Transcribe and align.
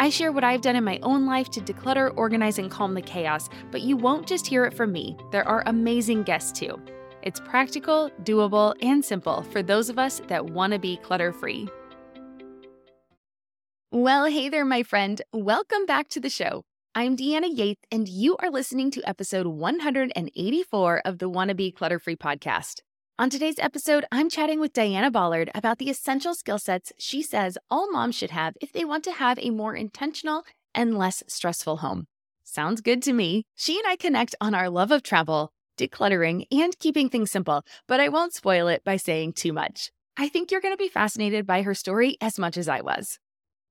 I 0.00 0.10
share 0.10 0.30
what 0.30 0.44
I've 0.44 0.60
done 0.60 0.76
in 0.76 0.84
my 0.84 1.00
own 1.02 1.26
life 1.26 1.50
to 1.50 1.60
declutter, 1.60 2.12
organize, 2.16 2.60
and 2.60 2.70
calm 2.70 2.94
the 2.94 3.02
chaos, 3.02 3.48
but 3.72 3.82
you 3.82 3.96
won't 3.96 4.28
just 4.28 4.46
hear 4.46 4.64
it 4.64 4.72
from 4.72 4.92
me. 4.92 5.16
There 5.32 5.46
are 5.46 5.64
amazing 5.66 6.22
guests 6.22 6.56
too. 6.56 6.80
It's 7.22 7.40
practical, 7.40 8.08
doable, 8.22 8.76
and 8.80 9.04
simple 9.04 9.42
for 9.42 9.60
those 9.60 9.88
of 9.88 9.98
us 9.98 10.22
that 10.28 10.50
want 10.50 10.72
to 10.72 10.78
be 10.78 10.98
clutter 10.98 11.32
free. 11.32 11.68
Well, 13.90 14.26
hey 14.26 14.48
there, 14.48 14.64
my 14.64 14.84
friend. 14.84 15.20
Welcome 15.32 15.84
back 15.84 16.08
to 16.10 16.20
the 16.20 16.30
show. 16.30 16.62
I'm 16.94 17.16
Deanna 17.16 17.48
Yates, 17.52 17.82
and 17.90 18.06
you 18.08 18.36
are 18.36 18.50
listening 18.50 18.92
to 18.92 19.02
episode 19.08 19.48
184 19.48 21.02
of 21.04 21.18
the 21.18 21.28
Wanna 21.28 21.54
Clutter 21.72 21.98
Free 21.98 22.16
podcast. 22.16 22.82
On 23.20 23.28
today's 23.28 23.58
episode, 23.58 24.04
I'm 24.12 24.30
chatting 24.30 24.60
with 24.60 24.72
Diana 24.72 25.10
Ballard 25.10 25.50
about 25.52 25.78
the 25.78 25.90
essential 25.90 26.34
skill 26.34 26.60
sets 26.60 26.92
she 26.98 27.20
says 27.20 27.58
all 27.68 27.90
moms 27.90 28.14
should 28.14 28.30
have 28.30 28.54
if 28.60 28.72
they 28.72 28.84
want 28.84 29.02
to 29.04 29.10
have 29.10 29.40
a 29.40 29.50
more 29.50 29.74
intentional 29.74 30.44
and 30.72 30.96
less 30.96 31.24
stressful 31.26 31.78
home. 31.78 32.06
Sounds 32.44 32.80
good 32.80 33.02
to 33.02 33.12
me. 33.12 33.42
She 33.56 33.76
and 33.76 33.88
I 33.88 33.96
connect 33.96 34.36
on 34.40 34.54
our 34.54 34.70
love 34.70 34.92
of 34.92 35.02
travel, 35.02 35.50
decluttering, 35.76 36.44
and 36.52 36.78
keeping 36.78 37.08
things 37.08 37.32
simple, 37.32 37.64
but 37.88 37.98
I 37.98 38.08
won't 38.08 38.34
spoil 38.34 38.68
it 38.68 38.84
by 38.84 38.96
saying 38.96 39.32
too 39.32 39.52
much. 39.52 39.90
I 40.16 40.28
think 40.28 40.52
you're 40.52 40.60
going 40.60 40.74
to 40.74 40.84
be 40.84 40.88
fascinated 40.88 41.44
by 41.44 41.62
her 41.62 41.74
story 41.74 42.18
as 42.20 42.38
much 42.38 42.56
as 42.56 42.68
I 42.68 42.82
was. 42.82 43.18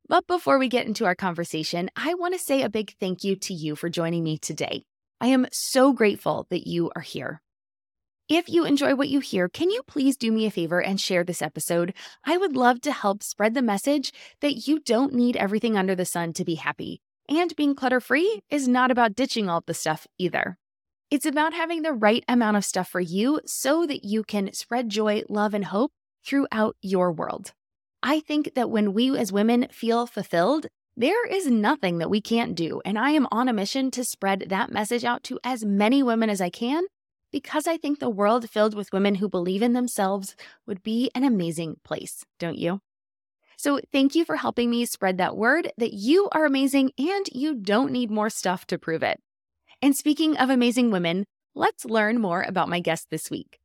But 0.09 0.27
before 0.27 0.59
we 0.59 0.67
get 0.67 0.88
into 0.88 1.05
our 1.05 1.16
conversation, 1.16 1.89
I 1.95 2.16
want 2.16 2.33
to 2.33 2.39
say 2.39 2.63
a 2.63 2.69
big 2.69 2.95
thank 3.00 3.23
you 3.23 3.38
to 3.38 3.53
you 3.53 3.77
for 3.77 3.88
joining 3.88 4.25
me 4.25 4.38
today. 4.38 4.83
I 5.22 5.27
am 5.27 5.47
so 5.53 5.94
grateful 5.94 6.47
that 6.50 6.67
you 6.67 6.91
are 6.97 7.02
here. 7.02 7.41
If 8.30 8.50
you 8.50 8.66
enjoy 8.66 8.94
what 8.94 9.08
you 9.08 9.22
hear, 9.22 9.47
can 9.47 9.70
you 9.70 9.81
please 9.88 10.17
do 10.17 10.33
me 10.33 10.45
a 10.45 10.52
favor 10.52 10.81
and 10.81 11.00
share 11.00 11.23
this 11.23 11.42
episode? 11.42 11.94
I 12.25 12.36
would 12.36 12.58
love 12.58 12.81
to 12.81 12.92
help 12.92 13.23
spread 13.23 13.53
the 13.53 13.61
message 13.61 14.11
that 14.42 14.67
you 14.67 14.81
don't 14.81 15.14
need 15.14 15.38
everything 15.38 15.78
under 15.78 15.95
the 15.95 16.03
sun 16.03 16.34
to 16.34 16.44
be 16.44 16.56
happy. 16.56 17.00
And 17.30 17.56
being 17.56 17.73
clutter 17.73 18.02
free 18.02 18.42
is 18.50 18.67
not 18.67 18.92
about 18.92 19.16
ditching 19.16 19.47
all 19.47 19.64
the 19.66 19.73
stuff 19.73 20.08
either. 20.17 20.58
It's 21.09 21.25
about 21.25 21.53
having 21.53 21.84
the 21.84 21.94
right 21.94 22.25
amount 22.28 22.58
of 22.58 22.66
stuff 22.66 22.89
for 22.89 23.00
you 23.00 23.39
so 23.45 23.86
that 23.86 24.03
you 24.03 24.25
can 24.25 24.52
spread 24.52 24.89
joy, 24.89 25.23
love, 25.30 25.53
and 25.53 25.64
hope 25.64 25.94
throughout 26.25 26.75
your 26.81 27.14
world. 27.14 27.53
I 28.03 28.19
think 28.19 28.56
that 28.56 28.69
when 28.69 28.94
we 28.94 29.17
as 29.17 29.31
women 29.31 29.67
feel 29.72 30.06
fulfilled, 30.06 30.67
there 30.97 31.25
is 31.28 31.47
nothing 31.47 32.00
that 32.00 32.09
we 32.09 32.19
can't 32.19 32.56
do. 32.56 32.81
And 32.84 33.00
I 33.00 33.12
am 33.12 33.25
on 33.31 33.47
a 33.47 33.53
mission 33.53 33.89
to 33.91 34.03
spread 34.03 34.47
that 34.50 34.69
message 34.69 35.06
out 35.06 35.23
to 35.23 35.39
as 35.45 35.64
many 35.64 36.03
women 36.03 36.30
as 36.30 36.41
I 36.41 36.50
can 36.50 36.84
because 37.31 37.67
I 37.67 37.78
think 37.78 38.00
the 38.00 38.09
world 38.09 38.50
filled 38.50 38.75
with 38.75 38.94
women 38.94 39.16
who 39.16 39.30
believe 39.30 39.61
in 39.61 39.73
themselves 39.73 40.36
would 40.66 40.83
be 40.83 41.11
an 41.14 41.23
amazing 41.23 41.78
place, 41.84 42.25
don't 42.39 42.58
you? 42.58 42.81
So, 43.58 43.80
thank 43.92 44.14
you 44.14 44.23
for 44.23 44.36
helping 44.36 44.69
me 44.69 44.86
spread 44.86 45.17
that 45.17 45.36
word 45.36 45.72
that 45.78 45.94
you 45.94 46.30
are 46.31 46.45
amazing 46.45 46.92
and 46.97 47.25
you 47.31 47.56
don't 47.56 47.92
need 47.92 48.11
more 48.11 48.30
stuff 48.30 48.67
to 48.67 48.78
prove 48.78 49.02
it. 49.02 49.19
And 49.81 49.95
speaking 49.95 50.38
of 50.38 50.50
amazing 50.50 50.92
women, 50.92 51.25
let's 51.56 51.86
learn 51.86 52.19
more 52.19 52.44
about 52.44 52.69
my 52.69 52.80
guest 52.80 53.08
this 53.09 53.31
week. 53.31 53.59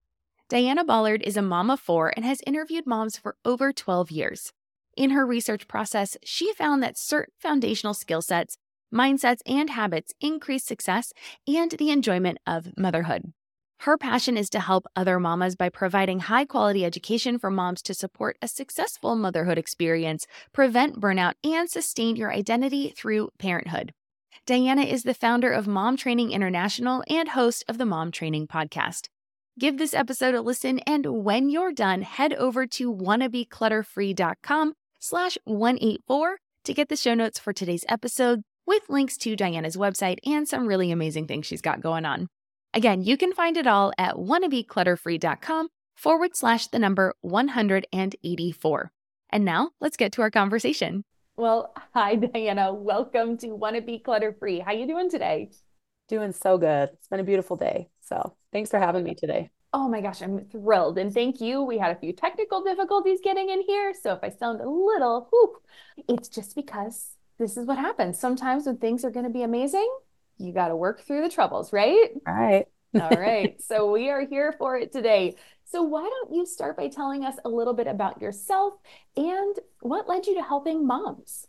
Diana 0.48 0.84
Ballard 0.84 1.22
is 1.22 1.36
a 1.36 1.42
mom 1.42 1.70
of 1.70 1.80
four 1.80 2.12
and 2.16 2.24
has 2.24 2.42
interviewed 2.46 2.86
moms 2.86 3.16
for 3.16 3.36
over 3.44 3.72
12 3.72 4.10
years. 4.10 4.52
In 4.96 5.10
her 5.10 5.24
research 5.24 5.68
process, 5.68 6.16
she 6.24 6.52
found 6.52 6.82
that 6.82 6.98
certain 6.98 7.32
foundational 7.38 7.94
skill 7.94 8.20
sets, 8.20 8.58
mindsets, 8.92 9.40
and 9.46 9.70
habits 9.70 10.12
increase 10.20 10.64
success 10.64 11.12
and 11.46 11.70
the 11.72 11.90
enjoyment 11.90 12.38
of 12.46 12.76
motherhood. 12.76 13.32
Her 13.82 13.98
passion 13.98 14.36
is 14.36 14.48
to 14.50 14.60
help 14.60 14.86
other 14.94 15.18
mamas 15.18 15.56
by 15.56 15.68
providing 15.68 16.20
high 16.20 16.44
quality 16.44 16.84
education 16.84 17.36
for 17.36 17.50
moms 17.50 17.82
to 17.82 17.94
support 17.94 18.36
a 18.40 18.46
successful 18.46 19.16
motherhood 19.16 19.58
experience, 19.58 20.24
prevent 20.52 21.00
burnout, 21.00 21.32
and 21.42 21.68
sustain 21.68 22.14
your 22.14 22.32
identity 22.32 22.94
through 22.96 23.30
parenthood. 23.40 23.92
Diana 24.46 24.82
is 24.82 25.02
the 25.02 25.14
founder 25.14 25.50
of 25.50 25.66
Mom 25.66 25.96
Training 25.96 26.30
International 26.30 27.02
and 27.08 27.30
host 27.30 27.64
of 27.66 27.76
the 27.76 27.84
Mom 27.84 28.12
Training 28.12 28.46
Podcast. 28.46 29.08
Give 29.58 29.78
this 29.78 29.94
episode 29.94 30.36
a 30.36 30.42
listen, 30.42 30.78
and 30.86 31.24
when 31.24 31.50
you're 31.50 31.72
done, 31.72 32.02
head 32.02 32.32
over 32.34 32.68
to 32.68 32.94
wannabeclutterfree.com 32.94 34.74
slash 35.00 35.36
184 35.42 36.36
to 36.66 36.72
get 36.72 36.88
the 36.88 36.94
show 36.94 37.14
notes 37.14 37.40
for 37.40 37.52
today's 37.52 37.84
episode 37.88 38.42
with 38.64 38.88
links 38.88 39.16
to 39.16 39.34
Diana's 39.34 39.76
website 39.76 40.18
and 40.24 40.46
some 40.46 40.68
really 40.68 40.92
amazing 40.92 41.26
things 41.26 41.46
she's 41.46 41.60
got 41.60 41.80
going 41.80 42.04
on. 42.04 42.28
Again, 42.74 43.02
you 43.02 43.18
can 43.18 43.34
find 43.34 43.58
it 43.58 43.66
all 43.66 43.92
at 43.98 44.14
wannabeclutterfree.com 44.14 45.68
forward 45.94 46.34
slash 46.34 46.68
the 46.68 46.78
number 46.78 47.14
184. 47.20 48.92
And 49.30 49.44
now 49.44 49.70
let's 49.80 49.98
get 49.98 50.12
to 50.12 50.22
our 50.22 50.30
conversation. 50.30 51.04
Well, 51.36 51.74
hi 51.92 52.16
Diana. 52.16 52.72
Welcome 52.72 53.36
to 53.38 53.48
Wannabe 53.48 54.02
Clutter 54.02 54.34
Free. 54.38 54.58
How 54.58 54.72
you 54.72 54.86
doing 54.86 55.10
today? 55.10 55.50
Doing 56.08 56.32
so 56.32 56.56
good. 56.56 56.90
It's 56.94 57.08
been 57.08 57.20
a 57.20 57.24
beautiful 57.24 57.56
day. 57.56 57.88
So 58.00 58.36
thanks 58.52 58.70
for 58.70 58.78
having 58.78 59.04
me 59.04 59.14
today. 59.14 59.50
Oh 59.74 59.88
my 59.88 60.00
gosh, 60.00 60.22
I'm 60.22 60.46
thrilled. 60.46 60.96
And 60.96 61.12
thank 61.12 61.42
you. 61.42 61.62
We 61.62 61.76
had 61.76 61.94
a 61.94 62.00
few 62.00 62.14
technical 62.14 62.62
difficulties 62.62 63.20
getting 63.22 63.50
in 63.50 63.62
here. 63.62 63.92
So 64.00 64.14
if 64.14 64.20
I 64.22 64.30
sound 64.30 64.62
a 64.62 64.68
little 64.68 65.28
whoop, 65.30 65.62
it's 66.08 66.28
just 66.28 66.56
because 66.56 67.16
this 67.38 67.58
is 67.58 67.66
what 67.66 67.78
happens. 67.78 68.18
Sometimes 68.18 68.64
when 68.64 68.78
things 68.78 69.04
are 69.04 69.10
going 69.10 69.26
to 69.26 69.30
be 69.30 69.42
amazing, 69.42 69.90
you 70.42 70.52
got 70.52 70.68
to 70.68 70.76
work 70.76 71.02
through 71.02 71.22
the 71.22 71.28
troubles, 71.28 71.72
right? 71.72 72.10
Right. 72.26 72.66
All 72.94 73.10
right. 73.10 73.60
So 73.66 73.90
we 73.90 74.10
are 74.10 74.26
here 74.26 74.54
for 74.58 74.76
it 74.76 74.92
today. 74.92 75.36
So 75.64 75.82
why 75.82 76.02
don't 76.02 76.34
you 76.34 76.44
start 76.44 76.76
by 76.76 76.88
telling 76.88 77.24
us 77.24 77.36
a 77.44 77.48
little 77.48 77.72
bit 77.72 77.86
about 77.86 78.20
yourself 78.20 78.74
and 79.16 79.56
what 79.80 80.08
led 80.08 80.26
you 80.26 80.34
to 80.34 80.42
helping 80.42 80.86
moms? 80.86 81.46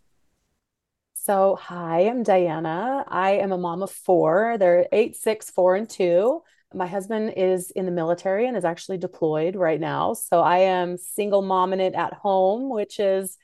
So, 1.15 1.55
hi, 1.55 2.01
I'm 2.01 2.23
Diana. 2.23 3.05
I 3.07 3.31
am 3.31 3.53
a 3.53 3.57
mom 3.57 3.81
of 3.81 3.91
four. 3.91 4.57
They're 4.57 4.87
eight, 4.91 5.15
six, 5.15 5.49
four, 5.49 5.75
and 5.75 5.89
two. 5.89 6.43
My 6.73 6.85
husband 6.85 7.35
is 7.37 7.71
in 7.71 7.85
the 7.85 7.91
military 7.91 8.45
and 8.45 8.57
is 8.57 8.65
actually 8.65 8.97
deployed 8.97 9.55
right 9.55 9.79
now. 9.79 10.15
So, 10.15 10.41
I 10.41 10.57
am 10.59 10.97
single 10.97 11.41
mom 11.41 11.71
in 11.71 11.79
it 11.79 11.93
at 11.93 12.13
home, 12.13 12.69
which 12.69 12.99
is 12.99 13.37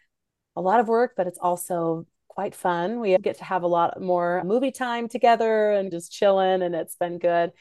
a 0.58 0.62
lot 0.62 0.81
of 0.81 0.90
work, 0.90 1.14
but 1.16 1.26
it's 1.28 1.40
also 1.40 2.06
quite 2.40 2.56
fun. 2.56 3.02
We 3.02 3.18
get 3.18 3.40
to 3.40 3.44
have 3.44 3.64
a 3.64 3.68
lot 3.68 4.02
more 4.02 4.42
movie 4.46 4.72
time 4.72 5.10
together 5.10 5.74
and 5.74 5.92
just 5.92 6.10
chilling, 6.10 6.62
and 6.62 6.74
it's 6.74 6.96
been 6.96 7.20
good. 7.20 7.52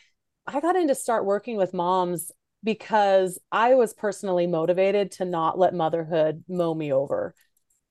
I 0.47 0.61
got 0.61 0.77
into 0.77 0.95
start 0.95 1.25
working 1.25 1.57
with 1.57 1.75
moms 1.75 2.31
because 2.63 3.41
I 3.51 3.75
was 3.75 3.93
personally 3.93 4.47
motivated 4.47 5.11
to 5.13 5.25
not 5.25 5.59
let 5.59 5.75
motherhood 5.75 6.45
mow 6.49 6.75
me 6.75 6.93
over. 6.93 7.35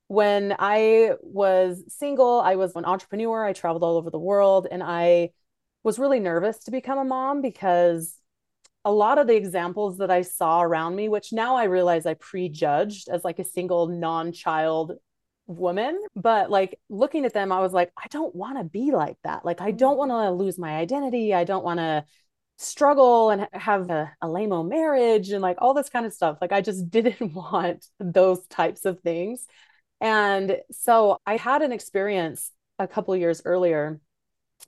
When 0.08 0.56
I 0.60 1.16
was 1.22 1.84
single, 1.90 2.40
I 2.40 2.56
was 2.56 2.74
an 2.78 2.86
entrepreneur. 2.86 3.44
I 3.44 3.52
traveled 3.52 3.84
all 3.84 3.98
over 3.98 4.10
the 4.10 4.18
world 4.18 4.66
and 4.72 4.82
I 4.82 5.32
was 5.84 6.00
really 6.00 6.22
nervous 6.22 6.60
to 6.60 6.72
become 6.72 7.00
a 7.00 7.04
mom 7.04 7.42
because 7.42 8.18
a 8.86 8.94
lot 8.94 9.18
of 9.18 9.28
the 9.28 9.36
examples 9.36 9.98
that 9.98 10.10
I 10.10 10.22
saw 10.22 10.62
around 10.62 10.96
me, 10.96 11.10
which 11.10 11.34
now 11.34 11.58
I 11.58 11.66
realize 11.66 12.06
I 12.06 12.14
prejudged 12.14 13.10
as 13.10 13.26
like 13.26 13.40
a 13.40 13.44
single 13.44 13.88
non 13.88 14.32
child 14.32 14.94
woman 15.48 15.98
but 16.16 16.52
like 16.52 16.78
looking 16.90 17.24
at 17.24 17.34
them 17.34 17.54
i 17.54 17.60
was 17.62 17.72
like 17.72 17.92
i 17.98 18.06
don't 18.10 18.36
want 18.36 18.58
to 18.58 18.64
be 18.66 18.92
like 18.92 19.18
that. 19.24 19.46
Like 19.46 19.62
i 19.62 19.72
don't 19.72 19.98
mm-hmm. 19.98 20.10
want 20.10 20.28
to 20.28 20.32
lose 20.32 20.58
my 20.58 20.76
identity. 20.76 21.34
I 21.34 21.44
don't 21.44 21.64
want 21.64 21.80
to 21.80 22.06
struggle 22.58 23.30
and 23.30 23.48
have 23.54 23.90
a, 23.90 24.12
a 24.22 24.28
lame 24.28 24.68
marriage 24.68 25.30
and 25.30 25.42
like 25.42 25.58
all 25.60 25.74
this 25.74 25.90
kind 25.90 26.06
of 26.06 26.14
stuff. 26.14 26.38
Like 26.42 26.52
i 26.52 26.62
just 26.62 26.90
didn't 26.98 27.34
want 27.34 27.86
those 28.00 28.46
types 28.48 28.86
of 28.86 29.00
things. 29.02 29.48
And 30.02 30.58
so 30.72 31.20
i 31.26 31.38
had 31.38 31.62
an 31.62 31.72
experience 31.72 32.52
a 32.80 32.88
couple 32.88 33.16
years 33.16 33.42
earlier 33.46 34.00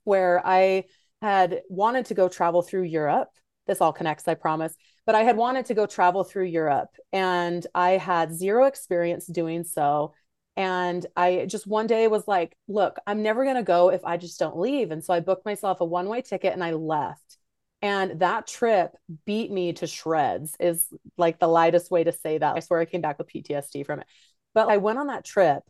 where 0.03 0.41
i 0.45 0.85
had 1.21 1.61
wanted 1.69 2.05
to 2.05 2.13
go 2.13 2.29
travel 2.29 2.61
through 2.61 2.83
europe. 2.83 3.29
This 3.67 3.81
all 3.81 3.93
connects 3.93 4.27
i 4.27 4.33
promise. 4.33 4.75
But 5.05 5.15
i 5.15 5.23
had 5.23 5.37
wanted 5.37 5.65
to 5.65 5.73
go 5.73 5.85
travel 5.85 6.23
through 6.23 6.45
europe 6.45 6.89
and 7.11 7.65
i 7.75 7.91
had 7.91 8.33
zero 8.33 8.65
experience 8.65 9.25
doing 9.27 9.63
so 9.63 10.13
and 10.59 11.05
I 11.15 11.45
just 11.47 11.67
one 11.67 11.87
day 11.87 12.09
was 12.09 12.27
like, 12.27 12.53
look, 12.67 12.97
I'm 13.07 13.23
never 13.23 13.45
going 13.45 13.55
to 13.55 13.63
go 13.63 13.91
if 13.91 14.03
I 14.03 14.17
just 14.17 14.37
don't 14.37 14.59
leave. 14.59 14.91
And 14.91 15.01
so 15.01 15.13
I 15.13 15.21
booked 15.21 15.45
myself 15.45 15.79
a 15.79 15.85
one 15.85 16.09
way 16.09 16.21
ticket 16.21 16.51
and 16.51 16.61
I 16.61 16.71
left. 16.71 17.37
And 17.81 18.19
that 18.19 18.45
trip 18.45 18.91
beat 19.25 19.49
me 19.49 19.71
to 19.71 19.87
shreds, 19.87 20.57
is 20.59 20.85
like 21.17 21.39
the 21.39 21.47
lightest 21.47 21.89
way 21.89 22.03
to 22.03 22.11
say 22.11 22.37
that. 22.37 22.57
I 22.57 22.59
swear 22.59 22.81
I 22.81 22.85
came 22.85 22.99
back 22.99 23.17
with 23.17 23.29
PTSD 23.29 23.85
from 23.85 24.01
it. 24.01 24.07
But 24.53 24.67
I 24.67 24.77
went 24.77 24.99
on 24.99 25.07
that 25.07 25.23
trip 25.23 25.63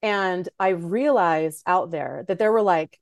and 0.00 0.48
I 0.60 0.68
realized 0.68 1.64
out 1.66 1.90
there 1.90 2.24
that 2.28 2.38
there 2.38 2.52
were 2.52 2.62
like 2.62 3.00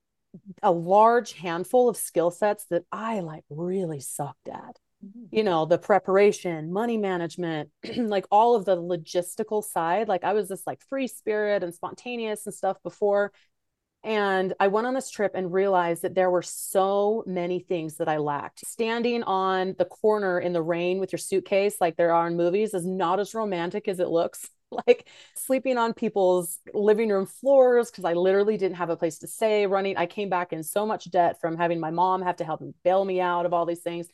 a 0.63 0.73
large 0.73 1.35
handful 1.35 1.91
of 1.91 1.99
skill 1.99 2.31
sets 2.31 2.65
that 2.71 2.85
I 2.91 3.21
like 3.21 3.45
really 3.51 4.01
sucked 4.01 4.49
at. 4.49 4.79
Mm-hmm. 5.05 5.37
You 5.37 5.45
know, 5.45 5.65
the 5.65 5.79
preparation, 5.79 6.73
money 6.73 6.97
management, 6.97 7.71
like 7.97 8.27
all 8.31 8.57
of 8.57 8.65
the 8.65 8.77
logistical 8.77 9.63
side. 9.63 10.09
Like 10.09 10.25
I 10.25 10.33
was 10.33 10.49
this 10.49 10.67
like 10.67 10.81
free 10.89 11.07
spirit 11.07 11.63
and 11.63 11.75
spontaneous 11.75 12.47
and 12.47 12.55
stuff 12.55 12.83
before. 12.83 13.33
And 14.05 14.55
I 14.61 14.69
went 14.69 14.87
on 14.87 14.95
this 14.95 15.11
trip 15.11 15.33
and 15.35 15.53
realized 15.53 16.03
that 16.03 16.15
there 16.15 16.31
were 16.31 16.43
so 16.43 17.25
many 17.27 17.59
things 17.59 17.97
that 17.97 18.09
I 18.09 18.19
lacked. 18.19 18.65
Standing 18.67 19.25
on 19.25 19.75
the 19.77 19.85
corner 19.85 20.39
in 20.39 20.53
the 20.53 20.63
rain 20.63 21.01
with 21.01 21.13
your 21.13 21.19
suitcase, 21.19 21.77
like 21.81 21.97
there 21.97 22.15
are 22.15 22.29
in 22.29 22.37
movies, 22.37 22.75
is 22.75 22.87
not 22.87 23.19
as 23.19 23.35
romantic 23.35 23.89
as 23.89 24.01
it 24.01 24.09
looks. 24.09 24.49
Like 24.87 25.09
sleeping 25.35 25.79
on 25.79 25.95
people's 25.95 26.59
living 26.75 27.09
room 27.09 27.25
floors 27.25 27.91
because 27.91 28.05
I 28.05 28.13
literally 28.13 28.59
didn't 28.59 28.77
have 28.77 28.91
a 28.91 28.99
place 28.99 29.19
to 29.21 29.27
stay. 29.27 29.67
Running, 29.67 29.97
I 29.97 30.05
came 30.05 30.29
back 30.29 30.53
in 30.53 30.63
so 30.63 30.85
much 30.85 31.11
debt 31.11 31.41
from 31.41 31.57
having 31.57 31.81
my 31.81 31.91
mom 31.91 32.21
have 32.21 32.37
to 32.37 32.45
help 32.45 32.61
me 32.61 32.75
bail 32.85 33.03
me 33.03 33.19
out 33.19 33.47
of 33.47 33.55
all 33.55 33.65
these 33.65 33.81
things. 33.81 34.09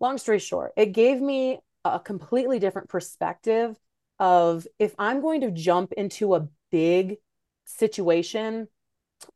Long 0.00 0.18
story 0.18 0.38
short, 0.38 0.72
it 0.76 0.92
gave 0.92 1.20
me 1.20 1.58
a 1.84 1.98
completely 1.98 2.58
different 2.58 2.88
perspective 2.88 3.76
of 4.18 4.66
if 4.78 4.94
I'm 4.98 5.20
going 5.20 5.42
to 5.42 5.50
jump 5.50 5.92
into 5.92 6.34
a 6.34 6.48
big 6.70 7.16
situation 7.64 8.68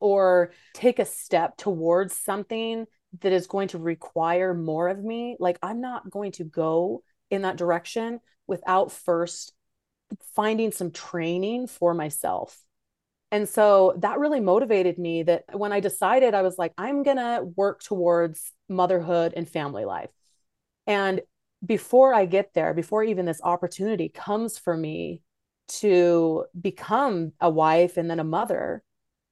or 0.01 0.53
take 0.75 0.99
a 0.99 1.05
step 1.05 1.57
towards 1.57 2.17
something 2.17 2.87
that 3.21 3.33
is 3.33 3.47
going 3.47 3.69
to 3.69 3.79
require 3.79 4.55
more 4.55 4.89
of 4.89 5.03
me, 5.03 5.37
like 5.39 5.59
I'm 5.63 5.81
not 5.81 6.11
going 6.11 6.33
to 6.33 6.45
go 6.45 7.03
in 7.31 7.43
that 7.43 7.57
direction 7.57 8.21
without 8.47 8.93
first 8.93 9.53
finding 10.35 10.73
some 10.73 10.91
training 10.91 11.67
for 11.67 11.95
myself. 11.95 12.59
And 13.31 13.49
so 13.49 13.95
that 13.99 14.19
really 14.19 14.41
motivated 14.41 14.99
me 14.99 15.23
that 15.23 15.45
when 15.53 15.73
I 15.73 15.81
decided, 15.81 16.35
I 16.35 16.43
was 16.43 16.59
like, 16.59 16.73
I'm 16.77 17.03
going 17.03 17.17
to 17.17 17.43
work 17.57 17.83
towards 17.83 18.53
motherhood 18.69 19.33
and 19.35 19.49
family 19.49 19.87
life. 19.87 20.11
And 20.87 21.21
before 21.65 22.13
I 22.13 22.27
get 22.27 22.55
there, 22.55 22.75
before 22.75 23.05
even 23.05 23.27
this 23.27 23.41
opportunity 23.43 24.09
comes 24.09 24.59
for 24.59 24.77
me 24.77 25.23
to 25.69 26.45
become 26.61 27.33
a 27.41 27.49
wife 27.49 27.97
and 27.97 28.11
then 28.11 28.21
a 28.21 28.25
mother, 28.25 28.83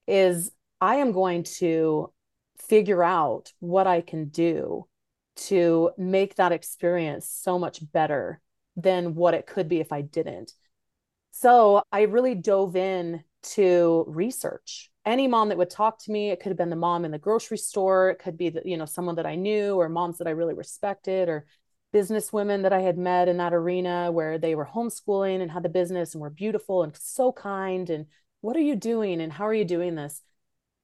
is 0.06 0.50
I 0.81 0.97
am 0.97 1.12
going 1.12 1.43
to 1.58 2.12
figure 2.58 3.02
out 3.02 3.52
what 3.58 3.87
I 3.87 4.00
can 4.00 4.29
do 4.29 4.87
to 5.37 5.91
make 5.97 6.37
that 6.37 6.52
experience 6.52 7.29
so 7.29 7.58
much 7.58 7.81
better 7.93 8.41
than 8.76 9.14
what 9.14 9.35
it 9.35 9.47
could 9.47 9.69
be 9.69 9.81
if 9.81 9.93
I 9.93 10.02
didn't. 10.02 10.52
So 11.31 11.82
I 11.91 12.02
really 12.02 12.35
dove 12.35 12.76
in 12.76 13.25
to 13.55 14.05
research. 14.06 14.90
Any 15.06 15.29
mom 15.29 15.49
that 15.49 15.58
would 15.58 15.70
talk 15.70 15.99
to 16.00 16.11
me, 16.12 16.31
it 16.31 16.41
could 16.41 16.50
have 16.50 16.58
been 16.58 16.70
the 16.70 16.76
mom 16.76 17.05
in 17.05 17.11
the 17.11 17.19
grocery 17.19 17.56
store, 17.56 18.11
it 18.11 18.19
could 18.19 18.37
be 18.37 18.50
the, 18.50 18.62
you 18.64 18.76
know 18.76 18.85
someone 18.85 19.17
that 19.17 19.26
I 19.26 19.35
knew 19.35 19.76
or 19.76 19.88
moms 19.88 20.19
that 20.19 20.26
I 20.26 20.32
really 20.32 20.55
respected 20.55 21.29
or 21.29 21.47
business 21.93 22.32
women 22.32 22.62
that 22.62 22.73
I 22.73 22.81
had 22.81 22.99
met 22.99 23.29
in 23.29 23.38
that 23.38 23.55
arena 23.55 24.12
where 24.12 24.38
they 24.38 24.55
were 24.55 24.67
homeschooling 24.67 25.41
and 25.41 25.50
had 25.50 25.62
the 25.62 25.69
business 25.69 26.14
and 26.14 26.20
were 26.20 26.31
beautiful 26.31 26.82
and 26.82 26.97
so 26.97 27.32
kind 27.32 27.91
and 27.91 28.06
what 28.43 28.56
are 28.56 28.61
you 28.61 28.76
doing 28.76 29.20
and 29.20 29.32
how 29.32 29.47
are 29.47 29.55
you 29.55 29.64
doing 29.64 29.94
this? 29.94 30.23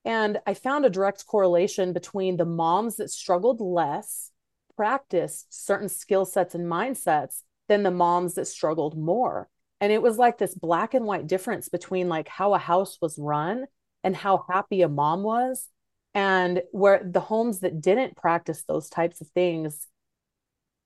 And 0.04 0.38
I 0.46 0.54
found 0.54 0.84
a 0.84 0.90
direct 0.90 1.26
correlation 1.26 1.92
between 1.92 2.36
the 2.36 2.44
moms 2.44 2.96
that 2.96 3.10
struggled 3.10 3.60
less, 3.60 4.30
practiced 4.76 5.46
certain 5.50 5.88
skill 5.88 6.24
sets 6.24 6.54
and 6.54 6.66
mindsets 6.66 7.42
than 7.68 7.82
the 7.82 7.90
moms 7.90 8.34
that 8.34 8.46
struggled 8.46 8.96
more. 8.96 9.48
And 9.80 9.92
it 9.92 10.02
was 10.02 10.16
like 10.16 10.38
this 10.38 10.54
black 10.54 10.94
and 10.94 11.06
white 11.06 11.26
difference 11.26 11.68
between 11.68 12.08
like 12.08 12.28
how 12.28 12.54
a 12.54 12.58
house 12.58 12.98
was 13.00 13.18
run 13.18 13.66
and 14.06 14.14
how 14.14 14.44
happy 14.48 14.82
a 14.82 14.88
mom 14.88 15.24
was. 15.24 15.68
And 16.14 16.62
where 16.70 17.02
the 17.04 17.20
homes 17.20 17.60
that 17.60 17.80
didn't 17.80 18.16
practice 18.16 18.62
those 18.62 18.88
types 18.88 19.20
of 19.20 19.26
things 19.30 19.86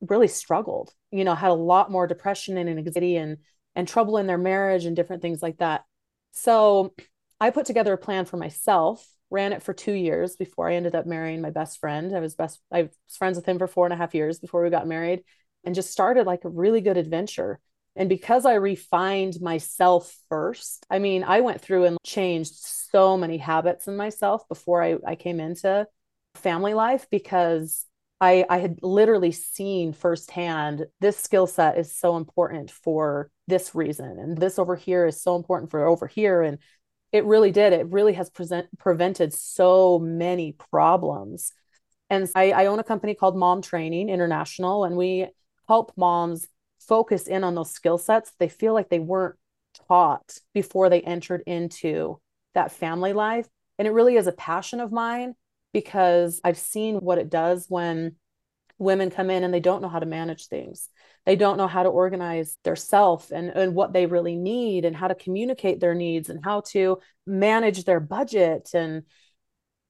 really 0.01 0.27
struggled, 0.27 0.93
you 1.13 1.25
know, 1.25 1.35
had 1.35 1.51
a 1.51 1.55
lot 1.55 1.91
more 1.91 2.07
depression 2.07 2.57
and 2.57 2.69
anxiety 2.69 3.17
and 3.17 3.37
and 3.77 3.87
trouble 3.87 4.17
in 4.17 4.27
their 4.27 4.39
marriage 4.39 4.87
and 4.87 4.97
different 4.97 5.23
things 5.23 5.43
like 5.43 5.59
that. 5.59 5.85
So 6.33 6.95
I 7.39 7.51
put 7.51 7.67
together 7.67 7.93
a 7.93 7.99
plan 7.99 8.25
for 8.25 8.39
myself, 8.39 9.07
ran 9.29 9.53
it 9.53 9.63
for 9.63 9.75
two 9.75 9.93
years 9.93 10.35
before 10.35 10.69
I 10.69 10.75
ended 10.75 10.95
up 10.95 11.07
marrying 11.07 11.43
my 11.43 11.51
best 11.51 11.79
friend. 11.79 12.17
I 12.17 12.21
was 12.21 12.35
best, 12.35 12.59
I 12.73 12.83
was 12.83 13.17
friends 13.17 13.37
with 13.37 13.47
him 13.47 13.59
for 13.59 13.69
four 13.69 13.85
and 13.85 13.93
a 13.93 13.97
half 13.97 14.15
years 14.15 14.41
before 14.41 14.65
we 14.65 14.71
got 14.71 14.89
married 14.89 15.23
and 15.63 15.75
just 15.75 15.93
started 15.93 16.27
like 16.27 16.45
a 16.45 16.49
really 16.49 16.81
good 16.81 16.97
adventure. 16.97 17.61
And 18.01 18.09
because 18.09 18.47
I 18.47 18.55
refined 18.55 19.43
myself 19.43 20.17
first, 20.31 20.87
I 20.89 20.99
mean, 20.99 21.23
I 21.23 21.43
went 21.43 21.61
through 21.61 21.85
and 21.85 21.99
changed 22.03 22.55
so 22.55 23.19
many 23.19 23.37
habits 23.37 23.89
in 23.89 23.97
myself 23.99 24.49
before 24.49 24.83
I, 24.83 24.97
I 25.07 25.17
came 25.17 25.39
into 25.39 25.87
family 26.35 26.73
life 26.73 27.09
because 27.11 27.85
I, 28.19 28.47
I 28.49 28.57
had 28.57 28.79
literally 28.81 29.33
seen 29.33 29.93
firsthand 29.93 30.87
this 31.01 31.19
skill 31.19 31.47
set 31.47 31.77
is 31.77 31.95
so 31.95 32.17
important 32.17 32.71
for 32.71 33.31
this 33.49 33.75
reason. 33.75 34.19
And 34.19 34.39
this 34.39 34.59
over 34.59 34.77
here 34.77 35.05
is 35.05 35.23
so 35.23 35.37
important 35.37 35.71
for 35.71 35.87
over 35.87 36.07
here. 36.07 36.41
And 36.41 36.57
it 37.13 37.27
really 37.27 37.51
did. 37.51 37.75
It 37.75 37.93
really 37.93 38.15
has 38.15 38.31
present, 38.31 38.67
prevented 38.79 39.35
so 39.35 39.99
many 39.99 40.53
problems. 40.71 41.53
And 42.09 42.31
I, 42.35 42.53
I 42.53 42.67
own 42.67 42.79
a 42.79 42.85
company 42.85 43.15
called 43.15 43.37
Mom 43.37 43.61
Training 43.61 44.09
International, 44.09 44.85
and 44.85 44.97
we 44.97 45.27
help 45.69 45.93
moms 45.99 46.47
focus 46.91 47.29
in 47.29 47.45
on 47.45 47.55
those 47.55 47.71
skill 47.71 47.99
sets 47.99 48.33
they 48.41 48.49
feel 48.49 48.75
like 48.75 48.89
they 48.89 48.99
weren't 48.99 49.37
taught 49.87 50.39
before 50.53 50.91
they 50.91 51.01
entered 51.01 51.43
into 51.47 52.21
that 52.55 52.73
family 52.73 53.13
life. 53.13 53.47
And 53.79 53.87
it 53.87 53.93
really 53.93 54.17
is 54.17 54.27
a 54.27 54.33
passion 54.33 54.81
of 54.81 54.91
mine 54.91 55.35
because 55.73 56.41
I've 56.43 56.59
seen 56.59 56.97
what 56.97 57.19
it 57.19 57.31
does 57.31 57.67
when 57.69 58.17
women 58.79 59.11
come 59.11 59.31
in 59.31 59.45
and 59.45 59.55
they 59.55 59.61
don't 59.61 59.83
know 59.83 59.89
how 59.89 60.01
to 60.01 60.07
manage 60.07 60.47
things 60.47 60.89
they 61.27 61.37
don't 61.37 61.59
know 61.59 61.67
how 61.67 61.83
to 61.83 61.89
organize 61.91 62.57
their 62.65 62.77
self 62.77 63.31
and, 63.31 63.51
and 63.51 63.75
what 63.75 63.93
they 63.93 64.07
really 64.07 64.37
need 64.37 64.87
and 64.87 64.97
how 64.97 65.07
to 65.07 65.15
communicate 65.15 65.79
their 65.79 65.95
needs 65.95 66.31
and 66.31 66.43
how 66.43 66.63
to 66.63 66.99
manage 67.27 67.85
their 67.85 68.01
budget 68.01 68.71
and 68.73 69.03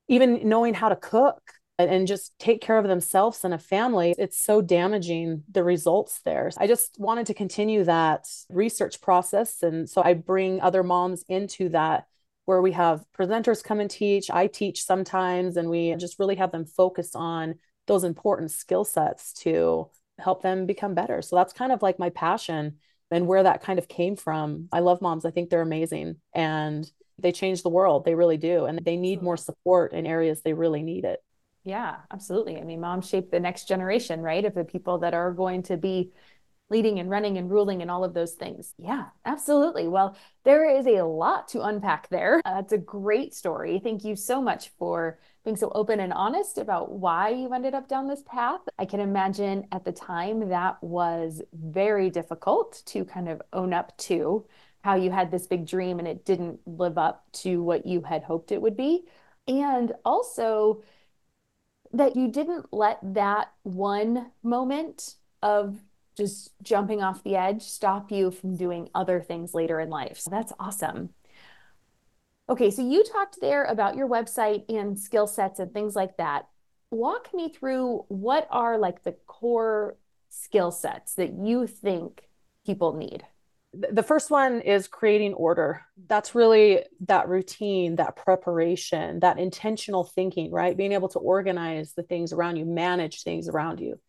even 0.09 0.49
knowing 0.49 0.75
how 0.75 0.89
to 0.89 0.97
cook 0.97 1.41
and 1.89 2.07
just 2.07 2.39
take 2.39 2.61
care 2.61 2.79
of 2.79 2.87
themselves 2.87 3.45
and 3.45 3.55
a 3.55 3.59
family 3.59 4.15
it's 4.19 4.41
so 4.41 4.61
damaging 4.61 5.43
the 5.51 5.65
results 5.65 6.21
there 6.25 6.51
i 6.59 6.67
just 6.67 6.97
wanted 6.99 7.27
to 7.27 7.35
continue 7.35 7.85
that 7.85 8.29
research 8.49 9.01
process 9.01 9.63
and 9.63 9.89
so 9.89 10.03
i 10.03 10.13
bring 10.15 10.61
other 10.61 10.83
moms 10.83 11.25
into 11.29 11.69
that 11.69 12.07
where 12.45 12.63
we 12.63 12.73
have 12.73 13.05
presenters 13.17 13.63
come 13.63 13.81
and 13.81 13.91
teach 13.91 14.31
i 14.31 14.47
teach 14.47 14.85
sometimes 14.85 15.57
and 15.57 15.69
we 15.69 15.95
just 15.97 16.19
really 16.19 16.37
have 16.37 16.53
them 16.53 16.65
focus 16.65 17.15
on 17.15 17.55
those 17.87 18.05
important 18.05 18.51
skill 18.51 18.85
sets 18.85 19.33
to 19.33 19.91
help 20.21 20.43
them 20.43 20.67
become 20.67 20.95
better. 20.95 21.23
So 21.23 21.37
that's 21.37 21.53
kind 21.53 21.73
of 21.73 21.83
like 21.83 21.99
my 21.99 22.11
passion 22.11 22.77
and 23.11 23.27
where 23.27 23.43
that 23.43 23.63
kind 23.63 23.79
of 23.79 23.89
came 23.89 24.17
from. 24.17 24.69
I 24.73 24.81
love 24.81 25.03
moms. 25.03 25.25
I 25.25 25.31
think 25.31 25.51
they're 25.51 25.61
amazing 25.61 26.17
and 26.33 26.89
they 27.19 27.33
change 27.33 27.63
the 27.63 27.69
world. 27.69 28.05
They 28.05 28.15
really 28.15 28.37
do. 28.37 28.67
And 28.67 28.79
they 28.85 28.97
need 28.97 29.23
more 29.23 29.37
support 29.37 29.93
in 29.93 30.07
areas 30.07 30.43
they 30.43 30.53
really 30.53 30.83
need 30.83 31.05
it. 31.05 31.21
Yeah, 31.65 31.97
absolutely. 32.11 32.59
I 32.59 32.65
mean, 32.65 32.81
moms 32.81 33.09
shape 33.09 33.31
the 33.31 33.41
next 33.41 33.69
generation, 33.69 34.21
right? 34.21 34.45
Of 34.45 34.55
the 34.55 34.65
people 34.65 34.99
that 34.99 35.15
are 35.15 35.33
going 35.33 35.63
to 35.65 35.77
be 35.77 36.13
leading 36.71 37.01
and 37.01 37.11
running 37.11 37.37
and 37.37 37.51
ruling 37.51 37.83
and 37.83 37.91
all 37.91 38.05
of 38.05 38.15
those 38.15 38.33
things. 38.35 38.75
Yeah, 38.79 39.07
absolutely. 39.25 39.89
Well, 39.89 40.17
there 40.45 40.69
is 40.71 40.87
a 40.87 41.03
lot 41.03 41.49
to 41.49 41.63
unpack 41.63 42.09
there. 42.11 42.41
Uh, 42.45 42.63
a 42.71 42.79
great 42.79 43.35
story. 43.35 43.81
Thank 43.83 44.05
you 44.05 44.17
so 44.17 44.41
much 44.41 44.71
for 44.79 45.19
being 45.45 45.57
so 45.57 45.71
open 45.75 46.01
and 46.01 46.13
honest 46.13 46.59
about 46.59 46.93
why 46.93 47.31
you 47.31 47.53
ended 47.53 47.75
up 47.75 47.89
down 47.89 48.09
this 48.09 48.23
path. 48.27 48.61
I 48.79 48.85
can 48.87 49.01
imagine 49.01 49.67
at 49.73 49.85
the 49.85 49.93
time 49.93 50.49
that 50.51 50.83
was 50.83 51.43
very 51.53 52.09
difficult 52.09 52.83
to 52.87 53.05
kind 53.05 53.29
of 53.29 53.43
own 53.53 53.73
up 53.75 53.97
to 53.99 54.47
how 54.83 54.95
you 54.95 55.11
had 55.11 55.31
this 55.31 55.47
big 55.47 55.67
dream 55.67 55.99
and 55.99 56.09
it 56.09 56.25
didn't 56.25 56.61
live 56.67 56.99
up 56.99 57.27
to 57.33 57.63
what 57.63 57.85
you 57.87 58.01
had 58.03 58.23
hoped 58.23 58.53
it 58.53 58.63
would 58.63 58.77
be. 58.77 59.05
And 59.49 59.93
also 60.05 60.83
that 61.93 62.17
you 62.17 62.29
didn't 62.29 62.67
let 62.73 62.99
that 63.03 63.53
one 63.63 64.31
moment 64.43 65.17
of 65.43 65.79
just 66.17 66.53
jumping 66.63 67.03
off 67.03 67.25
the 67.25 67.37
edge 67.37 67.63
stop 67.63 68.11
you 68.11 68.31
from 68.31 68.57
doing 68.57 68.89
other 68.95 69.21
things 69.21 69.55
later 69.55 69.81
in 69.81 69.89
life. 69.89 70.19
So 70.19 70.31
that's 70.31 70.53
awesome. 70.59 71.11
Okay, 72.49 72.71
so 72.71 72.83
you 72.83 73.05
talked 73.05 73.41
there 73.41 73.65
about 73.65 73.97
your 73.97 74.09
website 74.09 74.65
and 74.69 74.99
skill 74.99 75.27
sets 75.27 75.61
and 75.61 75.73
things 75.73 75.95
like 75.95 76.17
that. 76.17 76.49
Walk 76.91 77.33
me 77.33 77.49
through 77.49 78.05
what 78.09 78.49
are 78.51 78.77
like 78.77 79.05
the 79.05 79.13
core 79.27 79.97
skill 80.31 80.73
sets 80.73 81.15
that 81.15 81.33
you 81.33 81.67
think 81.67 82.29
people 82.67 82.93
need? 82.93 83.25
The 83.73 84.03
first 84.03 84.31
one 84.31 84.63
is 84.63 84.89
creating 84.89 85.35
order. 85.35 85.83
That's 86.09 86.35
really 86.35 86.85
that 87.07 87.29
routine, 87.29 87.97
that 87.97 88.17
preparation, 88.17 89.21
that 89.21 89.39
intentional 89.39 90.03
thinking, 90.05 90.51
right? 90.51 90.77
Being 90.77 90.93
able 90.93 91.09
to 91.11 91.21
organize 91.21 91.93
the 91.93 92.03
things 92.03 92.33
around 92.33 92.57
you, 92.57 92.65
manage 92.65 93.23
things 93.23 93.49
around 93.49 93.81
you. 93.81 94.01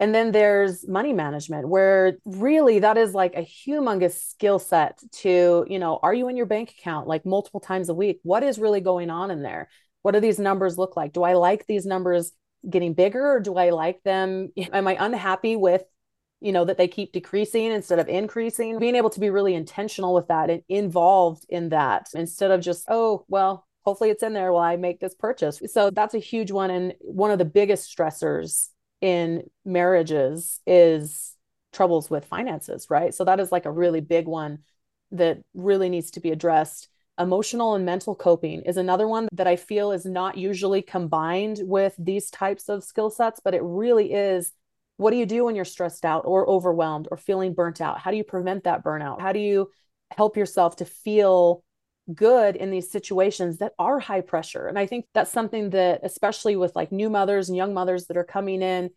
And 0.00 0.12
then 0.12 0.32
there's 0.32 0.88
money 0.88 1.12
management, 1.12 1.68
where 1.68 2.18
really 2.24 2.80
that 2.80 2.98
is 2.98 3.14
like 3.14 3.36
a 3.36 3.42
humongous 3.42 4.20
skill 4.30 4.58
set 4.58 5.00
to, 5.18 5.64
you 5.68 5.78
know, 5.78 6.00
are 6.02 6.12
you 6.12 6.26
in 6.28 6.36
your 6.36 6.46
bank 6.46 6.74
account 6.76 7.06
like 7.06 7.24
multiple 7.24 7.60
times 7.60 7.88
a 7.88 7.94
week? 7.94 8.18
What 8.24 8.42
is 8.42 8.58
really 8.58 8.80
going 8.80 9.10
on 9.10 9.30
in 9.30 9.42
there? 9.42 9.68
What 10.02 10.12
do 10.12 10.20
these 10.20 10.40
numbers 10.40 10.76
look 10.76 10.96
like? 10.96 11.12
Do 11.12 11.22
I 11.22 11.34
like 11.34 11.66
these 11.66 11.86
numbers 11.86 12.32
getting 12.68 12.94
bigger 12.94 13.24
or 13.24 13.38
do 13.38 13.54
I 13.54 13.70
like 13.70 14.02
them? 14.02 14.50
Am 14.72 14.88
I 14.88 14.96
unhappy 14.98 15.54
with, 15.54 15.84
you 16.42 16.52
know, 16.52 16.64
that 16.64 16.76
they 16.76 16.88
keep 16.88 17.12
decreasing 17.12 17.72
instead 17.72 17.98
of 17.98 18.08
increasing? 18.08 18.78
Being 18.78 18.96
able 18.96 19.10
to 19.10 19.20
be 19.20 19.30
really 19.30 19.54
intentional 19.54 20.12
with 20.12 20.28
that 20.28 20.50
and 20.50 20.62
involved 20.68 21.46
in 21.48 21.68
that 21.70 22.08
instead 22.14 22.50
of 22.50 22.60
just, 22.60 22.84
oh, 22.88 23.24
well, 23.28 23.66
hopefully 23.82 24.10
it's 24.10 24.22
in 24.22 24.32
there 24.32 24.52
while 24.52 24.62
I 24.62 24.76
make 24.76 25.00
this 25.00 25.14
purchase. 25.14 25.60
So 25.66 25.90
that's 25.90 26.14
a 26.14 26.18
huge 26.18 26.50
one. 26.50 26.70
And 26.70 26.94
one 27.00 27.30
of 27.30 27.38
the 27.38 27.44
biggest 27.44 27.96
stressors 27.96 28.68
in 29.00 29.44
marriages 29.64 30.60
is 30.66 31.36
troubles 31.72 32.10
with 32.10 32.24
finances, 32.24 32.88
right? 32.90 33.14
So 33.14 33.24
that 33.24 33.40
is 33.40 33.50
like 33.50 33.66
a 33.66 33.70
really 33.70 34.00
big 34.00 34.26
one 34.26 34.58
that 35.12 35.42
really 35.54 35.88
needs 35.88 36.10
to 36.12 36.20
be 36.20 36.30
addressed. 36.30 36.88
Emotional 37.18 37.74
and 37.74 37.84
mental 37.84 38.14
coping 38.14 38.62
is 38.62 38.76
another 38.76 39.06
one 39.06 39.28
that 39.32 39.46
I 39.46 39.56
feel 39.56 39.92
is 39.92 40.04
not 40.04 40.38
usually 40.38 40.82
combined 40.82 41.60
with 41.62 41.94
these 41.98 42.30
types 42.30 42.68
of 42.68 42.82
skill 42.82 43.10
sets, 43.10 43.40
but 43.44 43.54
it 43.54 43.62
really 43.62 44.12
is. 44.12 44.52
What 44.96 45.10
do 45.10 45.16
you 45.16 45.26
do 45.26 45.44
when 45.44 45.56
you're 45.56 45.64
stressed 45.64 46.04
out 46.04 46.24
or 46.24 46.48
overwhelmed 46.48 47.08
or 47.10 47.16
feeling 47.16 47.54
burnt 47.54 47.80
out? 47.80 47.98
How 47.98 48.10
do 48.10 48.16
you 48.16 48.24
prevent 48.24 48.64
that 48.64 48.84
burnout? 48.84 49.20
How 49.20 49.32
do 49.32 49.40
you 49.40 49.70
help 50.16 50.36
yourself 50.36 50.76
to 50.76 50.84
feel 50.84 51.64
good 52.12 52.56
in 52.56 52.70
these 52.70 52.90
situations 52.90 53.58
that 53.58 53.72
are 53.78 53.98
high 53.98 54.20
pressure? 54.20 54.66
And 54.66 54.78
I 54.78 54.86
think 54.86 55.06
that's 55.14 55.32
something 55.32 55.70
that, 55.70 56.00
especially 56.02 56.56
with 56.56 56.76
like 56.76 56.92
new 56.92 57.10
mothers 57.10 57.48
and 57.48 57.56
young 57.56 57.74
mothers 57.74 58.06
that 58.06 58.16
are 58.16 58.24
coming 58.24 58.62
in, 58.62 58.90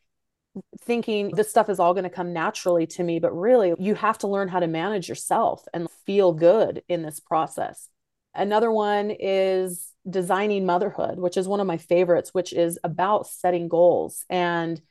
thinking 0.81 1.31
this 1.31 1.49
stuff 1.49 1.69
is 1.69 1.79
all 1.79 1.93
going 1.93 2.03
to 2.03 2.09
come 2.09 2.33
naturally 2.33 2.87
to 2.87 3.03
me, 3.03 3.19
but 3.19 3.35
really 3.35 3.73
you 3.77 3.95
have 3.95 4.17
to 4.19 4.27
learn 4.27 4.47
how 4.47 4.59
to 4.59 4.67
manage 4.67 5.09
yourself 5.09 5.65
and 5.73 5.89
feel 6.05 6.33
good 6.33 6.81
in 6.87 7.01
this 7.01 7.19
process. 7.19 7.89
Another 8.33 8.71
one 8.71 9.11
is 9.11 9.91
designing 10.09 10.65
motherhood, 10.65 11.19
which 11.19 11.37
is 11.37 11.47
one 11.47 11.59
of 11.59 11.67
my 11.67 11.77
favorites, 11.77 12.33
which 12.33 12.53
is 12.53 12.77
about 12.83 13.27
setting 13.27 13.67
goals 13.67 14.25
and 14.29 14.81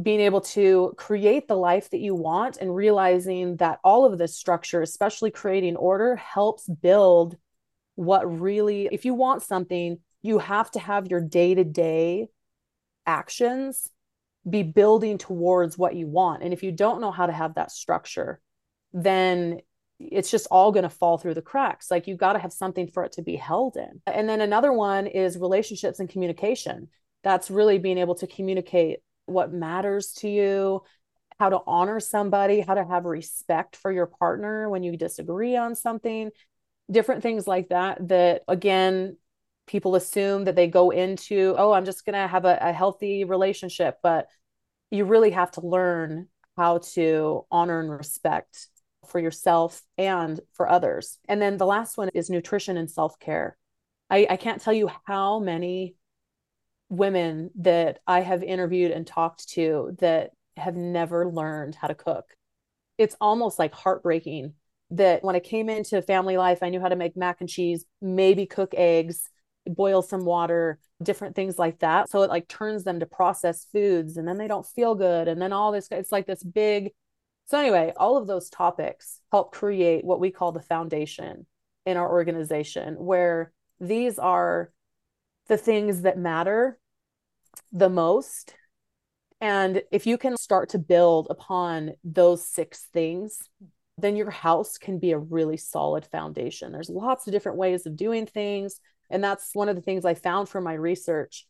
being 0.00 0.20
able 0.20 0.40
to 0.40 0.94
create 0.96 1.48
the 1.48 1.56
life 1.56 1.90
that 1.90 2.00
you 2.00 2.14
want 2.14 2.56
and 2.56 2.74
realizing 2.74 3.56
that 3.56 3.78
all 3.84 4.06
of 4.06 4.18
this 4.18 4.36
structure, 4.36 4.80
especially 4.80 5.30
creating 5.30 5.76
order, 5.76 6.16
helps 6.16 6.66
build 6.66 7.36
what 7.94 8.40
really, 8.40 8.88
if 8.90 9.04
you 9.04 9.12
want 9.12 9.42
something, 9.42 9.98
you 10.22 10.38
have 10.38 10.70
to 10.70 10.78
have 10.78 11.08
your 11.08 11.20
day 11.20 11.54
to 11.54 11.64
day 11.64 12.28
actions 13.04 13.90
be 14.48 14.62
building 14.62 15.18
towards 15.18 15.76
what 15.76 15.94
you 15.94 16.06
want. 16.06 16.42
And 16.42 16.52
if 16.52 16.62
you 16.62 16.72
don't 16.72 17.00
know 17.00 17.10
how 17.10 17.26
to 17.26 17.32
have 17.32 17.54
that 17.54 17.70
structure, 17.70 18.40
then 18.92 19.60
it's 19.98 20.30
just 20.30 20.48
all 20.50 20.72
going 20.72 20.82
to 20.82 20.88
fall 20.88 21.18
through 21.18 21.34
the 21.34 21.42
cracks. 21.42 21.90
Like 21.90 22.06
you 22.06 22.16
got 22.16 22.32
to 22.32 22.38
have 22.38 22.52
something 22.52 22.88
for 22.88 23.04
it 23.04 23.12
to 23.12 23.22
be 23.22 23.36
held 23.36 23.76
in. 23.76 24.00
And 24.06 24.28
then 24.28 24.40
another 24.40 24.72
one 24.72 25.06
is 25.06 25.38
relationships 25.38 26.00
and 26.00 26.08
communication. 26.08 26.88
That's 27.22 27.50
really 27.50 27.78
being 27.78 27.98
able 27.98 28.16
to 28.16 28.26
communicate 28.26 29.00
what 29.26 29.52
matters 29.52 30.12
to 30.14 30.28
you, 30.28 30.82
how 31.38 31.48
to 31.48 31.60
honor 31.66 32.00
somebody, 32.00 32.60
how 32.60 32.74
to 32.74 32.84
have 32.84 33.04
respect 33.04 33.76
for 33.76 33.90
your 33.90 34.06
partner 34.06 34.68
when 34.68 34.82
you 34.82 34.96
disagree 34.96 35.56
on 35.56 35.74
something, 35.74 36.30
different 36.90 37.22
things 37.22 37.46
like 37.46 37.68
that. 37.70 38.08
That 38.08 38.42
again, 38.48 39.16
people 39.66 39.94
assume 39.94 40.44
that 40.44 40.56
they 40.56 40.68
go 40.68 40.90
into, 40.90 41.54
oh, 41.58 41.72
I'm 41.72 41.84
just 41.84 42.04
going 42.04 42.14
to 42.14 42.26
have 42.26 42.44
a, 42.44 42.58
a 42.60 42.72
healthy 42.72 43.24
relationship. 43.24 43.96
But 44.02 44.26
you 44.90 45.04
really 45.04 45.30
have 45.30 45.50
to 45.52 45.66
learn 45.66 46.28
how 46.56 46.78
to 46.94 47.46
honor 47.50 47.80
and 47.80 47.90
respect 47.90 48.68
for 49.08 49.18
yourself 49.18 49.82
and 49.98 50.40
for 50.52 50.68
others. 50.68 51.18
And 51.28 51.40
then 51.40 51.56
the 51.56 51.66
last 51.66 51.96
one 51.96 52.10
is 52.14 52.30
nutrition 52.30 52.76
and 52.76 52.90
self 52.90 53.18
care. 53.18 53.56
I, 54.10 54.26
I 54.30 54.36
can't 54.36 54.60
tell 54.60 54.74
you 54.74 54.90
how 55.06 55.40
many 55.40 55.96
women 56.92 57.50
that 57.56 58.00
I 58.06 58.20
have 58.20 58.42
interviewed 58.42 58.92
and 58.92 59.06
talked 59.06 59.48
to 59.50 59.96
that 59.98 60.30
have 60.56 60.76
never 60.76 61.28
learned 61.28 61.74
how 61.74 61.88
to 61.88 61.94
cook. 61.94 62.26
It's 62.98 63.16
almost 63.20 63.58
like 63.58 63.72
heartbreaking 63.72 64.54
that 64.90 65.24
when 65.24 65.34
I 65.34 65.40
came 65.40 65.68
into 65.70 66.02
family 66.02 66.36
life, 66.36 66.62
I 66.62 66.68
knew 66.68 66.80
how 66.80 66.88
to 66.88 66.96
make 66.96 67.16
mac 67.16 67.40
and 67.40 67.48
cheese, 67.48 67.84
maybe 68.00 68.44
cook 68.44 68.74
eggs, 68.76 69.30
boil 69.66 70.02
some 70.02 70.24
water, 70.24 70.78
different 71.02 71.34
things 71.34 71.58
like 71.58 71.78
that. 71.78 72.10
So 72.10 72.22
it 72.22 72.30
like 72.30 72.46
turns 72.46 72.84
them 72.84 73.00
to 73.00 73.06
processed 73.06 73.68
foods 73.72 74.18
and 74.18 74.28
then 74.28 74.36
they 74.36 74.48
don't 74.48 74.66
feel 74.66 74.94
good. 74.94 75.28
And 75.28 75.40
then 75.40 75.52
all 75.52 75.72
this, 75.72 75.88
it's 75.90 76.12
like 76.12 76.26
this 76.26 76.42
big 76.42 76.92
so, 77.46 77.58
anyway, 77.58 77.92
all 77.96 78.16
of 78.16 78.26
those 78.26 78.48
topics 78.48 79.20
help 79.30 79.52
create 79.52 80.04
what 80.04 80.20
we 80.20 80.30
call 80.30 80.52
the 80.52 80.62
foundation 80.62 81.46
in 81.84 81.96
our 81.96 82.10
organization, 82.10 82.94
where 82.94 83.52
these 83.80 84.18
are 84.18 84.72
the 85.48 85.56
things 85.56 86.02
that 86.02 86.16
matter 86.16 86.78
the 87.72 87.88
most. 87.88 88.54
And 89.40 89.82
if 89.90 90.06
you 90.06 90.18
can 90.18 90.36
start 90.36 90.70
to 90.70 90.78
build 90.78 91.26
upon 91.30 91.92
those 92.04 92.44
six 92.44 92.86
things, 92.92 93.38
then 93.98 94.16
your 94.16 94.30
house 94.30 94.78
can 94.78 94.98
be 94.98 95.12
a 95.12 95.18
really 95.18 95.56
solid 95.56 96.06
foundation. 96.06 96.72
There's 96.72 96.88
lots 96.88 97.26
of 97.26 97.32
different 97.32 97.58
ways 97.58 97.86
of 97.86 97.96
doing 97.96 98.26
things. 98.26 98.80
And 99.10 99.22
that's 99.22 99.50
one 99.54 99.68
of 99.68 99.76
the 99.76 99.82
things 99.82 100.04
I 100.04 100.14
found 100.14 100.48
from 100.48 100.64
my 100.64 100.74
research 100.74 101.46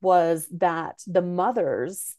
was 0.00 0.48
that 0.58 1.00
the 1.06 1.22
mothers 1.22 2.16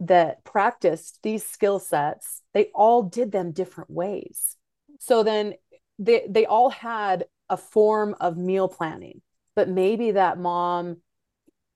that 0.00 0.42
practiced 0.44 1.18
these 1.22 1.46
skill 1.46 1.78
sets, 1.78 2.42
they 2.54 2.70
all 2.74 3.02
did 3.02 3.32
them 3.32 3.52
different 3.52 3.90
ways. 3.90 4.56
So 4.98 5.22
then 5.22 5.54
they 5.98 6.26
they 6.28 6.46
all 6.46 6.70
had 6.70 7.26
a 7.48 7.56
form 7.56 8.14
of 8.20 8.36
meal 8.36 8.68
planning, 8.68 9.20
but 9.54 9.68
maybe 9.68 10.12
that 10.12 10.38
mom 10.38 10.98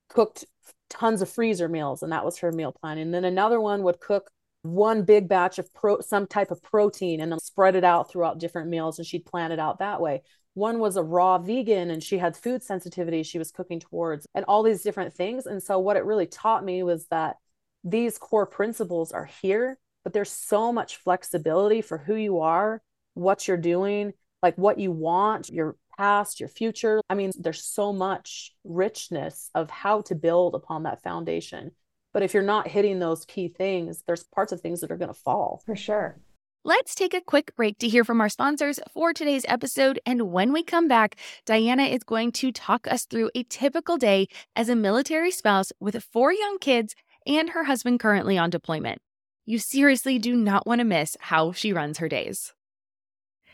cooked 0.08 0.46
tons 0.90 1.22
of 1.22 1.28
freezer 1.28 1.68
meals 1.68 2.02
and 2.02 2.12
that 2.12 2.24
was 2.24 2.38
her 2.38 2.52
meal 2.52 2.72
plan 2.72 2.98
And 2.98 3.12
then 3.12 3.24
another 3.24 3.60
one 3.60 3.82
would 3.82 4.00
cook 4.00 4.30
one 4.62 5.02
big 5.02 5.28
batch 5.28 5.58
of 5.58 5.72
pro 5.74 6.00
some 6.00 6.26
type 6.26 6.50
of 6.50 6.62
protein 6.62 7.20
and 7.20 7.30
then 7.30 7.38
spread 7.38 7.76
it 7.76 7.84
out 7.84 8.10
throughout 8.10 8.38
different 8.38 8.70
meals 8.70 8.98
and 8.98 9.06
she'd 9.06 9.26
plan 9.26 9.52
it 9.52 9.58
out 9.58 9.78
that 9.78 10.00
way. 10.00 10.22
One 10.54 10.78
was 10.78 10.96
a 10.96 11.02
raw 11.02 11.38
vegan 11.38 11.90
and 11.90 12.02
she 12.02 12.16
had 12.16 12.36
food 12.36 12.62
sensitivity 12.62 13.22
she 13.22 13.38
was 13.38 13.50
cooking 13.50 13.80
towards 13.80 14.26
and 14.34 14.44
all 14.46 14.62
these 14.62 14.82
different 14.82 15.12
things. 15.12 15.46
And 15.46 15.62
so 15.62 15.78
what 15.78 15.96
it 15.96 16.04
really 16.04 16.26
taught 16.26 16.64
me 16.64 16.82
was 16.82 17.06
that 17.08 17.36
these 17.82 18.16
core 18.16 18.46
principles 18.46 19.12
are 19.12 19.28
here, 19.42 19.78
but 20.02 20.12
there's 20.14 20.30
so 20.32 20.72
much 20.72 20.96
flexibility 20.96 21.82
for 21.82 21.98
who 21.98 22.14
you 22.14 22.40
are, 22.40 22.80
what 23.12 23.46
you're 23.46 23.56
doing, 23.58 24.14
like 24.42 24.56
what 24.56 24.78
you 24.78 24.92
want, 24.92 25.50
your 25.50 25.76
past, 25.96 26.40
your 26.40 26.48
future. 26.48 27.00
I 27.08 27.14
mean, 27.14 27.32
there's 27.38 27.64
so 27.64 27.92
much 27.92 28.52
richness 28.64 29.50
of 29.54 29.70
how 29.70 30.02
to 30.02 30.14
build 30.14 30.54
upon 30.54 30.84
that 30.84 31.02
foundation. 31.02 31.72
But 32.12 32.22
if 32.22 32.32
you're 32.32 32.42
not 32.42 32.68
hitting 32.68 32.98
those 32.98 33.24
key 33.24 33.48
things, 33.48 34.02
there's 34.06 34.24
parts 34.24 34.52
of 34.52 34.60
things 34.60 34.80
that 34.80 34.92
are 34.92 34.96
going 34.96 35.12
to 35.12 35.20
fall. 35.20 35.62
For 35.66 35.76
sure. 35.76 36.20
Let's 36.66 36.94
take 36.94 37.12
a 37.12 37.20
quick 37.20 37.54
break 37.56 37.76
to 37.80 37.88
hear 37.88 38.04
from 38.04 38.22
our 38.22 38.30
sponsors 38.30 38.80
for 38.94 39.12
today's 39.12 39.44
episode. 39.48 40.00
And 40.06 40.32
when 40.32 40.50
we 40.50 40.62
come 40.62 40.88
back, 40.88 41.18
Diana 41.44 41.82
is 41.82 42.02
going 42.04 42.32
to 42.32 42.52
talk 42.52 42.86
us 42.86 43.04
through 43.04 43.30
a 43.34 43.42
typical 43.42 43.98
day 43.98 44.28
as 44.56 44.70
a 44.70 44.76
military 44.76 45.30
spouse 45.30 45.72
with 45.78 46.02
four 46.02 46.32
young 46.32 46.58
kids 46.58 46.94
and 47.26 47.50
her 47.50 47.64
husband 47.64 48.00
currently 48.00 48.38
on 48.38 48.48
deployment. 48.48 49.02
You 49.44 49.58
seriously 49.58 50.18
do 50.18 50.34
not 50.34 50.66
want 50.66 50.78
to 50.78 50.86
miss 50.86 51.18
how 51.20 51.52
she 51.52 51.74
runs 51.74 51.98
her 51.98 52.08
days. 52.08 52.53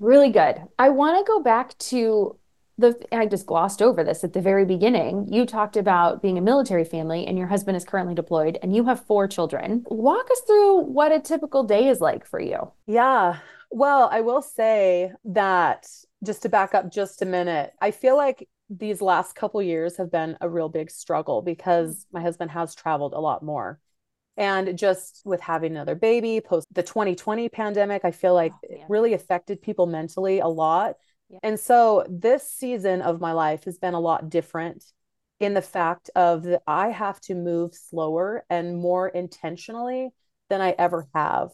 Really 0.00 0.30
good. 0.30 0.60
I 0.78 0.90
want 0.90 1.18
to 1.18 1.30
go 1.30 1.40
back 1.40 1.76
to 1.78 2.36
the 2.78 2.96
I 3.10 3.26
just 3.26 3.46
glossed 3.46 3.82
over 3.82 4.04
this 4.04 4.22
at 4.22 4.32
the 4.32 4.40
very 4.40 4.64
beginning. 4.64 5.26
You 5.32 5.44
talked 5.44 5.76
about 5.76 6.22
being 6.22 6.38
a 6.38 6.40
military 6.40 6.84
family 6.84 7.26
and 7.26 7.36
your 7.36 7.48
husband 7.48 7.76
is 7.76 7.84
currently 7.84 8.14
deployed 8.14 8.58
and 8.62 8.74
you 8.74 8.84
have 8.84 9.04
four 9.04 9.26
children. 9.26 9.84
Walk 9.88 10.30
us 10.30 10.40
through 10.46 10.82
what 10.82 11.12
a 11.12 11.20
typical 11.20 11.64
day 11.64 11.88
is 11.88 12.00
like 12.00 12.24
for 12.24 12.40
you. 12.40 12.70
Yeah. 12.86 13.38
Well, 13.70 14.08
I 14.12 14.20
will 14.20 14.42
say 14.42 15.12
that 15.24 15.88
just 16.24 16.42
to 16.42 16.48
back 16.48 16.74
up 16.74 16.90
just 16.92 17.20
a 17.20 17.26
minute, 17.26 17.72
I 17.80 17.90
feel 17.90 18.16
like 18.16 18.48
these 18.70 19.02
last 19.02 19.34
couple 19.34 19.60
years 19.62 19.96
have 19.96 20.10
been 20.10 20.36
a 20.40 20.48
real 20.48 20.68
big 20.68 20.90
struggle 20.90 21.42
because 21.42 22.06
my 22.12 22.20
husband 22.20 22.50
has 22.52 22.74
traveled 22.74 23.12
a 23.12 23.20
lot 23.20 23.42
more. 23.42 23.80
And 24.38 24.78
just 24.78 25.22
with 25.24 25.40
having 25.40 25.72
another 25.72 25.96
baby 25.96 26.40
post 26.40 26.68
the 26.72 26.84
2020 26.84 27.48
pandemic, 27.48 28.04
I 28.04 28.12
feel 28.12 28.34
like 28.34 28.52
oh, 28.54 28.58
it 28.62 28.80
really 28.88 29.12
affected 29.12 29.60
people 29.60 29.86
mentally 29.86 30.38
a 30.38 30.46
lot. 30.46 30.94
Yeah. 31.28 31.40
And 31.42 31.58
so 31.58 32.06
this 32.08 32.48
season 32.48 33.02
of 33.02 33.20
my 33.20 33.32
life 33.32 33.64
has 33.64 33.78
been 33.78 33.94
a 33.94 34.00
lot 34.00 34.30
different 34.30 34.84
in 35.40 35.54
the 35.54 35.62
fact 35.62 36.10
of 36.14 36.44
that 36.44 36.62
I 36.68 36.90
have 36.90 37.20
to 37.22 37.34
move 37.34 37.74
slower 37.74 38.44
and 38.48 38.78
more 38.78 39.08
intentionally 39.08 40.10
than 40.48 40.60
I 40.60 40.70
ever 40.78 41.08
have. 41.14 41.50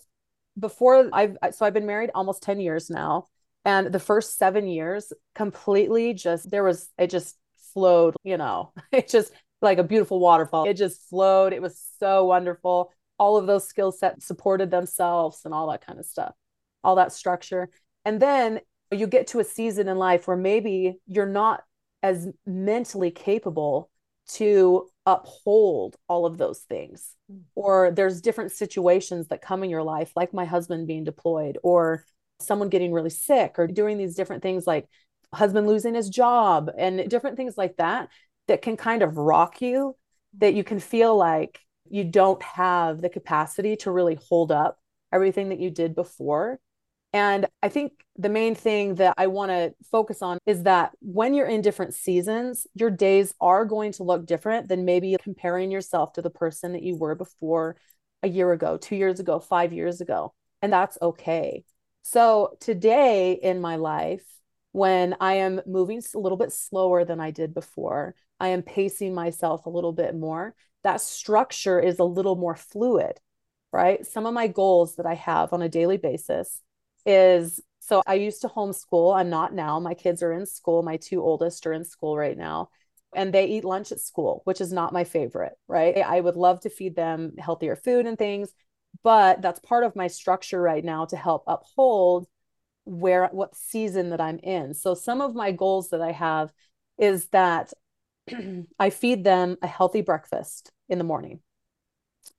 Before 0.58 1.08
I've 1.10 1.38
so 1.52 1.64
I've 1.64 1.74
been 1.74 1.86
married 1.86 2.10
almost 2.14 2.42
10 2.42 2.60
years 2.60 2.90
now. 2.90 3.26
And 3.64 3.86
the 3.86 3.98
first 3.98 4.38
seven 4.38 4.66
years 4.66 5.10
completely 5.34 6.12
just 6.12 6.50
there 6.50 6.64
was 6.64 6.90
it 6.98 7.08
just 7.08 7.36
flowed, 7.72 8.14
you 8.22 8.36
know, 8.36 8.72
it 8.92 9.08
just 9.08 9.32
like 9.64 9.78
a 9.78 9.85
beautiful 9.85 10.21
waterfall. 10.21 10.66
It 10.66 10.75
just 10.75 11.09
flowed. 11.09 11.52
It 11.52 11.62
was 11.62 11.83
so 11.99 12.26
wonderful. 12.26 12.92
All 13.18 13.37
of 13.37 13.47
those 13.47 13.66
skill 13.66 13.90
sets 13.90 14.26
supported 14.26 14.71
themselves 14.71 15.40
and 15.44 15.52
all 15.52 15.71
that 15.71 15.85
kind 15.85 15.99
of 15.99 16.06
stuff, 16.06 16.35
all 16.85 16.97
that 16.97 17.12
structure. 17.12 17.71
And 18.04 18.21
then 18.21 18.61
you 18.92 19.07
get 19.07 19.29
to 19.29 19.40
a 19.40 19.44
season 19.44 19.88
in 19.88 19.98
life 19.98 20.29
where 20.29 20.37
maybe 20.37 20.98
you're 21.07 21.27
not 21.27 21.64
as 22.03 22.29
mentally 22.46 23.11
capable 23.11 23.90
to 24.27 24.88
uphold 25.07 25.96
all 26.09 26.27
of 26.27 26.38
those 26.38 26.61
things. 26.61 27.14
Mm. 27.31 27.42
Or 27.55 27.90
there's 27.90 28.20
different 28.20 28.53
situations 28.53 29.29
that 29.29 29.42
come 29.42 29.64
in 29.64 29.70
your 29.70 29.83
life, 29.83 30.12
like 30.16 30.33
my 30.33 30.44
husband 30.44 30.87
being 30.87 31.05
deployed, 31.05 31.59
or 31.62 32.05
someone 32.40 32.68
getting 32.68 32.92
really 32.92 33.11
sick, 33.11 33.59
or 33.59 33.66
doing 33.66 33.98
these 33.98 34.14
different 34.14 34.42
things 34.42 34.66
like 34.66 34.87
husband 35.33 35.66
losing 35.66 35.94
his 35.94 36.09
job 36.09 36.70
and 36.79 37.09
different 37.09 37.37
things 37.37 37.59
like 37.59 37.77
that 37.77 38.09
that 38.48 38.62
can 38.62 38.76
kind 38.76 39.02
of 39.02 39.16
rock 39.16 39.61
you 39.61 39.96
that 40.38 40.54
you 40.54 40.64
can 40.64 40.80
feel 40.80 41.16
like 41.16 41.61
you 41.88 42.04
don't 42.04 42.42
have 42.42 43.00
the 43.00 43.09
capacity 43.09 43.76
to 43.76 43.90
really 43.90 44.18
hold 44.28 44.50
up 44.50 44.78
everything 45.12 45.50
that 45.50 45.61
you 45.61 45.70
did 45.70 45.94
before. 45.94 46.59
And 47.12 47.46
I 47.62 47.68
think 47.68 47.92
the 48.16 48.28
main 48.28 48.57
thing 48.57 48.96
that 48.96 49.14
I 49.16 49.28
want 49.28 49.50
to 49.50 49.72
focus 49.92 50.20
on 50.20 50.38
is 50.46 50.64
that 50.64 50.90
when 51.00 51.33
you're 51.33 51.46
in 51.46 51.61
different 51.61 51.94
seasons, 51.94 52.66
your 52.74 52.90
days 52.90 53.33
are 53.40 53.64
going 53.64 53.92
to 53.92 54.02
look 54.02 54.26
different 54.26 54.66
than 54.66 54.85
maybe 54.85 55.16
comparing 55.22 55.70
yourself 55.70 56.14
to 56.14 56.22
the 56.22 56.30
person 56.30 56.72
that 56.72 56.83
you 56.83 56.96
were 56.96 57.14
before 57.14 57.76
a 58.24 58.28
year 58.28 58.50
ago, 58.52 58.76
two 58.76 58.96
years 58.96 59.20
ago, 59.20 59.38
five 59.38 59.72
years 59.72 60.00
ago. 60.00 60.35
And 60.61 60.72
that's 60.72 60.98
okay. 61.00 61.62
So 62.02 62.57
today 62.59 63.35
in 63.35 63.61
my 63.61 63.76
life, 63.76 64.24
when 64.72 65.14
I 65.20 65.35
am 65.35 65.61
moving 65.66 66.02
a 66.14 66.18
little 66.18 66.38
bit 66.38 66.52
slower 66.52 67.04
than 67.04 67.20
I 67.20 67.30
did 67.30 67.54
before, 67.54 68.16
I 68.44 68.48
am 68.48 68.62
pacing 68.62 69.14
myself 69.14 69.64
a 69.64 69.70
little 69.70 69.92
bit 69.92 70.14
more. 70.14 70.54
That 70.83 71.00
structure 71.00 71.80
is 71.80 71.98
a 71.98 72.04
little 72.04 72.37
more 72.37 72.54
fluid, 72.54 73.18
right? 73.72 74.04
Some 74.04 74.26
of 74.26 74.35
my 74.35 74.48
goals 74.48 74.96
that 74.96 75.07
I 75.07 75.14
have 75.14 75.54
on 75.54 75.62
a 75.62 75.68
daily 75.68 75.96
basis 75.96 76.61
is 77.07 77.62
so 77.80 78.02
I 78.07 78.14
used 78.14 78.42
to 78.42 78.48
homeschool. 78.48 79.14
I'm 79.14 79.30
not 79.30 79.54
now. 79.54 79.80
My 79.80 79.94
kids 79.94 80.22
are 80.22 80.33
in 80.33 80.44
school. 80.44 80.83
My 80.83 80.98
two 80.98 81.22
oldest 81.22 81.66
are 81.66 81.72
in 81.72 81.85
school 81.85 82.18
right 82.18 82.37
now. 82.37 82.68
And 83.14 83.33
they 83.33 83.46
eat 83.46 83.64
lunch 83.64 83.92
at 83.92 84.00
school, 84.00 84.42
which 84.44 84.61
is 84.61 84.72
not 84.72 84.92
my 84.92 85.04
favorite, 85.04 85.54
right? 85.66 85.96
I 85.98 86.20
would 86.20 86.37
love 86.37 86.61
to 86.61 86.70
feed 86.70 86.96
them 86.96 87.33
healthier 87.38 87.76
food 87.76 88.07
and 88.07 88.18
things, 88.18 88.52
but 89.02 89.40
that's 89.40 89.61
part 89.61 89.85
of 89.85 89.96
my 89.96 90.09
structure 90.09 90.61
right 90.61 90.85
now 90.85 91.07
to 91.07 91.16
help 91.16 91.44
uphold 91.46 92.26
where 92.85 93.28
what 93.33 93.57
season 93.57 94.11
that 94.11 94.20
I'm 94.20 94.38
in. 94.38 94.74
So 94.74 94.94
some 94.94 95.22
of 95.22 95.35
my 95.35 95.52
goals 95.52 95.90
that 95.90 96.02
I 96.02 96.12
have 96.12 96.52
is 96.98 97.28
that 97.28 97.72
I 98.78 98.90
feed 98.90 99.24
them 99.24 99.56
a 99.62 99.66
healthy 99.66 100.00
breakfast 100.00 100.70
in 100.88 100.98
the 100.98 101.04
morning. 101.04 101.40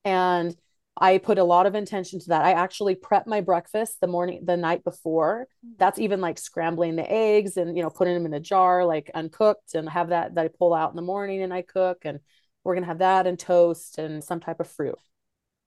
And 0.04 0.56
I 0.98 1.18
put 1.18 1.38
a 1.38 1.44
lot 1.44 1.66
of 1.66 1.76
intention 1.76 2.20
to 2.22 2.30
that. 2.30 2.46
I 2.46 2.52
actually 2.52 2.96
prep 2.96 3.28
my 3.28 3.42
breakfast 3.42 4.00
the 4.00 4.08
morning, 4.08 4.46
the 4.46 4.56
night 4.56 4.84
before. 4.84 5.48
Mm. 5.66 5.78
That's 5.78 6.00
even 6.00 6.22
like 6.22 6.38
scrambling 6.38 6.96
the 6.96 7.12
eggs 7.12 7.58
and, 7.58 7.76
you 7.76 7.84
know, 7.84 7.90
putting 7.90 8.14
them 8.14 8.26
in 8.26 8.34
a 8.34 8.40
jar, 8.40 8.86
like 8.86 9.12
uncooked 9.14 9.76
and 9.76 9.90
have 9.90 10.10
that 10.10 10.36
that 10.36 10.46
I 10.46 10.50
pull 10.58 10.74
out 10.74 10.92
in 10.92 10.96
the 10.96 11.02
morning 11.02 11.42
and 11.42 11.54
I 11.54 11.64
cook. 11.64 12.00
And 12.06 12.20
we're 12.64 12.76
going 12.76 12.84
to 12.84 12.90
have 12.90 13.00
that 13.00 13.28
and 13.28 13.38
toast 13.38 13.98
and 13.98 14.24
some 14.24 14.40
type 14.40 14.60
of 14.60 14.68
fruit. 14.68 14.96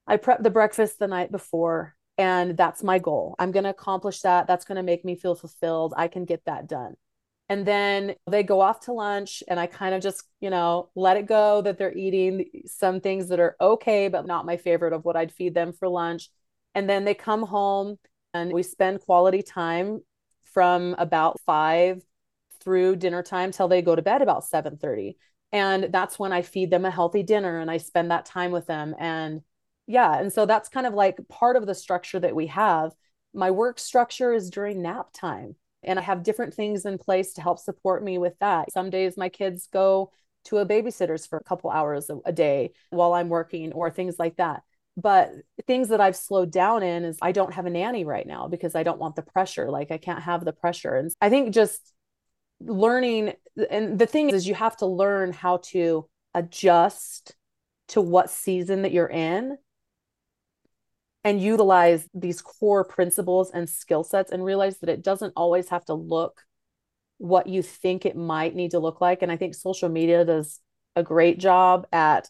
I 0.07 0.17
prep 0.17 0.41
the 0.41 0.49
breakfast 0.49 0.97
the 0.97 1.07
night 1.07 1.31
before 1.31 1.95
and 2.17 2.57
that's 2.57 2.83
my 2.83 2.99
goal. 2.99 3.35
I'm 3.37 3.51
going 3.51 3.63
to 3.63 3.69
accomplish 3.69 4.21
that. 4.21 4.47
That's 4.47 4.65
going 4.65 4.77
to 4.77 4.83
make 4.83 5.05
me 5.05 5.15
feel 5.15 5.35
fulfilled. 5.35 5.93
I 5.95 6.07
can 6.07 6.25
get 6.25 6.43
that 6.45 6.67
done. 6.67 6.95
And 7.49 7.65
then 7.65 8.15
they 8.29 8.43
go 8.43 8.61
off 8.61 8.81
to 8.81 8.93
lunch, 8.93 9.41
and 9.47 9.59
I 9.59 9.65
kind 9.65 9.95
of 9.95 10.03
just, 10.03 10.23
you 10.39 10.51
know, 10.51 10.89
let 10.95 11.17
it 11.17 11.25
go 11.25 11.61
that 11.63 11.79
they're 11.79 11.97
eating 11.97 12.45
some 12.67 13.01
things 13.01 13.29
that 13.29 13.39
are 13.39 13.55
okay, 13.59 14.07
but 14.07 14.27
not 14.27 14.45
my 14.45 14.57
favorite 14.57 14.93
of 14.93 15.03
what 15.03 15.15
I'd 15.15 15.31
feed 15.31 15.55
them 15.55 15.73
for 15.73 15.87
lunch. 15.87 16.29
And 16.75 16.87
then 16.87 17.05
they 17.05 17.15
come 17.15 17.41
home 17.41 17.97
and 18.35 18.53
we 18.53 18.61
spend 18.61 19.01
quality 19.01 19.41
time 19.41 20.01
from 20.53 20.95
about 20.99 21.39
five 21.41 22.03
through 22.61 22.97
dinner 22.97 23.23
time 23.23 23.51
till 23.51 23.67
they 23.67 23.81
go 23.81 23.95
to 23.95 24.01
bed 24.01 24.21
about 24.21 24.43
7 24.45 24.77
30. 24.77 25.17
And 25.51 25.85
that's 25.91 26.19
when 26.19 26.31
I 26.31 26.43
feed 26.43 26.69
them 26.69 26.85
a 26.85 26.91
healthy 26.91 27.23
dinner 27.23 27.59
and 27.59 27.71
I 27.71 27.77
spend 27.77 28.11
that 28.11 28.25
time 28.25 28.51
with 28.51 28.67
them. 28.67 28.95
And 28.99 29.41
yeah, 29.87 30.19
and 30.19 30.31
so 30.31 30.45
that's 30.45 30.69
kind 30.69 30.85
of 30.85 30.93
like 30.93 31.17
part 31.27 31.55
of 31.55 31.65
the 31.65 31.73
structure 31.73 32.19
that 32.19 32.35
we 32.35 32.47
have. 32.47 32.91
My 33.33 33.49
work 33.49 33.79
structure 33.79 34.33
is 34.33 34.51
during 34.51 34.83
nap 34.83 35.07
time 35.13 35.55
and 35.83 35.99
I 35.99 36.01
have 36.01 36.23
different 36.23 36.53
things 36.53 36.85
in 36.85 36.97
place 36.97 37.33
to 37.33 37.41
help 37.41 37.59
support 37.59 38.03
me 38.03 38.17
with 38.17 38.37
that. 38.39 38.71
Some 38.71 38.89
days 38.89 39.17
my 39.17 39.29
kids 39.29 39.67
go 39.71 40.11
to 40.45 40.57
a 40.57 40.65
babysitter's 40.65 41.25
for 41.25 41.37
a 41.37 41.43
couple 41.43 41.69
hours 41.69 42.09
a, 42.25 42.31
day 42.31 42.71
while 42.89 43.13
I'm 43.13 43.29
working 43.29 43.71
or 43.73 43.89
things 43.89 44.15
like 44.17 44.37
that. 44.37 44.63
But 44.97 45.31
things 45.67 45.89
that 45.89 46.01
I've 46.01 46.15
slowed 46.15 46.51
down 46.51 46.83
in 46.83 47.03
is 47.05 47.17
I 47.21 47.31
don't 47.31 47.53
have 47.53 47.65
a 47.65 47.69
nanny 47.69 48.03
right 48.03 48.27
now 48.27 48.47
because 48.47 48.75
I 48.75 48.83
don't 48.83 48.99
want 48.99 49.15
the 49.15 49.21
pressure. 49.21 49.69
Like 49.69 49.91
I 49.91 49.97
can't 49.97 50.21
have 50.21 50.43
the 50.43 50.53
pressure. 50.53 50.95
And 50.95 51.11
I 51.21 51.29
think 51.29 51.53
just 51.53 51.93
learning 52.61 53.33
and 53.69 53.97
the 53.97 54.05
thing 54.05 54.29
is 54.29 54.47
you 54.47 54.55
have 54.55 54.75
to 54.77 54.85
learn 54.85 55.31
how 55.31 55.57
to 55.57 56.07
adjust 56.33 57.35
to 57.89 58.01
what 58.01 58.29
season 58.29 58.81
that 58.81 58.91
you're 58.91 59.09
in 59.09 59.57
and 61.23 61.41
utilize 61.41 62.07
these 62.13 62.41
core 62.41 62.83
principles 62.83 63.51
and 63.51 63.69
skill 63.69 64.03
sets 64.03 64.31
and 64.31 64.43
realize 64.43 64.77
that 64.79 64.89
it 64.89 65.03
doesn't 65.03 65.33
always 65.35 65.69
have 65.69 65.85
to 65.85 65.93
look 65.93 66.41
what 67.17 67.47
you 67.47 67.61
think 67.61 68.05
it 68.05 68.15
might 68.15 68.55
need 68.55 68.71
to 68.71 68.79
look 68.79 69.01
like 69.01 69.21
and 69.21 69.31
i 69.31 69.35
think 69.35 69.53
social 69.53 69.89
media 69.89 70.23
does 70.23 70.59
a 70.95 71.03
great 71.03 71.37
job 71.37 71.85
at 71.91 72.29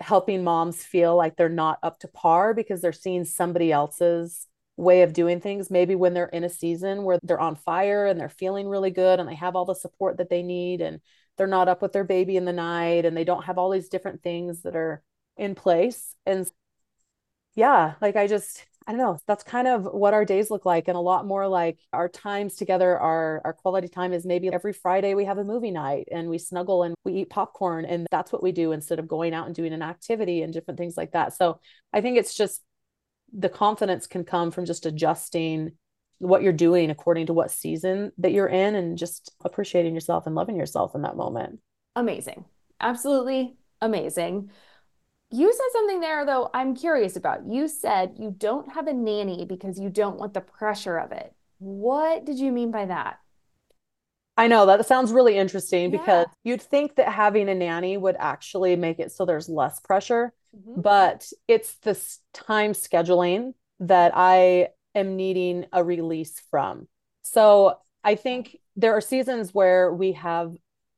helping 0.00 0.44
moms 0.44 0.82
feel 0.82 1.16
like 1.16 1.36
they're 1.36 1.48
not 1.48 1.78
up 1.82 1.98
to 2.00 2.08
par 2.08 2.54
because 2.54 2.80
they're 2.80 2.92
seeing 2.92 3.24
somebody 3.24 3.72
else's 3.72 4.46
way 4.76 5.02
of 5.02 5.12
doing 5.12 5.40
things. 5.40 5.70
Maybe 5.70 5.94
when 5.94 6.14
they're 6.14 6.26
in 6.26 6.44
a 6.44 6.48
season 6.48 7.02
where 7.02 7.18
they're 7.22 7.40
on 7.40 7.56
fire 7.56 8.06
and 8.06 8.18
they're 8.18 8.28
feeling 8.28 8.68
really 8.68 8.90
good 8.90 9.18
and 9.18 9.28
they 9.28 9.34
have 9.34 9.56
all 9.56 9.64
the 9.64 9.74
support 9.74 10.18
that 10.18 10.30
they 10.30 10.42
need 10.42 10.80
and 10.80 11.00
they're 11.36 11.46
not 11.46 11.68
up 11.68 11.82
with 11.82 11.92
their 11.92 12.04
baby 12.04 12.36
in 12.36 12.44
the 12.44 12.52
night 12.52 13.04
and 13.04 13.16
they 13.16 13.24
don't 13.24 13.44
have 13.44 13.58
all 13.58 13.70
these 13.70 13.88
different 13.88 14.22
things 14.22 14.62
that 14.62 14.76
are 14.76 15.02
in 15.36 15.54
place. 15.54 16.14
And 16.24 16.48
yeah, 17.54 17.94
like 18.00 18.16
I 18.16 18.26
just, 18.26 18.64
I 18.86 18.92
don't 18.92 19.00
know, 19.00 19.18
that's 19.26 19.44
kind 19.44 19.68
of 19.68 19.84
what 19.84 20.14
our 20.14 20.24
days 20.24 20.50
look 20.50 20.64
like. 20.64 20.88
And 20.88 20.96
a 20.96 21.00
lot 21.00 21.26
more 21.26 21.46
like 21.46 21.78
our 21.92 22.08
times 22.08 22.54
together, 22.54 22.98
our, 22.98 23.42
our 23.44 23.52
quality 23.52 23.88
time 23.88 24.12
is 24.12 24.24
maybe 24.24 24.48
every 24.48 24.72
Friday 24.72 25.14
we 25.14 25.24
have 25.24 25.38
a 25.38 25.44
movie 25.44 25.70
night 25.70 26.08
and 26.10 26.28
we 26.28 26.38
snuggle 26.38 26.82
and 26.84 26.94
we 27.04 27.14
eat 27.14 27.30
popcorn. 27.30 27.84
And 27.84 28.06
that's 28.10 28.32
what 28.32 28.42
we 28.42 28.52
do 28.52 28.72
instead 28.72 28.98
of 28.98 29.08
going 29.08 29.34
out 29.34 29.46
and 29.46 29.54
doing 29.54 29.72
an 29.72 29.82
activity 29.82 30.42
and 30.42 30.52
different 30.52 30.78
things 30.78 30.96
like 30.96 31.12
that. 31.12 31.34
So 31.34 31.60
I 31.92 32.00
think 32.00 32.16
it's 32.16 32.34
just 32.34 32.62
the 33.32 33.48
confidence 33.48 34.06
can 34.06 34.24
come 34.24 34.50
from 34.50 34.64
just 34.64 34.86
adjusting 34.86 35.72
what 36.18 36.42
you're 36.42 36.52
doing 36.52 36.90
according 36.90 37.26
to 37.26 37.32
what 37.32 37.50
season 37.50 38.10
that 38.18 38.32
you're 38.32 38.48
in 38.48 38.74
and 38.74 38.98
just 38.98 39.32
appreciating 39.44 39.94
yourself 39.94 40.26
and 40.26 40.34
loving 40.34 40.56
yourself 40.56 40.94
in 40.94 41.02
that 41.02 41.16
moment. 41.16 41.60
Amazing. 41.94 42.44
Absolutely 42.80 43.56
amazing. 43.80 44.50
You 45.30 45.52
said 45.52 45.66
something 45.72 46.00
there, 46.00 46.24
though, 46.24 46.50
I'm 46.54 46.74
curious 46.74 47.16
about. 47.16 47.46
You 47.46 47.68
said 47.68 48.16
you 48.18 48.34
don't 48.36 48.72
have 48.72 48.86
a 48.86 48.92
nanny 48.92 49.44
because 49.44 49.78
you 49.78 49.90
don't 49.90 50.18
want 50.18 50.32
the 50.32 50.40
pressure 50.40 50.98
of 50.98 51.12
it. 51.12 51.34
What 51.58 52.24
did 52.24 52.38
you 52.38 52.50
mean 52.50 52.70
by 52.70 52.86
that? 52.86 53.18
I 54.38 54.46
know 54.46 54.66
that 54.66 54.86
sounds 54.86 55.12
really 55.12 55.36
interesting 55.36 55.90
yeah. 55.90 55.98
because 55.98 56.26
you'd 56.44 56.62
think 56.62 56.94
that 56.94 57.12
having 57.12 57.48
a 57.48 57.54
nanny 57.54 57.96
would 57.96 58.16
actually 58.18 58.76
make 58.76 59.00
it 59.00 59.10
so 59.10 59.26
there's 59.26 59.48
less 59.48 59.80
pressure, 59.80 60.32
mm-hmm. 60.56 60.80
but 60.80 61.30
it's 61.48 61.74
this 61.78 62.20
time 62.32 62.72
scheduling 62.72 63.54
that 63.80 64.12
I 64.14 64.68
am 64.94 65.16
needing 65.16 65.66
a 65.72 65.82
release 65.82 66.40
from. 66.50 66.86
So 67.22 67.78
I 68.04 68.14
think 68.14 68.56
there 68.76 68.96
are 68.96 69.00
seasons 69.00 69.52
where 69.52 69.92
we 69.92 70.12
have 70.12 70.54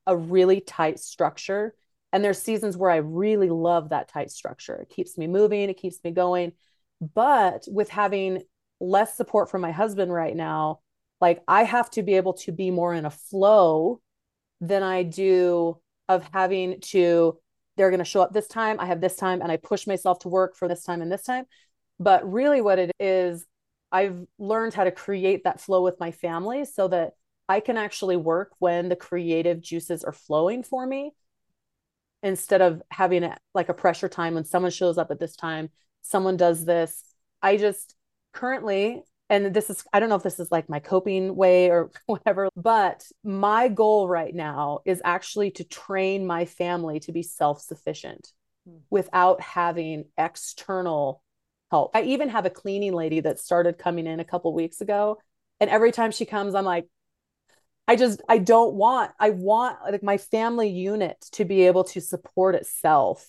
a 0.07 0.17
really 0.17 0.61
tight 0.61 1.01
structure 1.01 1.75
and 2.13 2.25
there's 2.25 2.41
seasons 2.41 2.77
where 2.77 2.91
I 2.91 2.97
really 2.97 3.51
love 3.51 3.91
that 3.91 4.09
tight 4.09 4.31
structure. 4.31 4.77
It 4.77 4.91
keeps 4.91 5.17
me 5.17 5.27
moving, 5.27 5.69
it 5.69 5.77
keeps 5.77 5.99
me 6.03 6.11
going. 6.11 6.53
But 7.15 7.65
with 7.69 7.89
having 7.89 8.43
less 8.81 9.17
support 9.17 9.51
from 9.51 9.61
my 9.61 9.71
husband 9.71 10.13
right 10.13 10.35
now, 10.35 10.81
like 11.21 11.43
I 11.47 11.65
have 11.65 11.91
to 11.93 12.03
be 12.03 12.15
able 12.15 12.35
to 12.35 12.53
be 12.53 12.71
more 12.71 12.95
in 12.95 13.05
a 13.05 13.11
flow 13.11 14.01
than 14.61 14.83
I 14.83 15.03
do 15.03 15.79
of 16.09 16.29
having 16.33 16.81
to, 16.81 17.39
they're 17.77 17.91
going 17.91 17.99
to 17.99 18.05
show 18.05 18.23
up 18.23 18.33
this 18.33 18.49
time, 18.49 18.81
I 18.81 18.87
have 18.87 19.01
this 19.01 19.17
time, 19.17 19.41
and 19.41 19.53
I 19.53 19.57
push 19.57 19.87
myself 19.87 20.21
to 20.21 20.29
work 20.29 20.57
for 20.57 20.67
this 20.67 20.83
time 20.83 21.03
and 21.03 21.13
this 21.13 21.23
time. 21.23 21.45
But 21.99 22.31
really, 22.31 22.61
what 22.61 22.79
it 22.79 22.91
is, 22.99 23.47
I've 23.93 24.25
learned 24.39 24.75
how 24.75 24.85
to 24.85 24.91
create 24.91 25.45
that 25.45 25.61
flow 25.61 25.83
with 25.83 26.01
my 26.01 26.11
family 26.11 26.65
so 26.65 26.89
that 26.89 27.13
I 27.49 27.61
can 27.61 27.77
actually 27.77 28.17
work 28.17 28.53
when 28.59 28.89
the 28.89 28.97
creative 28.97 29.61
juices 29.61 30.05
are 30.05 30.13
flowing 30.13 30.63
for 30.63 30.87
me 30.87 31.13
instead 32.23 32.61
of 32.61 32.83
having 32.91 33.23
it 33.23 33.39
like 33.55 33.69
a 33.69 33.75
pressure 33.75 34.09
time 34.09 34.35
when 34.35 34.45
someone 34.45 34.71
shows 34.71 34.99
up 34.99 35.11
at 35.11 35.21
this 35.21 35.37
time, 35.37 35.71
someone 36.03 36.37
does 36.37 36.65
this. 36.65 37.03
I 37.43 37.57
just 37.57 37.95
currently, 38.33 39.03
and 39.29 39.55
this 39.55 39.71
is, 39.71 39.85
I 39.93 40.01
don't 40.01 40.09
know 40.09 40.17
if 40.17 40.23
this 40.23 40.41
is 40.41 40.51
like 40.51 40.69
my 40.69 40.81
coping 40.81 41.35
way 41.35 41.71
or 41.71 41.91
whatever, 42.07 42.49
but 42.57 43.05
my 43.25 43.69
goal 43.69 44.09
right 44.09 44.35
now 44.35 44.81
is 44.85 45.01
actually 45.05 45.51
to 45.53 45.65
train 45.65 46.27
my 46.27 46.45
family 46.45 47.01
to 47.01 47.13
be 47.13 47.23
self 47.23 47.61
sufficient 47.61 48.29
hmm. 48.67 48.79
without 48.91 49.41
having 49.41 50.05
external 50.19 51.23
help. 51.71 51.93
I 51.95 52.03
even 52.03 52.29
have 52.31 52.47
a 52.47 52.51
cleaning 52.51 52.93
lady 52.93 53.21
that 53.21 53.39
started 53.39 53.79
coming 53.79 54.07
in 54.07 54.21
a 54.21 54.25
couple 54.25 54.53
weeks 54.53 54.81
ago. 54.81 55.19
And 55.61 55.71
every 55.71 55.93
time 55.93 56.11
she 56.11 56.25
comes, 56.25 56.55
I'm 56.55 56.65
like, 56.65 56.87
I 57.89 57.97
just 57.97 58.23
I 58.29 58.39
don't 58.39 58.75
want 58.75 59.13
I 59.19 59.31
want 59.31 59.79
like 59.91 60.03
my 60.03 60.17
family 60.17 60.69
unit 60.69 61.25
to 61.33 61.45
be 61.45 61.63
able 61.67 61.85
to 61.85 62.01
support 62.01 62.55
itself 62.55 63.27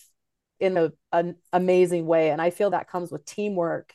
in 0.59 0.77
a, 0.77 0.91
an 1.11 1.35
amazing 1.51 2.05
way 2.05 2.29
and 2.29 2.41
I 2.41 2.51
feel 2.51 2.69
that 2.69 2.87
comes 2.87 3.11
with 3.11 3.25
teamwork 3.25 3.93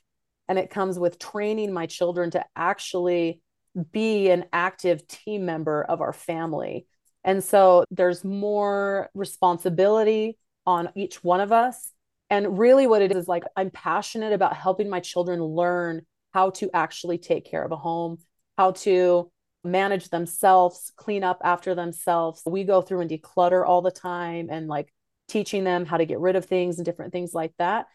and 0.49 0.59
it 0.59 0.71
comes 0.71 0.99
with 0.99 1.19
training 1.19 1.73
my 1.73 1.87
children 1.87 2.31
to 2.33 2.45
actually 2.55 3.40
be 3.92 4.31
an 4.31 4.47
active 4.53 5.07
team 5.07 5.45
member 5.45 5.83
of 5.83 6.01
our 6.01 6.12
family. 6.12 6.87
And 7.25 7.42
so 7.42 7.85
there's 7.90 8.25
more 8.25 9.11
responsibility 9.14 10.38
on 10.64 10.90
each 10.95 11.23
one 11.23 11.40
of 11.40 11.53
us. 11.53 11.92
And 12.31 12.59
really, 12.59 12.87
what 12.87 13.03
it 13.03 13.12
is, 13.12 13.19
is 13.19 13.29
like 13.29 13.45
I'm 13.57 13.71
passionate 13.71 14.33
about 14.33 14.57
helping 14.57 14.88
my 14.88 15.01
children 15.01 15.40
learn 15.42 16.03
how 16.33 16.51
to 16.51 16.71
actually 16.75 17.19
take 17.19 17.45
care 17.45 17.62
of 17.62 17.73
a 17.73 17.77
home, 17.77 18.19
how 18.59 18.73
to 18.73 19.31
manage 19.67 20.09
themselves, 20.09 20.93
clean 20.97 21.25
up 21.25 21.41
after 21.45 21.75
themselves. 21.75 22.43
We 22.47 22.65
go 22.65 22.83
through 22.83 23.01
and 23.01 23.11
declutter 23.11 23.67
all 23.67 23.83
the 23.83 23.91
time 23.91 24.49
and 24.51 24.69
like 24.69 24.93
teaching 25.29 25.65
them 25.65 25.85
how 25.85 25.97
to 25.97 26.07
get 26.07 26.21
rid 26.21 26.37
of 26.37 26.45
things 26.45 26.79
and 26.79 26.85
different 26.85 27.13
things 27.13 27.35
like 27.35 27.53
that. 27.59 27.87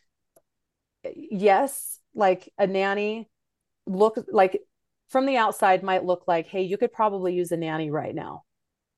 Yes, 1.16 2.00
like 2.14 2.52
a 2.58 2.68
nanny 2.68 3.30
look 3.88 4.18
like 4.32 4.62
from 5.10 5.26
the 5.26 5.38
outside 5.38 5.84
might 5.84 6.06
look 6.06 6.24
like, 6.28 6.48
hey, 6.48 6.62
you 6.62 6.78
could 6.78 6.94
probably 6.94 7.34
use 7.34 7.52
a 7.52 7.58
nanny 7.58 7.92
right 7.92 8.16
now. 8.16 8.44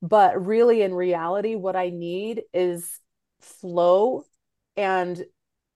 But 0.01 0.45
really, 0.45 0.81
in 0.81 0.93
reality, 0.93 1.55
what 1.55 1.75
I 1.75 1.89
need 1.89 2.43
is 2.53 2.99
flow 3.41 4.25
and 4.75 5.23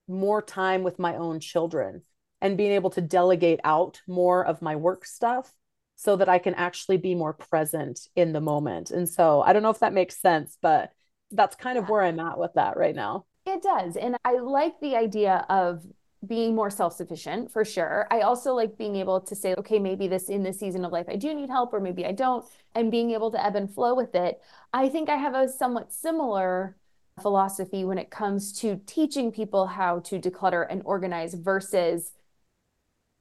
more 0.06 0.42
time 0.42 0.82
with 0.82 0.98
my 0.98 1.16
own 1.16 1.40
children 1.40 2.02
and 2.40 2.56
being 2.56 2.72
able 2.72 2.90
to 2.90 3.00
delegate 3.00 3.60
out 3.64 4.00
more 4.06 4.44
of 4.44 4.62
my 4.62 4.76
work 4.76 5.04
stuff 5.04 5.52
so 6.00 6.14
that 6.14 6.28
I 6.28 6.38
can 6.38 6.54
actually 6.54 6.96
be 6.96 7.16
more 7.16 7.32
present 7.32 8.06
in 8.14 8.32
the 8.32 8.40
moment. 8.40 8.92
And 8.92 9.08
so 9.08 9.42
I 9.42 9.52
don't 9.52 9.64
know 9.64 9.70
if 9.70 9.80
that 9.80 9.92
makes 9.92 10.16
sense, 10.16 10.56
but 10.62 10.92
that's 11.32 11.56
kind 11.56 11.76
of 11.76 11.88
where 11.88 12.02
I'm 12.02 12.20
at 12.20 12.38
with 12.38 12.52
that 12.54 12.76
right 12.76 12.94
now. 12.94 13.24
It 13.44 13.62
does. 13.62 13.96
And 13.96 14.16
I 14.24 14.38
like 14.38 14.78
the 14.80 14.94
idea 14.94 15.44
of 15.48 15.84
being 16.24 16.54
more 16.54 16.70
self-sufficient 16.70 17.50
for 17.50 17.64
sure. 17.64 18.06
I 18.12 18.20
also 18.20 18.54
like 18.54 18.78
being 18.78 18.94
able 18.94 19.20
to 19.22 19.34
say, 19.34 19.56
okay, 19.58 19.80
maybe 19.80 20.06
this 20.06 20.28
in 20.28 20.44
this 20.44 20.60
season 20.60 20.84
of 20.84 20.92
life 20.92 21.06
I 21.08 21.16
do 21.16 21.34
need 21.34 21.50
help 21.50 21.72
or 21.72 21.80
maybe 21.80 22.06
I 22.06 22.12
don't, 22.12 22.44
and 22.76 22.92
being 22.92 23.10
able 23.10 23.32
to 23.32 23.44
ebb 23.44 23.56
and 23.56 23.68
flow 23.68 23.96
with 23.96 24.14
it. 24.14 24.40
I 24.72 24.88
think 24.88 25.08
I 25.08 25.16
have 25.16 25.34
a 25.34 25.48
somewhat 25.48 25.92
similar 25.92 26.76
philosophy 27.20 27.84
when 27.84 27.98
it 27.98 28.10
comes 28.10 28.52
to 28.60 28.80
teaching 28.86 29.32
people 29.32 29.66
how 29.66 29.98
to 29.98 30.20
declutter 30.20 30.64
and 30.70 30.80
organize 30.84 31.34
versus 31.34 32.12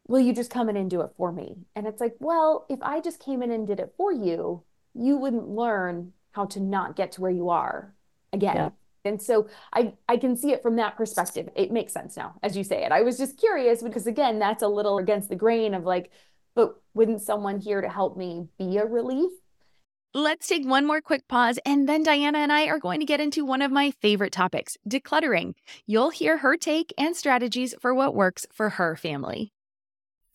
will 0.08 0.20
you 0.20 0.34
just 0.34 0.52
come 0.52 0.70
in 0.70 0.78
and 0.78 0.90
do 0.90 1.02
it 1.02 1.12
for 1.18 1.32
me? 1.32 1.58
And 1.76 1.86
it's 1.86 2.02
like, 2.02 2.16
well, 2.20 2.66
if 2.70 2.80
I 2.82 3.02
just 3.02 3.20
came 3.20 3.44
in 3.44 3.52
and 3.52 3.68
did 3.68 3.80
it 3.80 3.94
for 3.98 4.12
you, 4.12 4.64
you 4.94 5.18
wouldn't 5.18 5.50
learn 5.50 6.14
how 6.32 6.46
to 6.46 6.60
not 6.60 6.96
get 6.96 7.12
to 7.14 7.22
where 7.22 7.32
you 7.32 7.50
are 7.50 7.94
again. 8.34 8.56
Yeah. 8.56 8.70
And 9.06 9.22
so 9.22 9.48
I, 9.74 9.94
I 10.10 10.18
can 10.18 10.36
see 10.36 10.52
it 10.52 10.62
from 10.62 10.76
that 10.78 10.98
perspective. 10.98 11.50
It 11.56 11.72
makes 11.72 11.94
sense 11.94 12.18
now, 12.18 12.36
as 12.44 12.58
you 12.58 12.64
say 12.64 12.84
it. 12.84 12.92
I 12.92 13.02
was 13.02 13.18
just 13.18 13.38
curious 13.38 13.82
because, 13.82 14.06
again, 14.06 14.38
that's 14.40 14.64
a 14.64 14.68
little 14.68 14.98
against 14.98 15.30
the 15.30 15.36
grain 15.36 15.74
of 15.74 15.84
like, 15.84 16.12
but 16.56 16.82
wouldn't 16.94 17.22
someone 17.22 17.60
here 17.60 17.82
to 17.82 17.90
help 17.90 18.18
me 18.18 18.48
be 18.58 18.78
a 18.78 18.86
relief? 18.86 19.32
Let's 20.14 20.48
take 20.48 20.66
one 20.66 20.88
more 20.88 21.02
quick 21.02 21.28
pause, 21.28 21.60
and 21.66 21.88
then 21.88 22.02
Diana 22.02 22.40
and 22.40 22.52
I 22.52 22.66
are 22.68 22.80
going 22.80 23.02
to 23.02 23.06
get 23.06 23.20
into 23.20 23.46
one 23.46 23.62
of 23.62 23.72
my 23.72 23.92
favorite 23.92 24.32
topics 24.32 24.76
decluttering. 24.90 25.54
You'll 25.86 26.10
hear 26.10 26.38
her 26.38 26.58
take 26.58 26.92
and 26.98 27.16
strategies 27.16 27.76
for 27.80 27.94
what 27.94 28.16
works 28.16 28.48
for 28.52 28.70
her 28.72 28.96
family. 28.96 29.52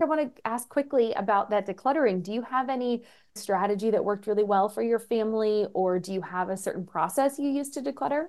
I 0.00 0.06
want 0.06 0.34
to 0.34 0.42
ask 0.44 0.68
quickly 0.68 1.12
about 1.12 1.50
that 1.50 1.66
decluttering. 1.66 2.22
Do 2.22 2.32
you 2.32 2.42
have 2.42 2.68
any 2.68 3.04
strategy 3.36 3.90
that 3.90 4.04
worked 4.04 4.26
really 4.26 4.42
well 4.42 4.68
for 4.68 4.82
your 4.82 4.98
family, 4.98 5.66
or 5.72 6.00
do 6.00 6.12
you 6.12 6.20
have 6.20 6.48
a 6.48 6.56
certain 6.56 6.84
process 6.84 7.38
you 7.38 7.48
use 7.48 7.70
to 7.70 7.80
declutter? 7.80 8.26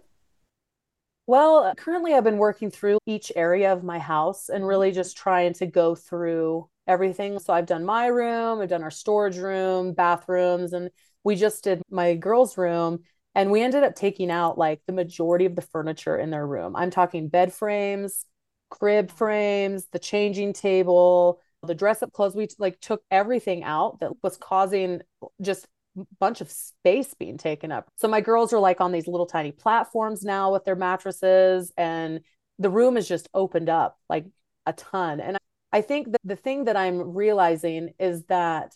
Well, 1.27 1.73
currently 1.75 2.13
I've 2.13 2.23
been 2.23 2.37
working 2.37 2.69
through 2.69 2.99
each 3.07 3.31
area 3.35 3.73
of 3.73 3.83
my 3.83 3.97
house 3.97 4.49
and 4.49 4.65
really 4.65 4.91
just 4.91 5.17
trying 5.17 5.53
to 5.53 5.65
go 5.65 5.95
through 5.95 6.69
everything. 6.87 7.39
So 7.39 7.51
I've 7.51 7.65
done 7.65 7.83
my 7.83 8.07
room, 8.07 8.61
I've 8.61 8.69
done 8.69 8.83
our 8.83 8.91
storage 8.91 9.37
room, 9.37 9.93
bathrooms, 9.93 10.73
and 10.73 10.91
we 11.23 11.35
just 11.35 11.63
did 11.63 11.81
my 11.89 12.13
girls' 12.13 12.59
room. 12.59 12.99
And 13.33 13.51
we 13.51 13.63
ended 13.63 13.83
up 13.83 13.95
taking 13.95 14.29
out 14.29 14.59
like 14.59 14.81
the 14.85 14.93
majority 14.93 15.45
of 15.45 15.55
the 15.55 15.63
furniture 15.63 16.15
in 16.15 16.29
their 16.29 16.45
room. 16.45 16.75
I'm 16.75 16.91
talking 16.91 17.27
bed 17.27 17.51
frames, 17.51 18.23
crib 18.69 19.09
frames, 19.09 19.87
the 19.91 19.99
changing 19.99 20.53
table, 20.53 21.41
the 21.65 21.75
dress 21.75 22.01
up 22.01 22.13
clothes. 22.13 22.35
We 22.35 22.47
like 22.59 22.79
took 22.79 23.01
everything 23.11 23.63
out 23.63 23.99
that 23.99 24.11
was 24.21 24.37
causing 24.37 25.01
just 25.41 25.67
a 25.97 26.05
bunch 26.19 26.41
of 26.41 26.51
space 26.51 27.13
being 27.13 27.37
taken 27.37 27.71
up. 27.71 27.89
So 27.97 28.07
my 28.07 28.21
girls 28.21 28.53
are 28.53 28.59
like 28.59 28.81
on 28.81 28.91
these 28.91 29.07
little 29.07 29.25
tiny 29.25 29.51
platforms 29.51 30.23
now 30.23 30.51
with 30.51 30.65
their 30.65 30.75
mattresses 30.75 31.71
and 31.77 32.21
the 32.59 32.69
room 32.69 32.97
is 32.97 33.07
just 33.07 33.29
opened 33.33 33.69
up 33.69 33.97
like 34.09 34.25
a 34.65 34.73
ton. 34.73 35.19
And 35.19 35.37
I 35.71 35.81
think 35.81 36.11
that 36.11 36.21
the 36.23 36.35
thing 36.35 36.65
that 36.65 36.77
I'm 36.77 37.13
realizing 37.13 37.93
is 37.99 38.23
that 38.25 38.75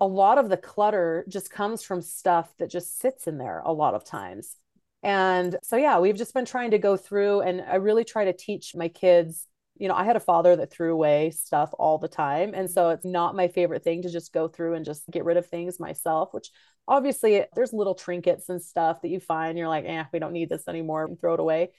a 0.00 0.06
lot 0.06 0.38
of 0.38 0.48
the 0.48 0.56
clutter 0.56 1.24
just 1.28 1.50
comes 1.50 1.82
from 1.82 2.02
stuff 2.02 2.52
that 2.58 2.70
just 2.70 2.98
sits 2.98 3.28
in 3.28 3.38
there 3.38 3.62
a 3.64 3.72
lot 3.72 3.94
of 3.94 4.04
times. 4.04 4.56
And 5.04 5.56
so, 5.62 5.76
yeah, 5.76 5.98
we've 5.98 6.16
just 6.16 6.34
been 6.34 6.44
trying 6.44 6.72
to 6.72 6.78
go 6.78 6.96
through 6.96 7.40
and 7.42 7.60
I 7.60 7.76
really 7.76 8.04
try 8.04 8.24
to 8.24 8.32
teach 8.32 8.74
my 8.74 8.88
kids. 8.88 9.46
You 9.76 9.88
know, 9.88 9.94
I 9.94 10.04
had 10.04 10.16
a 10.16 10.20
father 10.20 10.54
that 10.56 10.70
threw 10.70 10.92
away 10.92 11.30
stuff 11.30 11.72
all 11.78 11.98
the 11.98 12.08
time. 12.08 12.52
And 12.54 12.70
so 12.70 12.90
it's 12.90 13.04
not 13.04 13.34
my 13.34 13.48
favorite 13.48 13.82
thing 13.82 14.02
to 14.02 14.10
just 14.10 14.32
go 14.32 14.46
through 14.46 14.74
and 14.74 14.84
just 14.84 15.08
get 15.10 15.24
rid 15.24 15.36
of 15.36 15.46
things 15.46 15.80
myself, 15.80 16.32
which 16.32 16.50
obviously 16.86 17.44
there's 17.54 17.72
little 17.72 17.94
trinkets 17.94 18.48
and 18.48 18.62
stuff 18.62 19.02
that 19.02 19.08
you 19.08 19.18
find. 19.18 19.56
You're 19.58 19.68
like, 19.68 19.84
eh, 19.86 20.04
we 20.12 20.18
don't 20.18 20.32
need 20.32 20.48
this 20.50 20.68
anymore, 20.68 21.04
and 21.04 21.18
throw 21.18 21.34
it 21.34 21.40
away. 21.40 21.70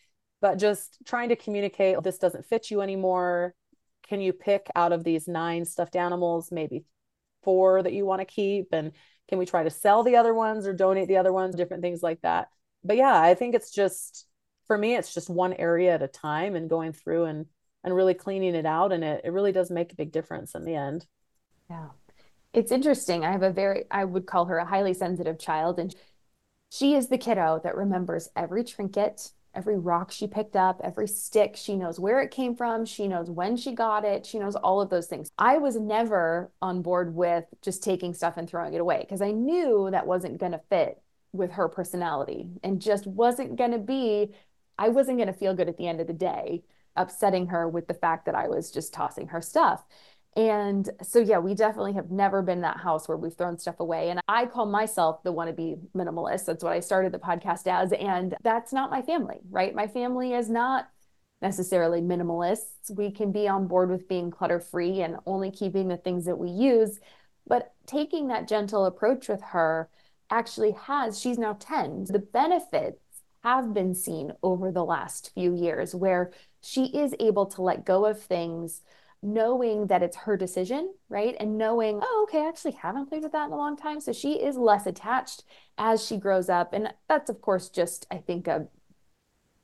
But 0.42 0.56
just 0.56 0.98
trying 1.06 1.30
to 1.30 1.36
communicate 1.36 2.02
this 2.04 2.18
doesn't 2.18 2.46
fit 2.46 2.72
you 2.72 2.82
anymore. 2.82 3.54
Can 4.08 4.20
you 4.20 4.34
pick 4.34 4.68
out 4.76 4.92
of 4.92 5.04
these 5.04 5.28
nine 5.28 5.64
stuffed 5.64 5.96
animals, 5.96 6.52
maybe 6.52 6.84
four 7.44 7.82
that 7.82 7.94
you 7.94 8.06
want 8.06 8.20
to 8.20 8.26
keep? 8.26 8.70
And 8.74 8.92
can 9.30 9.38
we 9.38 9.46
try 9.46 9.64
to 9.64 9.70
sell 9.70 10.04
the 10.04 10.18
other 10.18 10.34
ones 10.34 10.68
or 10.68 10.74
donate 10.74 11.08
the 11.08 11.18
other 11.18 11.32
ones? 11.32 11.56
Different 11.56 11.84
things 11.84 12.04
like 12.04 12.22
that 12.22 12.50
but 12.84 12.98
yeah, 12.98 13.20
I 13.20 13.34
think 13.36 13.56
it's 13.56 13.72
just 13.72 14.28
for 14.68 14.78
me, 14.78 14.96
it's 14.96 15.14
just 15.14 15.30
one 15.30 15.54
area 15.54 15.94
at 15.94 16.02
a 16.02 16.08
time 16.08 16.56
and 16.56 16.70
going 16.70 16.94
through 16.94 17.26
and 17.26 17.46
and 17.84 17.96
really 17.96 18.14
cleaning 18.14 18.56
it 18.56 18.66
out. 18.66 18.92
And 18.92 19.04
it, 19.04 19.22
it 19.24 19.32
really 19.32 19.52
does 19.52 19.70
make 19.70 19.92
a 19.92 19.96
big 19.96 20.12
difference 20.12 20.56
in 20.56 20.66
the 20.66 20.76
end. 20.76 21.06
Yeah. 21.70 21.90
It's 22.54 22.72
interesting. 22.72 23.26
I 23.26 23.32
have 23.32 23.44
a 23.44 23.52
very, 23.52 23.86
I 23.90 24.06
would 24.06 24.28
call 24.28 24.46
her 24.46 24.58
a 24.58 24.66
highly 24.66 24.94
sensitive 24.94 25.40
child. 25.40 25.80
And 25.80 25.96
she 26.72 26.96
is 26.96 27.08
the 27.08 27.18
kiddo 27.18 27.60
that 27.64 27.76
remembers 27.76 28.30
every 28.36 28.64
trinket, 28.64 29.32
every 29.56 29.78
rock 29.78 30.12
she 30.12 30.28
picked 30.28 30.56
up, 30.56 30.82
every 30.84 31.08
stick. 31.08 31.56
She 31.56 31.76
knows 31.76 32.00
where 32.00 32.22
it 32.22 32.32
came 32.32 32.56
from. 32.56 32.86
She 32.86 33.08
knows 33.08 33.30
when 33.30 33.58
she 33.58 33.74
got 33.74 34.06
it. 34.06 34.26
She 34.26 34.40
knows 34.40 34.56
all 34.56 34.82
of 34.82 34.90
those 34.90 35.08
things. 35.08 35.32
I 35.38 35.58
was 35.58 35.76
never 35.76 36.52
on 36.62 36.82
board 36.82 37.16
with 37.16 37.46
just 37.62 37.84
taking 37.84 38.14
stuff 38.14 38.38
and 38.38 38.50
throwing 38.50 38.74
it 38.74 38.82
away 38.82 39.00
because 39.02 39.22
I 39.22 39.32
knew 39.32 39.90
that 39.92 40.08
wasn't 40.08 40.40
going 40.40 40.54
to 40.54 40.62
fit 40.70 41.02
with 41.32 41.52
her 41.52 41.68
personality 41.68 42.50
and 42.64 42.82
just 42.82 43.08
wasn't 43.08 43.56
going 43.56 43.72
to 43.72 43.80
be, 43.80 44.32
I 44.78 44.90
wasn't 44.90 45.18
going 45.18 45.28
to 45.28 45.34
feel 45.34 45.56
good 45.56 45.70
at 45.70 45.78
the 45.78 45.88
end 45.88 46.00
of 46.00 46.08
the 46.08 46.14
day, 46.14 46.64
upsetting 46.96 47.48
her 47.48 47.68
with 47.68 47.88
the 47.88 47.94
fact 47.94 48.26
that 48.26 48.36
I 48.36 48.48
was 48.48 48.72
just 48.72 48.94
tossing 48.94 49.28
her 49.28 49.42
stuff. 49.42 49.84
And 50.36 50.90
so, 51.04 51.20
yeah, 51.20 51.38
we 51.38 51.54
definitely 51.54 51.94
have 51.94 52.10
never 52.10 52.42
been 52.42 52.62
that 52.62 52.78
house 52.78 53.08
where 53.08 53.18
we've 53.18 53.36
thrown 53.36 53.58
stuff 53.58 53.80
away. 53.80 54.10
And 54.10 54.20
I 54.28 54.48
call 54.48 54.66
myself 54.66 55.22
the 55.24 55.34
wannabe 55.34 55.80
minimalist. 55.96 56.46
That's 56.46 56.64
what 56.64 56.74
I 56.74 56.80
started 56.80 57.12
the 57.12 57.20
podcast 57.20 57.68
as. 57.68 57.92
And 57.94 58.36
that's 58.42 58.74
not 58.74 58.90
my 58.90 59.04
family, 59.04 59.42
right? 59.52 59.76
My 59.76 59.88
family 59.88 60.34
is 60.34 60.50
not 60.50 60.88
necessarily 61.42 62.02
minimalists. 62.02 62.90
We 62.90 63.12
can 63.12 63.32
be 63.32 63.48
on 63.48 63.68
board 63.68 63.92
with 63.92 64.08
being 64.08 64.32
clutter 64.32 64.60
free 64.60 65.02
and 65.02 65.18
only 65.28 65.52
keeping 65.52 65.88
the 65.88 65.98
things 65.98 66.26
that 66.26 66.40
we 66.40 66.50
use. 66.50 67.00
But 67.46 67.74
taking 67.86 68.30
that 68.30 68.48
gentle 68.48 68.86
approach 68.86 69.28
with 69.28 69.42
her 69.42 69.90
actually 70.32 70.72
has, 70.72 71.20
she's 71.20 71.38
now 71.38 71.58
10. 71.60 72.06
The 72.10 72.20
benefits 72.20 72.98
have 73.44 73.74
been 73.74 73.94
seen 73.94 74.32
over 74.42 74.72
the 74.72 74.86
last 74.86 75.32
few 75.36 75.54
years 75.54 75.94
where 75.94 76.32
she 76.64 76.86
is 76.86 77.16
able 77.20 77.46
to 77.48 77.62
let 77.62 77.86
go 77.86 78.06
of 78.06 78.22
things 78.22 78.82
knowing 79.22 79.88
that 79.88 80.04
it's 80.04 80.18
her 80.18 80.36
decision, 80.36 80.94
right? 81.08 81.36
And 81.40 81.58
knowing, 81.58 82.00
oh, 82.04 82.26
okay, 82.28 82.42
I 82.42 82.50
actually 82.50 82.74
haven't 82.74 83.08
played 83.08 83.24
with 83.24 83.32
that 83.32 83.48
in 83.48 83.54
a 83.54 83.58
long 83.58 83.78
time. 83.78 84.02
So 84.02 84.12
she 84.12 84.34
is 84.34 84.58
less 84.58 84.86
attached 84.86 85.44
as 85.78 86.06
she 86.06 86.18
grows 86.18 86.50
up. 86.50 86.74
And 86.74 86.94
that's, 87.08 87.30
of 87.30 87.42
course, 87.42 87.70
just, 87.70 88.06
I 88.12 88.18
think, 88.18 88.48
a 88.48 88.68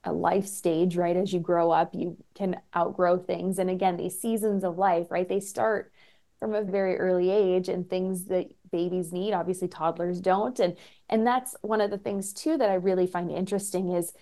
a 0.05 0.13
life 0.13 0.45
stage, 0.47 0.95
right? 0.95 1.17
As 1.17 1.33
you 1.33 1.39
grow 1.39 1.71
up, 1.71 1.93
you 1.93 2.17
can 2.33 2.61
outgrow 2.75 3.17
things. 3.17 3.59
And 3.59 3.69
again, 3.69 3.97
these 3.97 4.19
seasons 4.19 4.63
of 4.63 4.77
life, 4.77 5.07
right? 5.11 5.27
They 5.27 5.41
start 5.41 5.91
from 6.39 6.53
a 6.55 6.63
very 6.63 6.97
early 6.97 7.29
age 7.29 7.67
and 7.67 7.89
things 7.89 8.25
that 8.25 8.47
babies 8.71 9.11
need 9.11 9.33
obviously 9.33 9.67
toddlers 9.67 10.21
don't 10.21 10.59
and 10.59 10.77
and 11.09 11.27
that's 11.27 11.53
one 11.61 11.81
of 11.81 11.89
the 11.91 11.97
things 11.97 12.31
too 12.31 12.55
that 12.57 12.69
i 12.69 12.75
really 12.75 13.05
find 13.05 13.29
interesting 13.29 13.89
is 13.91 14.13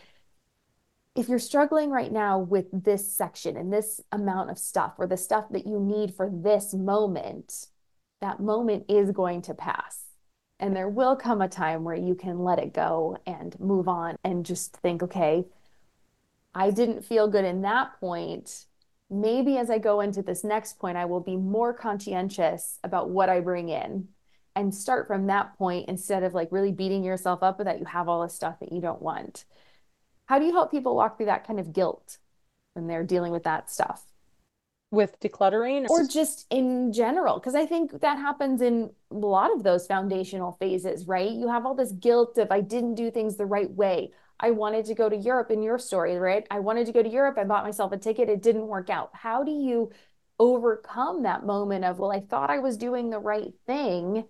if 1.18 1.28
you're 1.28 1.40
struggling 1.40 1.90
right 1.90 2.12
now 2.12 2.40
with 2.40 2.66
this 2.72 3.12
section 3.12 3.58
and 3.58 3.74
this 3.74 4.02
amount 4.12 4.50
of 4.50 4.58
stuff 4.58 4.94
or 4.98 5.08
the 5.08 5.18
stuff 5.18 5.46
that 5.52 5.66
you 5.66 5.80
need 5.80 6.14
for 6.14 6.30
this 6.32 6.74
moment 6.74 7.68
that 8.22 8.40
moment 8.40 8.86
is 8.88 9.12
going 9.12 9.42
to 9.42 9.54
pass 9.54 10.04
and 10.60 10.76
there 10.76 10.90
will 10.90 11.16
come 11.16 11.42
a 11.42 11.48
time 11.48 11.84
where 11.84 11.96
you 11.96 12.16
can 12.16 12.40
let 12.40 12.60
it 12.60 12.74
go 12.74 13.18
and 13.26 13.60
move 13.60 13.88
on 13.88 14.16
and 14.24 14.46
just 14.46 14.76
think 14.78 15.04
okay 15.04 15.46
i 16.54 16.70
didn't 16.70 17.06
feel 17.06 17.28
good 17.28 17.46
in 17.46 17.62
that 17.62 18.00
point 18.00 18.66
maybe 19.10 19.58
as 19.58 19.70
I 19.70 19.78
go 19.78 20.02
into 20.02 20.22
this 20.22 20.44
next 20.44 20.80
point, 20.80 20.98
I 20.98 21.06
will 21.06 21.20
be 21.20 21.36
more 21.36 21.74
conscientious 21.74 22.80
about 22.84 23.10
what 23.10 23.30
I 23.30 23.40
bring 23.40 23.70
in 23.70 24.10
and 24.56 24.74
start 24.74 25.08
from 25.08 25.28
that 25.28 25.58
point 25.58 25.88
instead 25.88 26.24
of 26.24 26.34
like 26.34 26.52
really 26.52 26.72
beating 26.72 27.04
yourself 27.04 27.44
up 27.44 27.60
that 27.60 27.80
you 27.80 27.86
have 27.86 28.10
all 28.10 28.24
this 28.24 28.34
stuff 28.34 28.60
that 28.60 28.72
you 28.72 28.82
don't 28.82 29.02
want. 29.02 29.46
How 30.28 30.40
do 30.40 30.46
you 30.46 30.54
help 30.54 30.72
people 30.72 30.96
walk 30.96 31.18
through 31.18 31.26
that 31.28 31.46
kind 31.48 31.60
of 31.60 31.74
guilt 31.74 32.18
when 32.74 32.88
they're 32.88 33.04
dealing 33.04 33.32
with 33.32 33.44
that 33.44 33.70
stuff? 33.70 34.04
With 34.90 35.20
decluttering 35.20 35.90
or 35.90 36.08
just 36.08 36.48
in 36.50 36.94
general? 36.94 37.40
Because 37.40 37.56
I 37.56 37.66
think 37.66 38.00
that 38.00 38.18
happens 38.18 38.62
in 38.62 38.92
a 39.12 39.16
lot 39.16 39.54
of 39.54 39.64
those 39.64 39.86
foundational 39.86 40.54
phases, 40.54 41.08
right? 41.08 41.32
You 41.32 41.50
have 41.50 41.66
all 41.66 41.76
this 41.76 41.92
guilt 41.92 42.38
of 42.38 42.52
I 42.52 42.62
didn't 42.62 42.96
do 42.96 43.12
things 43.12 43.36
the 43.36 43.46
right 43.46 43.70
way. 43.70 44.12
I 44.40 44.52
wanted 44.52 44.86
to 44.86 44.96
go 44.96 45.10
to 45.10 45.18
Europe 45.18 45.52
in 45.52 45.62
your 45.62 45.78
story, 45.78 46.16
right? 46.18 46.46
I 46.52 46.60
wanted 46.60 46.86
to 46.86 46.94
go 46.94 47.04
to 47.04 47.10
Europe. 47.10 47.38
I 47.38 47.44
bought 47.44 47.66
myself 47.66 47.92
a 47.92 47.98
ticket. 47.98 48.30
It 48.30 48.42
didn't 48.42 48.68
work 48.68 48.90
out. 48.90 49.10
How 49.14 49.44
do 49.44 49.52
you 49.52 49.92
overcome 50.40 51.24
that 51.24 51.46
moment 51.46 51.84
of, 51.84 52.00
well, 52.00 52.12
I 52.12 52.20
thought 52.22 52.50
I 52.50 52.60
was 52.60 52.78
doing 52.78 53.10
the 53.10 53.20
right 53.20 53.54
thing. 53.66 54.26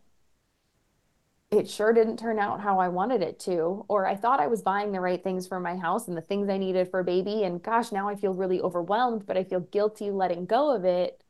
It 1.49 1.69
sure 1.69 1.93
didn't 1.93 2.17
turn 2.17 2.39
out 2.39 2.59
how 2.59 2.79
I 2.79 2.89
wanted 2.89 3.21
it 3.21 3.39
to. 3.41 3.85
Or 3.87 4.05
I 4.05 4.15
thought 4.15 4.41
I 4.41 4.47
was 4.47 4.61
buying 4.61 4.91
the 4.91 4.99
right 4.99 5.23
things 5.23 5.47
for 5.47 5.59
my 5.59 5.77
house 5.77 6.07
and 6.07 6.17
the 6.17 6.21
things 6.21 6.49
I 6.49 6.57
needed 6.57 6.89
for 6.89 7.03
baby. 7.03 7.43
And 7.43 7.63
gosh, 7.63 7.91
now 7.91 8.09
I 8.09 8.15
feel 8.15 8.33
really 8.33 8.59
overwhelmed, 8.59 9.25
but 9.25 9.37
I 9.37 9.43
feel 9.45 9.61
guilty 9.61 10.11
letting 10.11 10.45
go 10.45 10.75
of 10.75 10.83
it. 10.83 11.23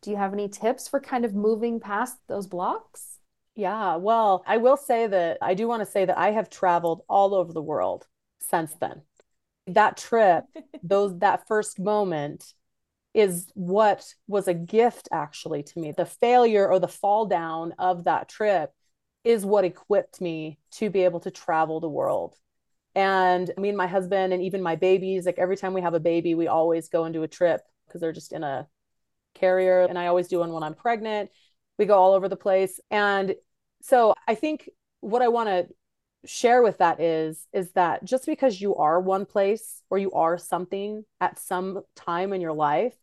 Do 0.00 0.10
you 0.10 0.16
have 0.16 0.32
any 0.32 0.48
tips 0.48 0.88
for 0.88 1.00
kind 1.00 1.24
of 1.24 1.34
moving 1.34 1.78
past 1.78 2.16
those 2.26 2.48
blocks? 2.48 3.20
Yeah, 3.54 3.96
well, 3.96 4.42
I 4.46 4.56
will 4.56 4.76
say 4.76 5.06
that 5.06 5.38
I 5.40 5.54
do 5.54 5.68
want 5.68 5.80
to 5.80 5.90
say 5.90 6.04
that 6.06 6.18
I 6.18 6.32
have 6.32 6.50
traveled 6.50 7.02
all 7.08 7.34
over 7.34 7.52
the 7.52 7.62
world 7.62 8.08
since 8.40 8.74
then. 8.74 9.02
That 9.68 9.96
trip, 9.96 10.44
those 10.82 11.16
that 11.20 11.46
first 11.46 11.78
moment 11.78 12.54
is 13.14 13.52
what 13.54 14.14
was 14.26 14.48
a 14.48 14.54
gift 14.54 15.08
actually 15.12 15.62
to 15.62 15.78
me. 15.78 15.92
The 15.92 16.06
failure 16.06 16.68
or 16.68 16.80
the 16.80 16.88
fall 16.88 17.26
down 17.26 17.74
of 17.78 18.04
that 18.04 18.28
trip 18.28 18.72
is 19.24 19.44
what 19.44 19.64
equipped 19.64 20.20
me 20.20 20.58
to 20.72 20.90
be 20.90 21.02
able 21.02 21.20
to 21.20 21.30
travel 21.30 21.80
the 21.80 21.88
world. 21.88 22.36
And 22.94 23.50
me 23.56 23.68
and 23.68 23.78
my 23.78 23.86
husband 23.86 24.32
and 24.32 24.42
even 24.42 24.62
my 24.62 24.76
babies, 24.76 25.24
like 25.24 25.38
every 25.38 25.56
time 25.56 25.72
we 25.72 25.80
have 25.80 25.94
a 25.94 26.00
baby, 26.00 26.34
we 26.34 26.48
always 26.48 26.88
go 26.88 27.04
and 27.04 27.14
do 27.14 27.22
a 27.22 27.28
trip 27.28 27.62
because 27.86 28.00
they're 28.00 28.12
just 28.12 28.32
in 28.32 28.42
a 28.42 28.68
carrier. 29.34 29.82
And 29.82 29.98
I 29.98 30.08
always 30.08 30.28
do 30.28 30.40
one 30.40 30.52
when 30.52 30.62
I'm 30.62 30.74
pregnant. 30.74 31.30
We 31.78 31.86
go 31.86 31.96
all 31.98 32.12
over 32.12 32.28
the 32.28 32.36
place. 32.36 32.80
And 32.90 33.34
so 33.82 34.14
I 34.28 34.34
think 34.34 34.68
what 35.00 35.22
I 35.22 35.28
want 35.28 35.48
to 35.48 35.68
share 36.24 36.62
with 36.62 36.78
that 36.78 37.00
is 37.00 37.48
is 37.52 37.72
that 37.72 38.04
just 38.04 38.26
because 38.26 38.60
you 38.60 38.76
are 38.76 39.00
one 39.00 39.26
place 39.26 39.82
or 39.90 39.98
you 39.98 40.12
are 40.12 40.38
something 40.38 41.04
at 41.20 41.38
some 41.38 41.82
time 41.96 42.32
in 42.32 42.40
your 42.40 42.52
life 42.52 42.94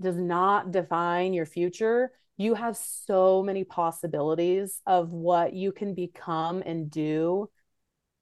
does 0.00 0.16
not 0.16 0.70
define 0.70 1.34
your 1.34 1.44
future 1.44 2.10
you 2.36 2.54
have 2.54 2.76
so 2.76 3.42
many 3.42 3.64
possibilities 3.64 4.80
of 4.86 5.10
what 5.10 5.52
you 5.52 5.72
can 5.72 5.94
become 5.94 6.62
and 6.64 6.90
do 6.90 7.48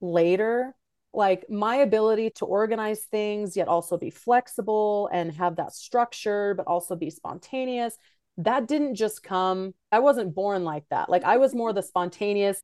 later 0.01 0.75
like 1.15 1.49
my 1.51 1.77
ability 1.77 2.31
to 2.31 2.45
organize 2.45 3.01
things 3.05 3.57
yet 3.57 3.69
also 3.69 3.97
be 3.99 4.11
flexible 4.11 5.09
and 5.13 5.33
have 5.33 5.57
that 5.57 5.73
structure 5.73 6.55
but 6.55 6.67
also 6.67 6.97
be 6.97 7.11
spontaneous 7.11 7.97
that 8.39 8.67
didn't 8.67 8.95
just 8.95 9.23
come 9.23 9.73
i 9.93 9.99
wasn't 9.99 10.35
born 10.35 10.65
like 10.65 10.85
that 10.91 11.09
like 11.09 11.23
i 11.25 11.37
was 11.37 11.55
more 11.55 11.73
the 11.73 11.83
spontaneous 11.83 12.63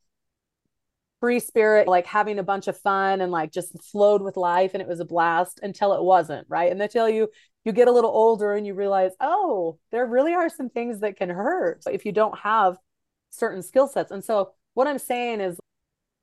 free 1.20 1.40
spirit, 1.40 1.88
like 1.88 2.06
having 2.06 2.38
a 2.38 2.44
bunch 2.44 2.68
of 2.68 2.78
fun 2.78 3.20
and 3.20 3.32
like 3.32 3.52
just 3.52 3.82
flowed 3.82 4.22
with 4.22 4.36
life 4.36 4.72
and 4.74 4.82
it 4.82 4.88
was 4.88 5.00
a 5.00 5.04
blast 5.04 5.60
until 5.62 5.92
it 5.94 6.02
wasn't, 6.02 6.46
right? 6.48 6.70
And 6.70 6.80
they 6.80 6.88
tell 6.88 7.08
you 7.08 7.28
you 7.68 7.72
get 7.74 7.86
a 7.86 7.92
little 7.92 8.10
older 8.10 8.54
and 8.54 8.66
you 8.66 8.72
realize, 8.72 9.12
oh, 9.20 9.78
there 9.92 10.06
really 10.06 10.32
are 10.32 10.48
some 10.48 10.70
things 10.70 11.00
that 11.00 11.18
can 11.18 11.28
hurt 11.28 11.82
if 11.92 12.06
you 12.06 12.12
don't 12.12 12.36
have 12.38 12.78
certain 13.28 13.62
skill 13.62 13.86
sets. 13.86 14.10
And 14.10 14.24
so 14.24 14.52
what 14.72 14.86
I'm 14.86 14.98
saying 14.98 15.42
is 15.42 15.60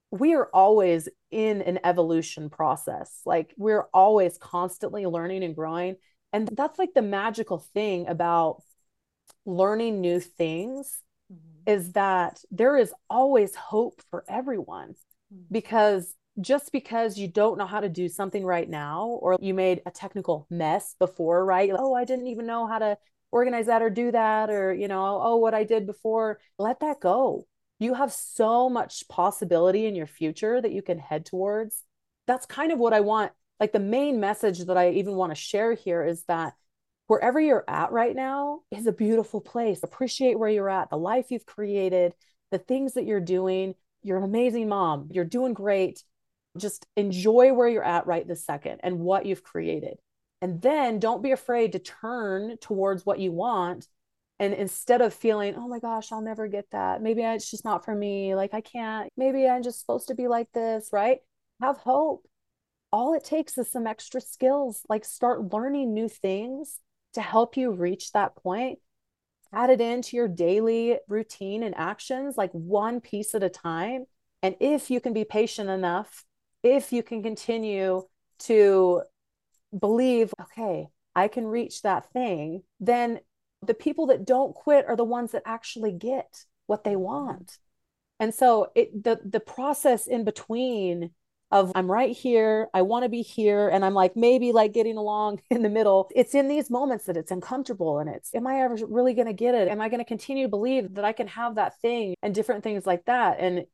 we 0.09 0.33
are 0.33 0.49
always 0.51 1.07
in 1.29 1.61
an 1.61 1.79
evolution 1.83 2.49
process. 2.49 3.21
Like 3.27 3.53
we're 3.57 3.85
always 3.93 4.39
constantly 4.39 5.05
learning 5.05 5.43
and 5.43 5.55
growing. 5.55 5.97
And 6.33 6.47
that's 6.47 6.79
like 6.79 6.95
the 6.95 7.03
magical 7.03 7.59
thing 7.59 8.07
about 8.07 8.63
learning 9.45 10.01
new 10.01 10.19
things 10.19 10.99
mm-hmm. 11.31 11.71
is 11.71 11.91
that 11.91 12.39
there 12.49 12.75
is 12.75 12.91
always 13.07 13.53
hope 13.53 14.01
for 14.09 14.25
everyone 14.27 14.95
mm-hmm. 15.31 15.43
because 15.51 16.11
just 16.41 16.71
because 16.71 17.17
you 17.17 17.27
don't 17.27 17.57
know 17.57 17.65
how 17.65 17.79
to 17.79 17.89
do 17.89 18.09
something 18.09 18.45
right 18.45 18.69
now 18.69 19.19
or 19.21 19.37
you 19.39 19.53
made 19.53 19.81
a 19.85 19.91
technical 19.91 20.45
mess 20.49 20.95
before 20.99 21.45
right 21.45 21.71
oh 21.77 21.93
i 21.93 22.03
didn't 22.03 22.27
even 22.27 22.45
know 22.45 22.67
how 22.67 22.79
to 22.79 22.97
organize 23.31 23.67
that 23.67 23.81
or 23.81 23.89
do 23.89 24.11
that 24.11 24.49
or 24.49 24.73
you 24.73 24.87
know 24.87 25.19
oh 25.23 25.37
what 25.37 25.53
i 25.53 25.63
did 25.63 25.85
before 25.85 26.39
let 26.59 26.79
that 26.79 26.99
go 26.99 27.45
you 27.79 27.93
have 27.93 28.11
so 28.11 28.69
much 28.69 29.07
possibility 29.09 29.85
in 29.85 29.95
your 29.95 30.07
future 30.07 30.61
that 30.61 30.71
you 30.71 30.81
can 30.81 30.99
head 30.99 31.25
towards 31.25 31.83
that's 32.27 32.45
kind 32.45 32.71
of 32.71 32.79
what 32.79 32.93
i 32.93 32.99
want 32.99 33.31
like 33.59 33.71
the 33.71 33.79
main 33.79 34.19
message 34.19 34.59
that 34.65 34.77
i 34.77 34.91
even 34.91 35.15
want 35.15 35.31
to 35.31 35.35
share 35.35 35.73
here 35.73 36.03
is 36.03 36.23
that 36.25 36.53
wherever 37.07 37.39
you're 37.39 37.63
at 37.67 37.91
right 37.91 38.15
now 38.15 38.61
is 38.71 38.87
a 38.87 38.91
beautiful 38.91 39.41
place. 39.41 39.83
Appreciate 39.83 40.39
where 40.39 40.49
you're 40.49 40.69
at, 40.69 40.89
the 40.89 40.97
life 40.97 41.27
you've 41.29 41.45
created, 41.45 42.13
the 42.51 42.57
things 42.57 42.93
that 42.93 43.05
you're 43.05 43.19
doing. 43.19 43.75
You're 44.01 44.17
an 44.17 44.23
amazing 44.23 44.67
mom. 44.69 45.09
You're 45.11 45.25
doing 45.25 45.53
great. 45.53 46.03
Just 46.57 46.85
enjoy 46.95 47.53
where 47.53 47.67
you're 47.67 47.83
at 47.83 48.07
right 48.07 48.27
this 48.27 48.45
second 48.45 48.79
and 48.83 48.99
what 48.99 49.25
you've 49.25 49.43
created. 49.43 49.97
And 50.41 50.61
then 50.61 50.99
don't 50.99 51.23
be 51.23 51.31
afraid 51.31 51.71
to 51.71 51.79
turn 51.79 52.57
towards 52.57 53.05
what 53.05 53.19
you 53.19 53.31
want. 53.31 53.87
And 54.39 54.53
instead 54.53 55.01
of 55.01 55.13
feeling, 55.13 55.55
oh 55.55 55.67
my 55.67 55.79
gosh, 55.79 56.11
I'll 56.11 56.21
never 56.21 56.47
get 56.47 56.65
that. 56.71 57.01
Maybe 57.01 57.23
it's 57.23 57.49
just 57.49 57.65
not 57.65 57.85
for 57.85 57.95
me. 57.95 58.35
Like 58.35 58.53
I 58.53 58.61
can't. 58.61 59.09
Maybe 59.17 59.47
I'm 59.47 59.63
just 59.63 59.79
supposed 59.79 60.09
to 60.09 60.15
be 60.15 60.27
like 60.27 60.51
this, 60.53 60.89
right? 60.91 61.19
Have 61.61 61.77
hope. 61.77 62.27
All 62.91 63.13
it 63.13 63.23
takes 63.23 63.57
is 63.57 63.71
some 63.71 63.87
extra 63.87 64.21
skills. 64.21 64.81
Like 64.89 65.05
start 65.05 65.53
learning 65.53 65.93
new 65.93 66.09
things 66.09 66.79
to 67.13 67.21
help 67.21 67.55
you 67.57 67.71
reach 67.71 68.11
that 68.11 68.35
point 68.35 68.79
add 69.55 69.69
it 69.69 69.81
into 69.81 70.17
your 70.17 70.27
daily 70.27 70.97
routine 71.07 71.63
and 71.63 71.75
actions 71.75 72.37
like 72.37 72.51
one 72.51 72.99
piece 72.99 73.33
at 73.33 73.43
a 73.43 73.49
time 73.49 74.05
and 74.43 74.55
if 74.59 74.91
you 74.91 74.99
can 74.99 75.13
be 75.13 75.23
patient 75.23 75.69
enough 75.69 76.24
if 76.65 76.91
you 76.91 77.01
can 77.01 77.23
continue 77.23 78.03
to 78.39 79.01
believe 79.77 80.33
okay 80.41 80.87
i 81.15 81.27
can 81.27 81.45
reach 81.45 81.81
that 81.81 82.11
thing 82.11 82.63
then 82.79 83.19
the 83.65 83.73
people 83.73 84.07
that 84.07 84.25
don't 84.25 84.53
quit 84.53 84.85
are 84.87 84.95
the 84.95 85.03
ones 85.03 85.31
that 85.31 85.43
actually 85.45 85.91
get 85.91 86.45
what 86.67 86.83
they 86.83 86.95
want. 86.95 87.57
And 88.19 88.33
so 88.33 88.71
it 88.75 89.03
the 89.03 89.19
the 89.23 89.39
process 89.39 90.07
in 90.07 90.23
between 90.23 91.11
of 91.55 91.71
I'm 91.73 91.89
right 91.89 92.15
here, 92.15 92.67
I 92.73 92.81
want 92.81 93.03
to 93.03 93.09
be 93.09 93.21
here, 93.21 93.69
and 93.69 93.85
I'm 93.85 93.93
like 93.93 94.17
maybe 94.17 94.51
like 94.51 94.73
getting 94.73 94.97
along 94.97 95.39
in 95.49 95.61
the 95.61 95.69
middle. 95.69 96.09
It's 96.13 96.35
in 96.35 96.49
these 96.49 96.69
moments 96.69 97.05
that 97.05 97.15
it's 97.15 97.31
uncomfortable 97.31 97.99
and 97.99 98.09
it's, 98.09 98.35
am 98.35 98.45
I 98.45 98.61
ever 98.61 98.77
really 98.87 99.13
going 99.13 99.27
to 99.27 99.33
get 99.33 99.55
it? 99.55 99.69
Am 99.69 99.79
I 99.79 99.87
going 99.87 99.99
to 99.99 100.05
continue 100.05 100.45
to 100.45 100.49
believe 100.49 100.95
that 100.95 101.05
I 101.05 101.13
can 101.13 101.27
have 101.27 101.55
that 101.55 101.79
thing 101.79 102.15
and 102.21 102.35
different 102.35 102.63
things 102.63 102.85
like 102.85 103.05
that? 103.05 103.39
And 103.39 103.65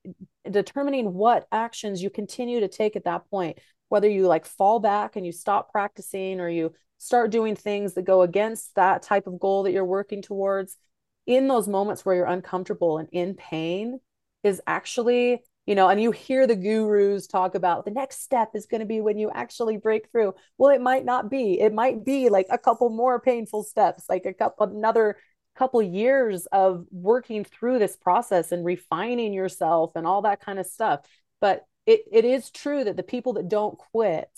determining 0.49 1.13
what 1.13 1.47
actions 1.51 2.03
you 2.03 2.11
continue 2.11 2.59
to 2.59 2.67
take 2.67 2.95
at 2.95 3.05
that 3.05 3.29
point, 3.31 3.57
whether 3.89 4.07
you 4.07 4.27
like 4.27 4.45
fall 4.45 4.79
back 4.79 5.15
and 5.15 5.25
you 5.25 5.31
stop 5.31 5.71
practicing 5.71 6.39
or 6.39 6.49
you 6.49 6.73
start 6.99 7.31
doing 7.31 7.55
things 7.55 7.95
that 7.95 8.03
go 8.03 8.21
against 8.21 8.75
that 8.75 9.01
type 9.01 9.25
of 9.25 9.39
goal 9.39 9.63
that 9.63 9.71
you're 9.71 9.83
working 9.83 10.21
towards 10.21 10.77
in 11.25 11.47
those 11.47 11.67
moments 11.67 12.05
where 12.05 12.15
you're 12.15 12.25
uncomfortable 12.25 12.99
and 12.99 13.09
in 13.11 13.33
pain 13.33 13.99
is 14.43 14.61
actually 14.67 15.41
you 15.65 15.75
know, 15.75 15.89
and 15.89 16.01
you 16.01 16.11
hear 16.11 16.47
the 16.47 16.55
gurus 16.55 17.27
talk 17.27 17.55
about 17.55 17.85
the 17.85 17.91
next 17.91 18.23
step 18.23 18.51
is 18.55 18.65
going 18.65 18.79
to 18.79 18.87
be 18.87 18.99
when 18.99 19.17
you 19.17 19.29
actually 19.33 19.77
break 19.77 20.11
through. 20.11 20.33
Well, 20.57 20.73
it 20.73 20.81
might 20.81 21.05
not 21.05 21.29
be. 21.29 21.59
It 21.59 21.73
might 21.73 22.03
be 22.03 22.29
like 22.29 22.47
a 22.49 22.57
couple 22.57 22.89
more 22.89 23.19
painful 23.19 23.63
steps, 23.63 24.05
like 24.09 24.25
a 24.25 24.33
couple 24.33 24.67
another 24.67 25.17
couple 25.55 25.81
years 25.81 26.47
of 26.51 26.85
working 26.91 27.43
through 27.43 27.77
this 27.77 27.95
process 27.95 28.51
and 28.51 28.65
refining 28.65 29.33
yourself 29.33 29.91
and 29.95 30.07
all 30.07 30.23
that 30.23 30.41
kind 30.41 30.59
of 30.59 30.65
stuff. 30.65 31.01
But 31.39 31.65
it, 31.85 32.01
it 32.11 32.25
is 32.25 32.49
true 32.51 32.83
that 32.83 32.97
the 32.97 33.03
people 33.03 33.33
that 33.33 33.49
don't 33.49 33.77
quit 33.77 34.29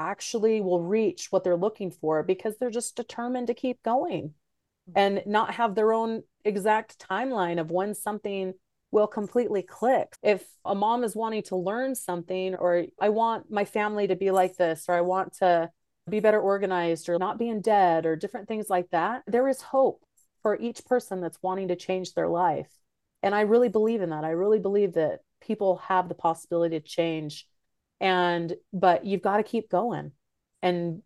actually 0.00 0.60
will 0.60 0.82
reach 0.82 1.28
what 1.30 1.44
they're 1.44 1.56
looking 1.56 1.90
for 1.90 2.22
because 2.22 2.56
they're 2.56 2.70
just 2.70 2.96
determined 2.96 3.46
to 3.48 3.54
keep 3.54 3.82
going 3.82 4.34
mm-hmm. 4.88 4.92
and 4.96 5.22
not 5.26 5.54
have 5.54 5.74
their 5.74 5.92
own 5.92 6.22
exact 6.44 6.98
timeline 6.98 7.60
of 7.60 7.70
when 7.70 7.94
something 7.94 8.54
will 8.96 9.06
completely 9.06 9.60
click. 9.60 10.16
If 10.22 10.42
a 10.64 10.74
mom 10.74 11.04
is 11.04 11.14
wanting 11.14 11.42
to 11.44 11.56
learn 11.56 11.94
something, 11.94 12.54
or 12.54 12.86
I 12.98 13.10
want 13.10 13.50
my 13.50 13.66
family 13.66 14.06
to 14.06 14.16
be 14.16 14.30
like 14.30 14.56
this, 14.56 14.86
or 14.88 14.94
I 14.94 15.02
want 15.02 15.34
to 15.40 15.70
be 16.08 16.20
better 16.20 16.40
organized, 16.40 17.10
or 17.10 17.18
not 17.18 17.38
be 17.38 17.50
in 17.50 17.60
debt, 17.60 18.06
or 18.06 18.16
different 18.16 18.48
things 18.48 18.70
like 18.70 18.88
that, 18.92 19.22
there 19.26 19.48
is 19.48 19.60
hope 19.60 20.02
for 20.40 20.58
each 20.58 20.82
person 20.86 21.20
that's 21.20 21.42
wanting 21.42 21.68
to 21.68 21.76
change 21.76 22.14
their 22.14 22.26
life. 22.26 22.70
And 23.22 23.34
I 23.34 23.42
really 23.42 23.68
believe 23.68 24.00
in 24.00 24.08
that. 24.10 24.24
I 24.24 24.30
really 24.30 24.60
believe 24.60 24.94
that 24.94 25.20
people 25.42 25.76
have 25.88 26.08
the 26.08 26.14
possibility 26.14 26.80
to 26.80 26.88
change. 26.88 27.46
And, 28.00 28.54
but 28.72 29.04
you've 29.04 29.20
got 29.20 29.36
to 29.36 29.42
keep 29.42 29.68
going 29.68 30.12
and 30.62 31.02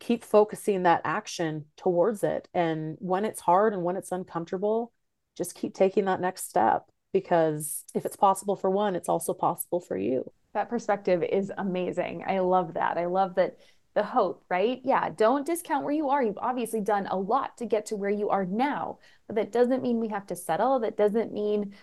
keep 0.00 0.24
focusing 0.24 0.84
that 0.84 1.02
action 1.04 1.66
towards 1.76 2.24
it. 2.24 2.48
And 2.54 2.96
when 3.00 3.26
it's 3.26 3.40
hard 3.42 3.74
and 3.74 3.82
when 3.82 3.96
it's 3.96 4.12
uncomfortable, 4.12 4.94
just 5.36 5.54
keep 5.54 5.74
taking 5.74 6.06
that 6.06 6.22
next 6.22 6.48
step 6.48 6.86
because 7.14 7.84
if 7.94 8.04
it's 8.04 8.16
possible 8.16 8.56
for 8.56 8.68
one, 8.68 8.94
it's 8.94 9.08
also 9.08 9.32
possible 9.32 9.80
for 9.80 9.96
you. 9.96 10.30
That 10.52 10.68
perspective 10.68 11.22
is 11.22 11.50
amazing. 11.56 12.24
I 12.26 12.40
love 12.40 12.74
that. 12.74 12.98
I 12.98 13.06
love 13.06 13.36
that 13.36 13.56
the 13.94 14.02
hope, 14.02 14.44
right? 14.50 14.80
Yeah, 14.84 15.08
don't 15.10 15.46
discount 15.46 15.84
where 15.84 15.94
you 15.94 16.10
are. 16.10 16.22
You've 16.22 16.38
obviously 16.38 16.80
done 16.80 17.06
a 17.06 17.16
lot 17.16 17.56
to 17.58 17.66
get 17.66 17.86
to 17.86 17.96
where 17.96 18.10
you 18.10 18.28
are 18.28 18.44
now, 18.44 18.98
but 19.28 19.36
that 19.36 19.52
doesn't 19.52 19.82
mean 19.82 20.00
we 20.00 20.08
have 20.08 20.26
to 20.26 20.36
settle. 20.36 20.80
That 20.80 20.96
doesn't 20.96 21.32
mean 21.32 21.74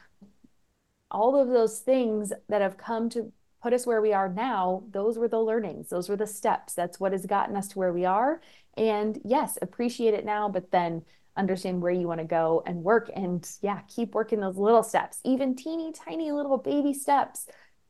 all 1.10 1.42
of 1.42 1.48
those 1.48 1.80
things 1.80 2.34
that 2.50 2.62
have 2.62 2.78
come 2.78 3.10
to 3.12 3.32
put 3.64 3.74
us 3.74 3.88
where 3.88 4.02
we 4.02 4.12
are 4.12 4.28
now, 4.28 4.84
those 4.92 5.18
were 5.18 5.28
the 5.28 5.40
learnings, 5.40 5.90
those 5.90 6.10
were 6.10 6.18
the 6.18 6.28
steps. 6.28 6.74
That's 6.74 7.00
what 7.00 7.14
has 7.14 7.26
gotten 7.26 7.56
us 7.56 7.70
to 7.70 7.80
where 7.80 7.94
we 7.94 8.06
are. 8.06 8.42
And 8.76 9.20
yes, 9.24 9.58
appreciate 9.62 10.14
it 10.14 10.26
now, 10.26 10.50
but 10.50 10.72
then 10.72 11.04
understand 11.38 11.82
where 11.82 11.92
you 11.92 12.08
want 12.08 12.20
to 12.20 12.26
go 12.26 12.64
and 12.66 12.84
work 12.84 13.10
and 13.16 13.50
yeah 13.62 13.80
keep 13.88 14.14
working 14.14 14.40
those 14.40 14.58
little 14.58 14.84
steps 14.84 15.20
even 15.24 15.56
teeny 15.56 15.92
tiny 15.92 16.32
little 16.32 16.58
baby 16.58 16.94
steps 16.94 17.48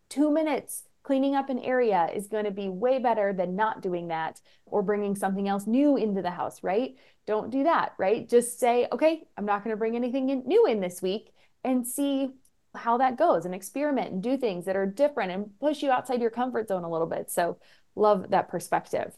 two 0.09 0.31
minutes 0.31 0.83
cleaning 1.03 1.35
up 1.35 1.49
an 1.49 1.57
area 1.59 2.07
is 2.13 2.27
going 2.27 2.45
to 2.45 2.51
be 2.51 2.69
way 2.69 2.99
better 2.99 3.33
than 3.33 3.55
not 3.55 3.81
doing 3.81 4.09
that 4.09 4.39
or 4.65 4.83
bringing 4.83 5.15
something 5.15 5.47
else 5.47 5.65
new 5.65 5.97
into 5.97 6.21
the 6.21 6.29
house 6.29 6.61
right 6.63 6.95
don't 7.25 7.49
do 7.49 7.63
that 7.63 7.93
right 7.97 8.29
just 8.29 8.59
say 8.59 8.87
okay 8.91 9.23
i'm 9.37 9.45
not 9.45 9.63
going 9.63 9.73
to 9.73 9.79
bring 9.79 9.95
anything 9.95 10.29
in, 10.29 10.43
new 10.45 10.65
in 10.67 10.79
this 10.79 11.01
week 11.01 11.31
and 11.63 11.87
see 11.87 12.29
how 12.75 12.97
that 12.97 13.17
goes 13.17 13.45
and 13.45 13.53
experiment 13.53 14.11
and 14.11 14.23
do 14.23 14.37
things 14.37 14.65
that 14.65 14.75
are 14.75 14.85
different 14.85 15.31
and 15.31 15.59
push 15.59 15.81
you 15.81 15.91
outside 15.91 16.21
your 16.21 16.29
comfort 16.29 16.67
zone 16.67 16.83
a 16.83 16.89
little 16.89 17.07
bit. 17.07 17.29
So, 17.29 17.57
love 17.95 18.29
that 18.29 18.47
perspective. 18.49 19.17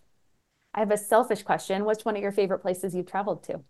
I 0.74 0.80
have 0.80 0.92
a 0.92 0.98
selfish 0.98 1.44
question. 1.44 1.86
What's 1.86 2.06
one 2.06 2.16
of 2.16 2.22
your 2.22 2.32
favorite 2.32 2.60
places 2.60 2.96
you've 2.96 3.10
traveled 3.10 3.44
to? 3.44 3.64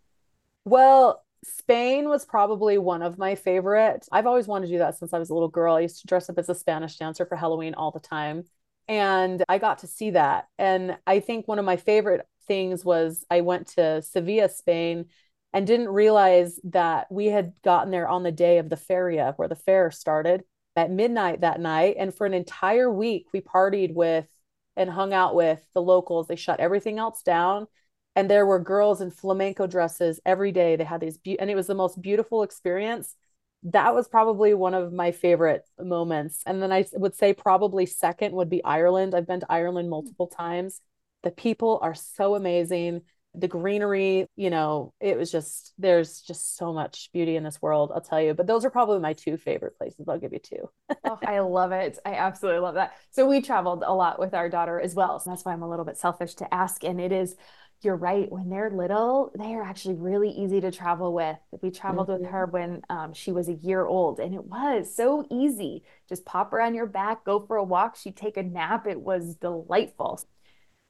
Well, 0.66 1.24
Spain 1.44 2.08
was 2.08 2.26
probably 2.26 2.78
one 2.78 3.02
of 3.02 3.18
my 3.18 3.36
favorite. 3.36 4.08
I've 4.12 4.28
always 4.28 4.48
wanted 4.48 4.68
to 4.68 4.74
do 4.74 4.78
that 4.80 4.98
since 4.98 5.14
I 5.14 5.20
was 5.20 5.30
a 5.30 5.34
little 5.34 5.50
girl. 5.50 5.76
I 5.76 5.82
used 5.82 6.02
to 6.02 6.08
dress 6.08 6.30
up 6.30 6.38
as 6.40 6.50
a 6.50 6.56
Spanish 6.56 6.98
dancer 6.98 7.26
for 7.26 7.36
Halloween 7.36 7.74
all 7.74 7.92
the 7.92 8.00
time. 8.00 8.46
And 8.88 9.44
I 9.50 9.58
got 9.58 9.80
to 9.80 9.88
see 9.88 10.12
that. 10.12 10.48
And 10.58 10.98
I 11.06 11.20
think 11.20 11.48
one 11.48 11.60
of 11.60 11.66
my 11.66 11.78
favorite 11.78 12.26
things 12.48 12.84
was 12.84 13.26
I 13.30 13.42
went 13.42 13.68
to 13.70 14.02
Sevilla, 14.02 14.50
Spain, 14.50 15.06
and 15.54 15.68
didn't 15.68 15.90
realize 15.90 16.60
that 16.66 17.12
we 17.12 17.28
had 17.28 17.54
gotten 17.64 17.92
there 17.92 18.08
on 18.08 18.24
the 18.24 18.32
day 18.32 18.58
of 18.58 18.70
the 18.70 18.78
feria 18.78 19.34
where 19.36 19.48
the 19.48 19.56
fair 19.56 19.92
started 19.92 20.44
at 20.76 20.92
midnight 20.92 21.42
that 21.42 21.60
night. 21.60 21.96
And 22.00 22.14
for 22.14 22.26
an 22.26 22.34
entire 22.34 22.92
week, 22.92 23.28
we 23.34 23.42
partied 23.42 23.94
with 23.94 24.28
and 24.76 24.90
hung 24.90 25.14
out 25.14 25.36
with 25.36 25.66
the 25.74 25.82
locals. 25.82 26.28
They 26.28 26.36
shut 26.36 26.60
everything 26.60 27.00
else 27.00 27.22
down. 27.22 27.68
And 28.16 28.30
there 28.30 28.46
were 28.46 28.60
girls 28.60 29.02
in 29.02 29.10
flamenco 29.10 29.66
dresses 29.68 30.20
every 30.26 30.52
day. 30.52 30.76
They 30.76 30.84
had 30.84 31.02
these, 31.02 31.18
be- 31.18 31.40
and 31.40 31.50
it 31.50 31.56
was 31.56 31.68
the 31.68 31.76
most 31.76 32.02
beautiful 32.02 32.44
experience. 32.44 33.16
That 33.64 33.96
was 33.96 34.08
probably 34.08 34.54
one 34.54 34.74
of 34.74 34.94
my 34.94 35.12
favorite 35.12 35.64
moments. 35.80 36.44
And 36.46 36.62
then 36.62 36.72
I 36.72 36.86
would 36.94 37.16
say 37.16 37.34
probably 37.34 37.86
second 37.86 38.36
would 38.36 38.50
be 38.50 38.64
Ireland. 38.64 39.16
I've 39.16 39.28
been 39.28 39.40
to 39.40 39.52
Ireland 39.52 39.90
multiple 39.90 40.28
times. 40.28 40.82
The 41.24 41.32
people 41.32 41.80
are 41.82 41.96
so 41.96 42.36
amazing 42.36 43.02
the 43.36 43.48
greenery, 43.48 44.28
you 44.36 44.50
know, 44.50 44.94
it 45.00 45.18
was 45.18 45.32
just, 45.32 45.74
there's 45.80 46.22
just 46.22 46.56
so 46.56 46.72
much 46.72 47.10
beauty 47.14 47.36
in 47.36 47.44
this 47.44 47.62
world, 47.62 47.92
I'll 47.94 48.02
tell 48.02 48.22
you. 48.22 48.34
But 48.36 48.46
those 48.46 48.64
are 48.64 48.70
probably 48.70 49.00
my 49.00 49.14
two 49.14 49.38
favorite 49.38 49.76
places. 49.78 50.08
I'll 50.08 50.20
give 50.20 50.34
you 50.34 50.40
two. 50.40 50.70
oh, 51.06 51.18
I 51.26 51.40
love 51.40 51.72
it. 51.72 51.98
I 52.06 52.14
absolutely 52.14 52.62
love 52.62 52.76
that. 52.76 52.94
So 53.10 53.28
we 53.28 53.42
traveled 53.42 53.84
a 53.86 53.94
lot 53.94 54.20
with 54.20 54.36
our 54.36 54.50
daughter 54.50 54.80
as 54.80 54.94
well. 54.94 55.20
So 55.20 55.32
that's 55.32 55.44
why 55.46 55.54
I'm 55.54 55.64
a 55.64 55.70
little 55.70 55.86
bit 55.86 55.98
selfish 55.98 56.36
to 56.36 56.54
ask. 56.54 56.84
And 56.84 57.02
it 57.02 57.12
is, 57.12 57.36
you're 57.84 57.96
right. 57.96 58.32
When 58.32 58.50
they're 58.50 58.70
little, 58.70 59.32
they 59.38 59.54
are 59.54 59.64
actually 59.64 59.96
really 59.96 60.30
easy 60.30 60.62
to 60.62 60.72
travel 60.72 61.14
with. 61.14 61.38
We 61.62 61.72
traveled 61.72 62.08
mm-hmm. 62.08 62.24
with 62.24 62.32
her 62.32 62.46
when 62.46 62.82
um, 62.90 63.14
she 63.14 63.32
was 63.32 63.50
a 63.50 63.54
year 63.54 63.86
old, 63.86 64.20
and 64.20 64.34
it 64.34 64.46
was 64.46 64.94
so 64.96 65.26
easy. 65.30 65.84
Just 66.08 66.26
pop 66.26 66.52
her 66.52 66.62
on 66.62 66.76
your 66.76 66.86
back, 66.86 67.26
go 67.26 67.46
for 67.46 67.58
a 67.58 67.64
walk. 67.64 67.96
She'd 67.96 68.16
take 68.16 68.38
a 68.38 68.44
nap. 68.44 68.88
It 68.88 69.02
was 69.02 69.36
delightful. 69.36 70.22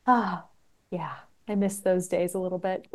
Ah, 0.06 0.46
oh, 0.46 0.50
yeah. 0.92 1.16
I 1.48 1.56
miss 1.56 1.80
those 1.80 2.08
days 2.08 2.36
a 2.36 2.40
little 2.40 2.60
bit. 2.60 2.88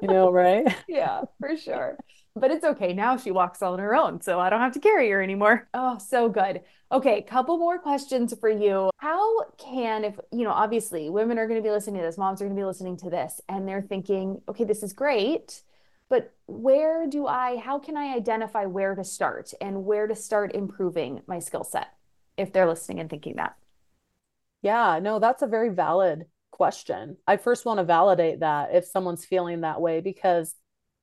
you 0.00 0.08
know, 0.08 0.30
right? 0.30 0.66
yeah, 0.88 1.22
for 1.40 1.56
sure. 1.56 1.98
But 2.38 2.50
it's 2.50 2.66
okay. 2.66 2.92
Now 2.92 3.16
she 3.16 3.30
walks 3.30 3.62
on 3.62 3.78
her 3.78 3.96
own, 3.96 4.20
so 4.20 4.38
I 4.38 4.50
don't 4.50 4.60
have 4.60 4.74
to 4.74 4.78
carry 4.78 5.10
her 5.10 5.22
anymore. 5.22 5.68
Oh, 5.72 5.96
so 5.96 6.28
good. 6.28 6.60
Okay, 6.92 7.22
couple 7.22 7.56
more 7.56 7.78
questions 7.78 8.34
for 8.38 8.50
you. 8.50 8.90
How 8.98 9.44
can, 9.52 10.04
if, 10.04 10.20
you 10.30 10.44
know, 10.44 10.52
obviously 10.52 11.08
women 11.08 11.38
are 11.38 11.48
going 11.48 11.58
to 11.58 11.66
be 11.66 11.72
listening 11.72 12.00
to 12.02 12.06
this, 12.06 12.18
moms 12.18 12.42
are 12.42 12.44
going 12.44 12.54
to 12.54 12.60
be 12.60 12.66
listening 12.66 12.98
to 12.98 13.10
this, 13.10 13.40
and 13.48 13.66
they're 13.66 13.80
thinking, 13.80 14.42
okay, 14.50 14.64
this 14.64 14.82
is 14.82 14.92
great, 14.92 15.62
but 16.10 16.34
where 16.44 17.08
do 17.08 17.26
I, 17.26 17.56
how 17.56 17.78
can 17.78 17.96
I 17.96 18.14
identify 18.14 18.66
where 18.66 18.94
to 18.94 19.02
start 19.02 19.52
and 19.60 19.86
where 19.86 20.06
to 20.06 20.14
start 20.14 20.54
improving 20.54 21.22
my 21.26 21.38
skill 21.38 21.64
set 21.64 21.88
if 22.36 22.52
they're 22.52 22.68
listening 22.68 23.00
and 23.00 23.08
thinking 23.08 23.36
that? 23.36 23.56
Yeah, 24.60 25.00
no, 25.02 25.18
that's 25.18 25.42
a 25.42 25.46
very 25.46 25.70
valid 25.70 26.26
question. 26.50 27.16
I 27.26 27.38
first 27.38 27.64
want 27.64 27.78
to 27.78 27.84
validate 27.84 28.40
that 28.40 28.74
if 28.74 28.84
someone's 28.84 29.24
feeling 29.24 29.62
that 29.62 29.80
way, 29.80 30.00
because 30.00 30.54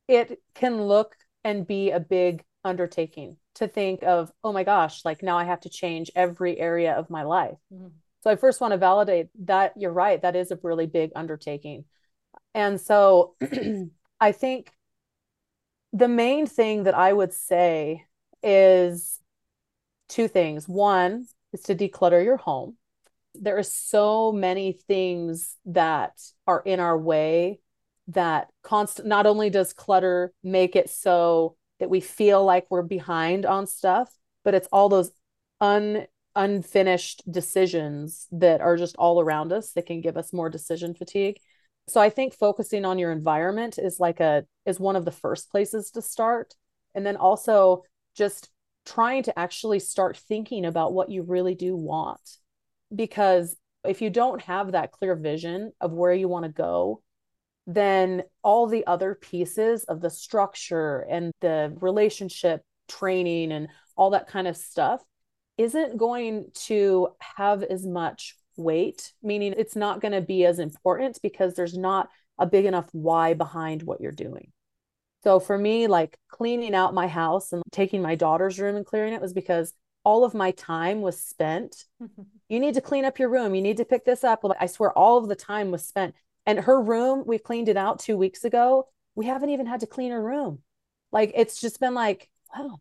it 0.08 0.42
can 0.54 0.82
look 0.84 1.16
and 1.44 1.68
be 1.68 1.92
a 1.92 2.00
big 2.00 2.44
undertaking 2.64 3.38
to 3.56 3.68
think 3.68 4.04
of, 4.04 4.32
oh 4.44 4.54
my 4.54 4.64
gosh, 4.64 5.04
like 5.06 5.22
now 5.22 5.38
I 5.38 5.44
have 5.44 5.62
to 5.62 5.70
change 5.70 6.12
every 6.16 6.60
area 6.60 6.94
of 6.94 7.10
my 7.10 7.24
life. 7.24 7.58
Mm-hmm. 7.74 7.88
So 8.24 8.30
I 8.30 8.36
first 8.36 8.62
want 8.62 8.72
to 8.72 8.78
validate 8.78 9.28
that 9.46 9.74
you're 9.78 9.92
right. 9.92 10.22
That 10.22 10.36
is 10.36 10.52
a 10.52 10.60
really 10.64 10.88
big 10.88 11.12
undertaking. 11.16 11.86
And 12.54 12.80
so 12.80 13.36
I 14.20 14.32
think 14.32 14.72
the 15.92 16.08
main 16.08 16.48
thing 16.48 16.84
that 16.84 16.96
I 16.96 17.12
would 17.12 17.34
say 17.34 18.06
is 18.42 19.20
two 20.08 20.28
things. 20.28 20.68
One 20.68 21.28
is 21.52 21.62
to 21.64 21.76
declutter 21.76 22.24
your 22.24 22.38
home 22.38 22.78
there 23.36 23.58
are 23.58 23.64
so 23.64 24.32
many 24.32 24.74
things 24.74 25.58
that 25.66 26.22
are 26.46 26.62
in 26.66 26.80
our 26.80 26.98
way 26.98 27.60
that 28.08 28.50
constant 28.64 29.08
not 29.08 29.26
only 29.26 29.50
does 29.50 29.74
clutter 29.74 30.34
make 30.44 30.76
it 30.76 30.90
so 30.90 31.56
that 31.80 31.90
we 31.90 32.00
feel 32.00 32.44
like 32.44 32.66
we're 32.70 32.82
behind 32.82 33.46
on 33.46 33.66
stuff 33.66 34.14
but 34.44 34.54
it's 34.54 34.68
all 34.72 34.90
those 34.90 35.12
un 35.62 36.06
unfinished 36.36 37.22
decisions 37.32 38.28
that 38.32 38.60
are 38.60 38.76
just 38.76 38.96
all 38.98 39.22
around 39.22 39.54
us 39.54 39.72
that 39.74 39.86
can 39.86 40.02
give 40.02 40.18
us 40.18 40.34
more 40.34 40.50
decision 40.50 40.96
fatigue. 40.96 41.38
So 41.88 42.02
i 42.02 42.10
think 42.10 42.34
focusing 42.34 42.86
on 42.86 42.98
your 42.98 43.12
environment 43.12 43.78
is 43.78 44.00
like 44.00 44.20
a 44.20 44.46
is 44.66 44.80
one 44.80 44.96
of 44.96 45.06
the 45.06 45.12
first 45.12 45.52
places 45.52 45.92
to 45.92 46.02
start. 46.02 46.56
And 46.96 47.06
then 47.06 47.18
also 47.18 47.84
just 48.16 48.50
trying 48.86 49.24
to 49.24 49.38
actually 49.38 49.80
start 49.80 50.18
thinking 50.18 50.66
about 50.66 50.94
what 50.94 51.10
you 51.10 51.24
really 51.24 51.56
do 51.56 51.76
want. 51.76 52.38
Because 52.94 53.56
if 53.84 54.02
you 54.02 54.10
don't 54.10 54.42
have 54.44 54.72
that 54.72 54.92
clear 54.92 55.16
vision 55.16 55.72
of 55.82 55.92
where 55.92 56.14
you 56.14 56.28
want 56.28 56.46
to 56.46 56.52
go, 56.52 57.02
then 57.66 58.24
all 58.44 58.68
the 58.68 58.86
other 58.86 59.16
pieces 59.16 59.84
of 59.86 60.02
the 60.02 60.10
structure 60.10 61.06
and 61.10 61.32
the 61.42 61.76
relationship 61.80 62.62
training 62.88 63.52
and 63.52 63.70
all 63.96 64.10
that 64.12 64.28
kind 64.28 64.48
of 64.48 64.58
stuff 64.58 65.02
isn't 65.58 65.98
going 65.98 66.48
to 66.54 67.10
have 67.20 67.64
as 67.64 67.86
much 67.86 68.36
weight, 68.58 69.14
meaning 69.22 69.54
it's 69.58 69.76
not 69.76 70.02
going 70.02 70.12
to 70.12 70.22
be 70.22 70.46
as 70.46 70.60
important 70.60 71.20
because 71.22 71.54
there's 71.54 71.78
not 71.78 72.10
a 72.38 72.46
big 72.46 72.66
enough 72.66 72.90
why 72.92 73.34
behind 73.34 73.84
what 73.84 74.02
you're 74.02 74.12
doing. 74.12 74.52
So 75.24 75.40
for 75.40 75.58
me, 75.58 75.88
like 75.88 76.18
cleaning 76.28 76.76
out 76.76 76.94
my 76.94 77.08
house 77.08 77.54
and 77.54 77.64
taking 77.72 78.02
my 78.02 78.16
daughter's 78.16 78.60
room 78.60 78.76
and 78.76 78.86
clearing 78.86 79.14
it 79.14 79.22
was 79.22 79.34
because 79.34 79.74
all 80.04 80.26
of 80.26 80.34
my 80.34 80.52
time 80.52 81.02
was 81.02 81.20
spent. 81.20 81.86
Mm-hmm. 82.02 82.24
you 82.50 82.60
need 82.60 82.74
to 82.74 82.82
clean 82.82 83.06
up 83.06 83.20
your 83.20 83.30
room. 83.30 83.56
You 83.56 83.62
need 83.62 83.78
to 83.78 83.86
pick 83.86 84.04
this 84.04 84.24
up. 84.24 84.44
I 84.60 84.66
swear 84.66 84.92
all 84.92 85.18
of 85.18 85.30
the 85.30 85.36
time 85.36 85.72
was 85.72 85.86
spent. 85.86 86.14
And 86.46 86.60
her 86.60 86.82
room, 86.82 87.24
we 87.26 87.38
cleaned 87.38 87.70
it 87.70 87.78
out 87.78 88.00
two 88.00 88.18
weeks 88.18 88.44
ago. 88.44 88.88
We 89.16 89.26
haven't 89.26 89.50
even 89.50 89.66
had 89.66 89.82
to 89.82 89.88
clean 89.88 90.12
her 90.12 90.22
room. 90.22 90.60
Like 91.12 91.32
it's 91.36 91.62
just 91.62 91.80
been 91.80 91.94
like, 91.94 92.30
wow, 92.56 92.80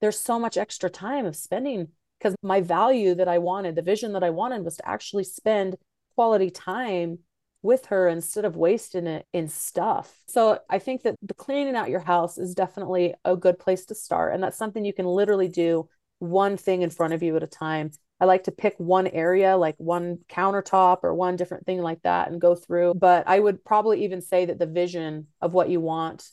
there's 0.00 0.18
so 0.18 0.38
much 0.38 0.56
extra 0.56 0.88
time 0.88 1.26
of 1.26 1.36
spending 1.36 1.88
because 2.18 2.34
my 2.42 2.60
value 2.60 3.14
that 3.16 3.28
I 3.28 3.38
wanted, 3.38 3.74
the 3.74 3.82
vision 3.82 4.12
that 4.12 4.24
I 4.24 4.30
wanted 4.30 4.64
was 4.64 4.76
to 4.76 4.88
actually 4.88 5.24
spend 5.24 5.76
quality 6.14 6.50
time 6.50 7.18
with 7.62 7.86
her 7.86 8.08
instead 8.08 8.44
of 8.44 8.56
wasting 8.56 9.06
it 9.06 9.26
in 9.32 9.48
stuff. 9.48 10.14
So 10.26 10.60
I 10.68 10.78
think 10.78 11.02
that 11.02 11.16
the 11.22 11.34
cleaning 11.34 11.74
out 11.74 11.88
your 11.88 12.00
house 12.00 12.36
is 12.38 12.54
definitely 12.54 13.14
a 13.24 13.36
good 13.36 13.58
place 13.58 13.86
to 13.86 13.94
start. 13.94 14.34
And 14.34 14.42
that's 14.42 14.58
something 14.58 14.84
you 14.84 14.92
can 14.92 15.06
literally 15.06 15.48
do 15.48 15.88
one 16.18 16.56
thing 16.56 16.82
in 16.82 16.90
front 16.90 17.14
of 17.14 17.22
you 17.22 17.34
at 17.36 17.42
a 17.42 17.46
time. 17.46 17.90
I 18.24 18.26
like 18.26 18.44
to 18.44 18.52
pick 18.52 18.74
one 18.78 19.06
area, 19.06 19.54
like 19.54 19.74
one 19.76 20.16
countertop 20.30 21.00
or 21.02 21.14
one 21.14 21.36
different 21.36 21.66
thing 21.66 21.82
like 21.82 22.00
that, 22.04 22.30
and 22.30 22.40
go 22.40 22.54
through. 22.54 22.94
But 22.94 23.28
I 23.28 23.38
would 23.38 23.62
probably 23.62 24.04
even 24.04 24.22
say 24.22 24.46
that 24.46 24.58
the 24.58 24.66
vision 24.66 25.26
of 25.42 25.52
what 25.52 25.68
you 25.68 25.78
want 25.78 26.26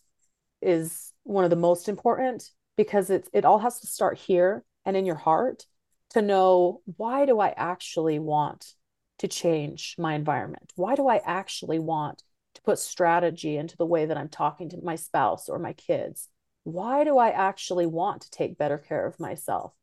is 0.62 1.12
one 1.24 1.44
of 1.44 1.50
the 1.50 1.58
most 1.58 1.90
important 1.90 2.50
because 2.78 3.10
it's 3.10 3.30
it 3.34 3.44
all 3.44 3.60
has 3.60 3.82
to 3.82 3.88
start 3.88 4.18
here 4.18 4.64
and 4.86 4.96
in 4.96 5.06
your 5.06 5.18
heart 5.18 5.66
to 6.12 6.22
know 6.22 6.82
why 6.96 7.26
do 7.26 7.42
I 7.42 7.50
actually 7.58 8.20
want 8.20 8.74
to 9.20 9.28
change 9.28 9.96
my 9.98 10.14
environment? 10.14 10.72
Why 10.78 10.96
do 10.96 11.10
I 11.10 11.18
actually 11.18 11.80
want 11.80 12.24
to 12.56 12.62
put 12.62 12.80
strategy 12.80 13.58
into 13.58 13.76
the 13.76 13.86
way 13.86 14.06
that 14.06 14.18
I'm 14.18 14.30
talking 14.30 14.70
to 14.70 14.78
my 14.82 14.96
spouse 14.96 15.50
or 15.50 15.60
my 15.60 15.74
kids? 15.74 16.30
Why 16.64 17.04
do 17.04 17.18
I 17.18 17.32
actually 17.32 17.86
want 17.86 18.22
to 18.22 18.32
take 18.32 18.58
better 18.58 18.78
care 18.78 19.06
of 19.06 19.20
myself? 19.20 19.74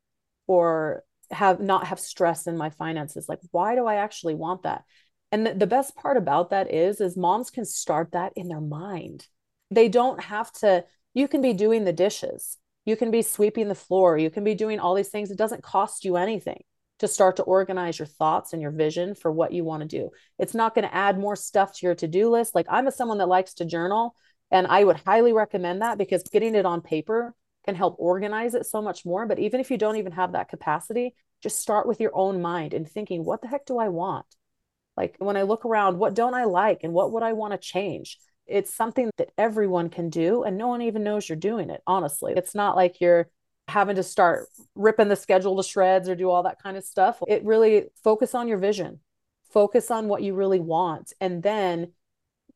or 0.49 1.05
have 1.31 1.61
not 1.61 1.87
have 1.87 2.01
stress 2.01 2.47
in 2.47 2.57
my 2.57 2.71
finances 2.71 3.29
like 3.29 3.41
why 3.51 3.75
do 3.75 3.87
i 3.87 3.97
actually 3.97 4.35
want 4.35 4.63
that? 4.63 4.85
And 5.31 5.47
the, 5.47 5.55
the 5.55 5.67
best 5.67 5.95
part 5.95 6.17
about 6.17 6.51
that 6.51 6.73
is 6.73 7.01
is 7.01 7.17
moms 7.17 7.51
can 7.51 7.65
start 7.65 8.13
that 8.13 8.33
in 8.35 8.49
their 8.49 8.63
mind. 8.63 9.27
They 9.71 9.89
don't 9.89 10.23
have 10.23 10.51
to 10.55 10.85
you 11.15 11.29
can 11.29 11.43
be 11.43 11.53
doing 11.53 11.85
the 11.85 11.93
dishes 11.93 12.57
you 12.85 12.97
can 12.97 13.11
be 13.11 13.23
sweeping 13.23 13.69
the 13.69 13.75
floor 13.75 14.17
you 14.17 14.31
can 14.31 14.45
be 14.45 14.55
doing 14.55 14.81
all 14.81 14.95
these 14.95 15.11
things. 15.11 15.31
It 15.31 15.39
doesn't 15.39 15.63
cost 15.63 16.05
you 16.05 16.17
anything 16.17 16.63
to 17.01 17.09
start 17.09 17.37
to 17.37 17.43
organize 17.45 17.99
your 17.99 18.07
thoughts 18.07 18.53
and 18.53 18.61
your 18.61 18.73
vision 18.73 19.15
for 19.15 19.31
what 19.31 19.53
you 19.53 19.63
want 19.65 19.83
to 19.83 19.89
do. 19.89 20.11
It's 20.39 20.55
not 20.55 20.75
going 20.75 20.89
to 20.89 20.95
add 20.95 21.17
more 21.19 21.37
stuff 21.37 21.73
to 21.75 21.87
your 21.87 21.95
to-do 21.95 22.31
list. 22.31 22.55
Like 22.55 22.67
i'm 22.71 22.87
a 22.87 22.93
someone 22.93 23.19
that 23.19 23.29
likes 23.29 23.55
to 23.55 23.65
journal 23.65 24.15
and 24.51 24.67
i 24.67 24.83
would 24.83 24.97
highly 25.05 25.33
recommend 25.33 25.83
that 25.83 25.99
because 25.99 26.23
getting 26.23 26.55
it 26.55 26.65
on 26.65 26.81
paper 26.81 27.35
can 27.65 27.75
help 27.75 27.97
organize 27.99 28.55
it 28.55 28.67
so 28.67 28.81
much 28.81 29.05
more. 29.05 29.27
But 29.27 29.39
even 29.39 29.61
if 29.61 29.71
you 29.71 29.79
don't 29.79 29.97
even 29.97 30.13
have 30.13 30.33
that 30.33 30.49
capacity, 30.49 31.15
just 31.43 31.59
start 31.59 31.87
with 31.87 32.01
your 32.01 32.13
own 32.15 32.41
mind 32.41 32.75
and 32.75 32.89
thinking, 32.89 33.25
what 33.25 33.43
the 33.43 33.49
heck 33.49 33.67
do 33.67 33.79
I 33.79 33.89
want? 33.89 34.27
Like 34.97 35.17
when 35.19 35.37
I 35.37 35.43
look 35.43 35.65
around, 35.65 35.99
what 35.99 36.15
don't 36.15 36.35
I 36.35 36.45
like 36.45 36.81
and 36.83 36.93
what 36.93 37.13
would 37.13 37.23
I 37.23 37.33
want 37.33 37.53
to 37.53 37.59
change? 37.59 38.19
It's 38.47 38.75
something 38.75 39.11
that 39.19 39.31
everyone 39.37 39.91
can 39.91 40.11
do 40.11 40.43
and 40.43 40.57
no 40.57 40.69
one 40.69 40.83
even 40.83 41.05
knows 41.05 41.29
you're 41.29 41.37
doing 41.37 41.71
it. 41.71 41.83
Honestly, 41.87 42.33
it's 42.37 42.55
not 42.55 42.75
like 42.75 43.01
you're 43.01 43.29
having 43.69 43.97
to 43.97 44.03
start 44.03 44.49
ripping 44.75 45.09
the 45.09 45.17
schedule 45.17 45.57
to 45.57 45.63
shreds 45.63 46.09
or 46.09 46.15
do 46.17 46.31
all 46.31 46.43
that 46.45 46.61
kind 46.63 46.77
of 46.77 46.85
stuff. 46.85 47.23
It 47.29 47.45
really 47.45 47.85
focus 48.03 48.35
on 48.35 48.49
your 48.49 48.59
vision, 48.59 49.01
focus 49.53 49.91
on 49.91 50.09
what 50.09 50.23
you 50.23 50.35
really 50.35 50.61
want. 50.61 51.13
And 51.21 51.43
then 51.43 51.93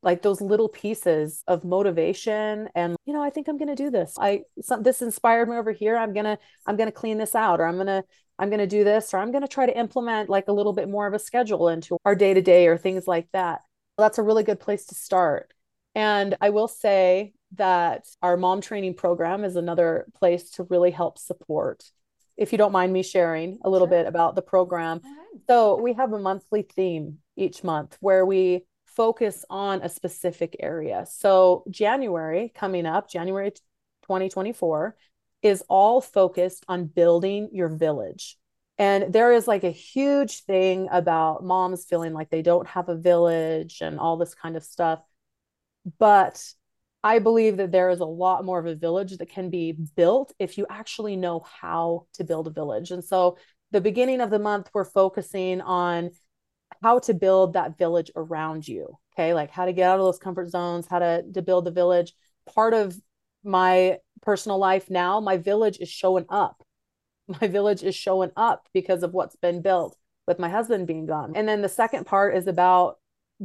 like 0.02 0.22
those 0.22 0.40
little 0.40 0.68
pieces 0.68 1.42
of 1.46 1.64
motivation 1.64 2.68
and 2.74 2.96
you 3.06 3.12
know 3.12 3.22
i 3.22 3.30
think 3.30 3.48
i'm 3.48 3.58
going 3.58 3.68
to 3.68 3.74
do 3.74 3.90
this. 3.90 4.14
I 4.18 4.42
some, 4.60 4.82
this 4.82 5.02
inspired 5.02 5.48
me 5.48 5.56
over 5.56 5.72
here. 5.72 5.96
I'm 5.96 6.12
going 6.12 6.24
to 6.24 6.38
i'm 6.66 6.76
going 6.76 6.88
to 6.88 6.92
clean 6.92 7.18
this 7.18 7.34
out 7.34 7.60
or 7.60 7.66
i'm 7.66 7.76
going 7.76 7.86
to 7.86 8.04
i'm 8.38 8.48
going 8.48 8.60
to 8.60 8.66
do 8.66 8.84
this 8.84 9.14
or 9.14 9.18
i'm 9.18 9.30
going 9.30 9.42
to 9.42 9.48
try 9.48 9.66
to 9.66 9.78
implement 9.78 10.28
like 10.28 10.48
a 10.48 10.52
little 10.52 10.72
bit 10.72 10.88
more 10.88 11.06
of 11.06 11.14
a 11.14 11.18
schedule 11.18 11.68
into 11.68 11.96
our 12.04 12.14
day 12.14 12.34
to 12.34 12.42
day 12.42 12.66
or 12.66 12.76
things 12.76 13.06
like 13.06 13.28
that. 13.32 13.60
That's 13.98 14.18
a 14.18 14.22
really 14.22 14.42
good 14.42 14.60
place 14.60 14.86
to 14.86 14.94
start. 14.94 15.52
And 15.94 16.36
i 16.40 16.50
will 16.50 16.68
say 16.68 17.34
that 17.56 18.06
our 18.22 18.36
mom 18.36 18.60
training 18.60 18.94
program 18.94 19.44
is 19.44 19.56
another 19.56 20.06
place 20.14 20.50
to 20.52 20.64
really 20.64 20.90
help 20.90 21.18
support 21.18 21.84
if 22.36 22.50
you 22.50 22.58
don't 22.58 22.72
mind 22.72 22.92
me 22.92 23.02
sharing 23.02 23.58
a 23.62 23.70
little 23.70 23.86
sure. 23.86 23.98
bit 23.98 24.06
about 24.06 24.34
the 24.34 24.42
program. 24.42 25.00
So 25.48 25.80
we 25.80 25.92
have 25.94 26.12
a 26.12 26.18
monthly 26.18 26.62
theme 26.62 27.18
each 27.36 27.62
month 27.62 27.96
where 28.00 28.24
we 28.24 28.64
focus 28.96 29.44
on 29.50 29.82
a 29.82 29.88
specific 29.88 30.56
area. 30.60 31.06
So, 31.08 31.64
January 31.70 32.52
coming 32.54 32.86
up, 32.86 33.10
January 33.10 33.50
2024, 33.50 34.96
is 35.42 35.62
all 35.68 36.00
focused 36.00 36.64
on 36.68 36.86
building 36.86 37.48
your 37.52 37.68
village. 37.68 38.38
And 38.78 39.12
there 39.12 39.32
is 39.32 39.46
like 39.46 39.64
a 39.64 39.70
huge 39.70 40.44
thing 40.44 40.88
about 40.90 41.44
moms 41.44 41.84
feeling 41.84 42.12
like 42.12 42.30
they 42.30 42.42
don't 42.42 42.66
have 42.68 42.88
a 42.88 42.96
village 42.96 43.78
and 43.80 43.98
all 43.98 44.16
this 44.16 44.34
kind 44.34 44.56
of 44.56 44.64
stuff. 44.64 45.02
But 45.98 46.42
I 47.04 47.18
believe 47.18 47.56
that 47.56 47.72
there 47.72 47.90
is 47.90 48.00
a 48.00 48.04
lot 48.04 48.44
more 48.44 48.58
of 48.58 48.66
a 48.66 48.74
village 48.74 49.16
that 49.18 49.28
can 49.28 49.50
be 49.50 49.72
built 49.72 50.32
if 50.38 50.56
you 50.56 50.66
actually 50.70 51.16
know 51.16 51.40
how 51.60 52.06
to 52.14 52.24
build 52.24 52.46
a 52.46 52.50
village. 52.50 52.90
And 52.90 53.04
so, 53.04 53.36
the 53.72 53.80
beginning 53.80 54.20
of 54.20 54.30
the 54.30 54.38
month, 54.38 54.68
we're 54.74 54.84
focusing 54.84 55.62
on 55.62 56.10
how 56.82 56.98
to 57.00 57.14
build 57.14 57.52
that 57.52 57.78
village 57.78 58.10
around 58.16 58.66
you. 58.66 58.98
Okay. 59.14 59.34
Like 59.34 59.50
how 59.50 59.66
to 59.66 59.72
get 59.72 59.88
out 59.88 59.98
of 59.98 60.04
those 60.04 60.18
comfort 60.18 60.50
zones, 60.50 60.86
how 60.86 60.98
to, 60.98 61.24
to 61.34 61.42
build 61.42 61.64
the 61.64 61.70
village. 61.70 62.12
Part 62.54 62.74
of 62.74 62.96
my 63.44 63.98
personal 64.20 64.58
life 64.58 64.90
now, 64.90 65.20
my 65.20 65.36
village 65.36 65.78
is 65.78 65.88
showing 65.88 66.26
up. 66.28 66.62
My 67.40 67.46
village 67.46 67.84
is 67.84 67.94
showing 67.94 68.32
up 68.36 68.68
because 68.74 69.04
of 69.04 69.14
what's 69.14 69.36
been 69.36 69.62
built 69.62 69.96
with 70.26 70.40
my 70.40 70.48
husband 70.48 70.88
being 70.88 71.06
gone. 71.06 71.32
And 71.36 71.48
then 71.48 71.62
the 71.62 71.68
second 71.68 72.04
part 72.04 72.36
is 72.36 72.48
about 72.48 72.98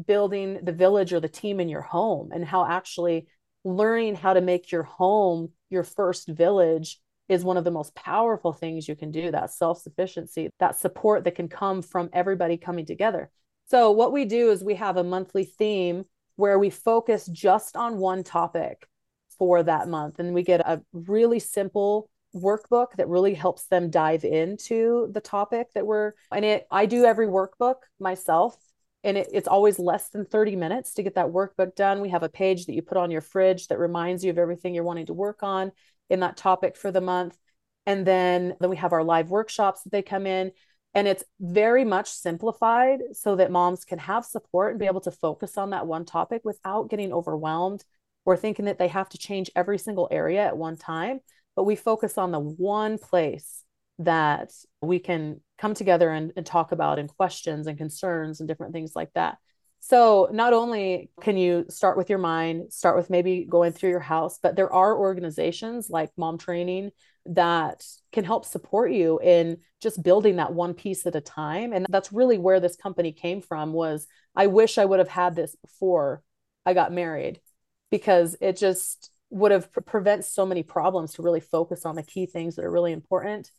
building 0.06 0.60
the 0.64 0.72
village 0.72 1.14
or 1.14 1.20
the 1.20 1.30
team 1.30 1.60
in 1.60 1.70
your 1.70 1.82
home 1.82 2.32
and 2.34 2.44
how 2.44 2.66
actually 2.66 3.28
learning 3.64 4.16
how 4.16 4.34
to 4.34 4.42
make 4.42 4.72
your 4.72 4.84
home 4.84 5.50
your 5.70 5.84
first 5.84 6.28
village 6.28 7.00
is 7.30 7.44
one 7.44 7.58
of 7.58 7.64
the 7.64 7.72
most 7.72 7.94
powerful 7.96 8.54
things 8.54 8.88
you 8.88 8.96
can 8.96 9.12
do 9.12 9.32
that 9.32 9.52
self 9.52 9.82
sufficiency, 9.82 10.50
that 10.60 10.78
support 10.78 11.24
that 11.24 11.36
can 11.36 11.48
come 11.48 11.82
from 11.82 12.10
everybody 12.14 12.58
coming 12.58 12.86
together. 12.86 13.30
So, 13.70 13.92
what 13.92 14.14
we 14.14 14.26
do 14.26 14.52
is 14.52 14.64
we 14.64 14.76
have 14.76 14.98
a 14.98 15.04
monthly 15.04 15.44
theme 15.44 16.06
where 16.36 16.58
we 16.58 16.70
focus 16.70 17.26
just 17.26 17.76
on 17.76 17.98
one 17.98 18.24
topic 18.24 18.88
for 19.38 19.64
that 19.64 19.88
month. 19.88 20.20
And 20.20 20.34
we 20.34 20.44
get 20.44 20.62
a 20.62 20.82
really 20.94 21.40
simple 21.40 22.10
workbook 22.36 22.88
that 22.98 23.08
really 23.08 23.34
helps 23.34 23.66
them 23.68 23.90
dive 23.90 24.24
into 24.24 25.10
the 25.12 25.22
topic 25.22 25.68
that 25.74 25.86
we're 25.86 26.12
and 26.32 26.44
it 26.44 26.68
I 26.70 26.86
do 26.86 27.06
every 27.06 27.26
workbook 27.26 27.76
myself 28.00 28.56
and 29.04 29.18
it, 29.18 29.30
it's 29.32 29.48
always 29.48 29.80
less 29.80 30.10
than 30.10 30.26
30 30.26 30.56
minutes 30.56 30.94
to 30.96 31.04
get 31.04 31.16
that 31.16 31.28
workbook 31.28 31.76
done. 31.76 32.02
We 32.02 32.10
have 32.10 32.24
a 32.24 32.30
page 32.30 32.66
that 32.66 32.74
you 32.74 32.82
put 32.82 32.98
on 32.98 33.12
your 33.12 33.22
fridge 33.22 33.68
that 33.68 33.80
reminds 33.80 34.24
you 34.24 34.30
of 34.30 34.38
everything 34.38 34.76
you're 34.76 34.84
wanting 34.84 35.06
to 35.08 35.14
work 35.14 35.42
on 35.42 35.72
in 36.10 36.22
that 36.22 36.38
topic 36.38 36.76
for 36.76 36.92
the 36.92 37.02
month. 37.02 37.38
And 37.86 38.06
then, 38.06 38.56
then 38.60 38.70
we 38.70 38.78
have 38.78 38.94
our 38.94 39.04
live 39.04 39.30
workshops 39.30 39.84
that 39.84 39.92
they 39.92 40.02
come 40.02 40.28
in. 40.28 40.52
And 40.94 41.08
it's 41.08 41.24
very 41.40 41.86
much 41.86 42.10
simplified 42.10 43.00
so 43.14 43.36
that 43.36 43.52
moms 43.52 43.86
can 43.86 44.00
have 44.00 44.26
support 44.26 44.72
and 44.72 44.80
be 44.80 44.88
able 44.88 45.02
to 45.02 45.12
focus 45.12 45.58
on 45.58 45.70
that 45.70 45.88
one 45.88 46.06
topic 46.06 46.42
without 46.44 46.90
getting 46.90 47.14
overwhelmed 47.14 47.84
or 48.26 48.36
thinking 48.36 48.66
that 48.66 48.80
they 48.80 48.88
have 48.88 49.08
to 49.10 49.18
change 49.18 49.52
every 49.56 49.78
single 49.78 50.08
area 50.12 50.46
at 50.46 50.58
one 50.58 50.76
time. 50.76 51.20
But 51.56 51.64
we 51.64 51.76
focus 51.76 52.18
on 52.18 52.32
the 52.32 52.40
one 52.40 52.98
place 52.98 53.64
that 54.00 54.52
we 54.82 55.00
can 55.00 55.42
come 55.58 55.74
together 55.74 56.10
and, 56.12 56.32
and 56.36 56.46
talk 56.46 56.72
about 56.72 57.00
and 57.00 57.10
questions 57.16 57.68
and 57.68 57.78
concerns 57.78 58.40
and 58.40 58.48
different 58.48 58.74
things 58.74 58.96
like 58.96 59.12
that. 59.14 59.38
So, 59.90 60.28
not 60.34 60.52
only 60.52 61.12
can 61.22 61.38
you 61.38 61.64
start 61.70 61.96
with 61.96 62.10
your 62.10 62.20
mind, 62.20 62.74
start 62.74 62.98
with 62.98 63.10
maybe 63.10 63.46
going 63.46 63.72
through 63.72 63.92
your 63.92 64.02
house, 64.02 64.38
but 64.38 64.58
there 64.58 64.72
are 64.74 64.98
organizations 64.98 65.90
like 65.90 66.12
Mom 66.18 66.38
Training 66.38 66.92
that 67.28 67.86
can 68.12 68.26
help 68.26 68.44
support 68.44 68.92
you 68.92 69.18
in 69.24 69.60
just 69.82 70.04
building 70.04 70.36
that 70.36 70.54
one 70.54 70.74
piece 70.74 71.06
at 71.06 71.16
a 71.16 71.22
time. 71.22 71.72
And 71.72 71.86
that's 71.88 72.12
really 72.12 72.38
where 72.38 72.60
this 72.60 72.76
company 72.76 73.14
came 73.14 73.40
from 73.40 73.72
was 73.72 74.08
I 74.36 74.48
wish 74.48 74.78
I 74.78 74.84
would 74.84 75.00
have 75.00 75.08
had 75.08 75.38
this 75.38 75.56
before 75.56 76.22
I 76.66 76.74
got 76.74 76.92
married 76.92 77.40
because 77.90 78.36
it 78.42 78.58
just 78.58 79.10
would 79.30 79.54
have 79.54 79.72
pre- 79.72 80.22
so 80.22 80.46
many 80.46 80.64
problems 80.64 81.14
to 81.14 81.22
really 81.22 81.40
focus 81.40 81.86
on 81.86 81.96
the 81.96 82.04
key 82.04 82.26
things 82.26 82.58
that 82.58 82.66
are 82.66 82.72
really 82.72 82.92
important. 82.92 83.52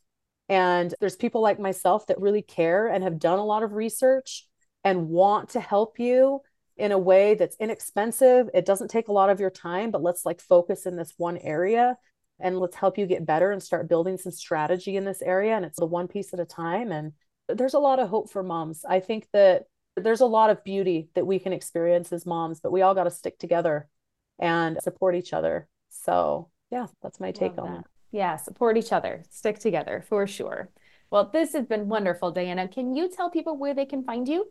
And 0.50 0.94
there's 1.00 1.16
people 1.16 1.40
like 1.40 1.58
myself 1.58 2.06
that 2.08 2.20
really 2.20 2.42
care 2.42 2.86
and 2.86 3.02
have 3.02 3.18
done 3.18 3.38
a 3.38 3.46
lot 3.46 3.62
of 3.62 3.72
research 3.72 4.44
and 4.88 5.10
want 5.10 5.50
to 5.50 5.60
help 5.60 5.98
you 5.98 6.40
in 6.78 6.92
a 6.92 6.98
way 6.98 7.34
that's 7.34 7.56
inexpensive. 7.60 8.48
It 8.54 8.64
doesn't 8.64 8.88
take 8.88 9.08
a 9.08 9.12
lot 9.12 9.28
of 9.28 9.38
your 9.38 9.50
time, 9.50 9.90
but 9.90 10.02
let's 10.02 10.24
like 10.24 10.40
focus 10.40 10.86
in 10.86 10.96
this 10.96 11.12
one 11.18 11.36
area 11.36 11.98
and 12.40 12.58
let's 12.58 12.76
help 12.76 12.96
you 12.96 13.04
get 13.04 13.26
better 13.26 13.50
and 13.50 13.62
start 13.62 13.86
building 13.86 14.16
some 14.16 14.32
strategy 14.32 14.96
in 14.96 15.04
this 15.04 15.20
area. 15.20 15.54
And 15.54 15.66
it's 15.66 15.78
the 15.78 15.84
one 15.84 16.08
piece 16.08 16.32
at 16.32 16.40
a 16.40 16.46
time. 16.46 16.90
And 16.90 17.12
there's 17.50 17.74
a 17.74 17.78
lot 17.78 17.98
of 17.98 18.08
hope 18.08 18.30
for 18.30 18.42
moms. 18.42 18.82
I 18.88 19.00
think 19.00 19.28
that 19.34 19.64
there's 19.94 20.22
a 20.22 20.26
lot 20.26 20.48
of 20.48 20.64
beauty 20.64 21.10
that 21.14 21.26
we 21.26 21.38
can 21.38 21.52
experience 21.52 22.10
as 22.10 22.24
moms, 22.24 22.60
but 22.60 22.72
we 22.72 22.80
all 22.80 22.94
got 22.94 23.04
to 23.04 23.10
stick 23.10 23.38
together 23.38 23.90
and 24.38 24.78
support 24.80 25.16
each 25.16 25.34
other. 25.34 25.68
So, 25.90 26.48
yeah, 26.70 26.86
that's 27.02 27.20
my 27.20 27.32
take 27.32 27.58
Love 27.58 27.66
on 27.66 27.72
that. 27.74 27.80
it. 27.80 27.86
Yeah, 28.12 28.36
support 28.36 28.78
each 28.78 28.92
other, 28.92 29.24
stick 29.28 29.58
together 29.58 30.02
for 30.08 30.26
sure. 30.26 30.70
Well, 31.10 31.28
this 31.30 31.52
has 31.52 31.66
been 31.66 31.88
wonderful, 31.88 32.30
Diana. 32.30 32.68
Can 32.68 32.94
you 32.94 33.10
tell 33.10 33.28
people 33.28 33.58
where 33.58 33.74
they 33.74 33.84
can 33.84 34.02
find 34.02 34.26
you? 34.26 34.50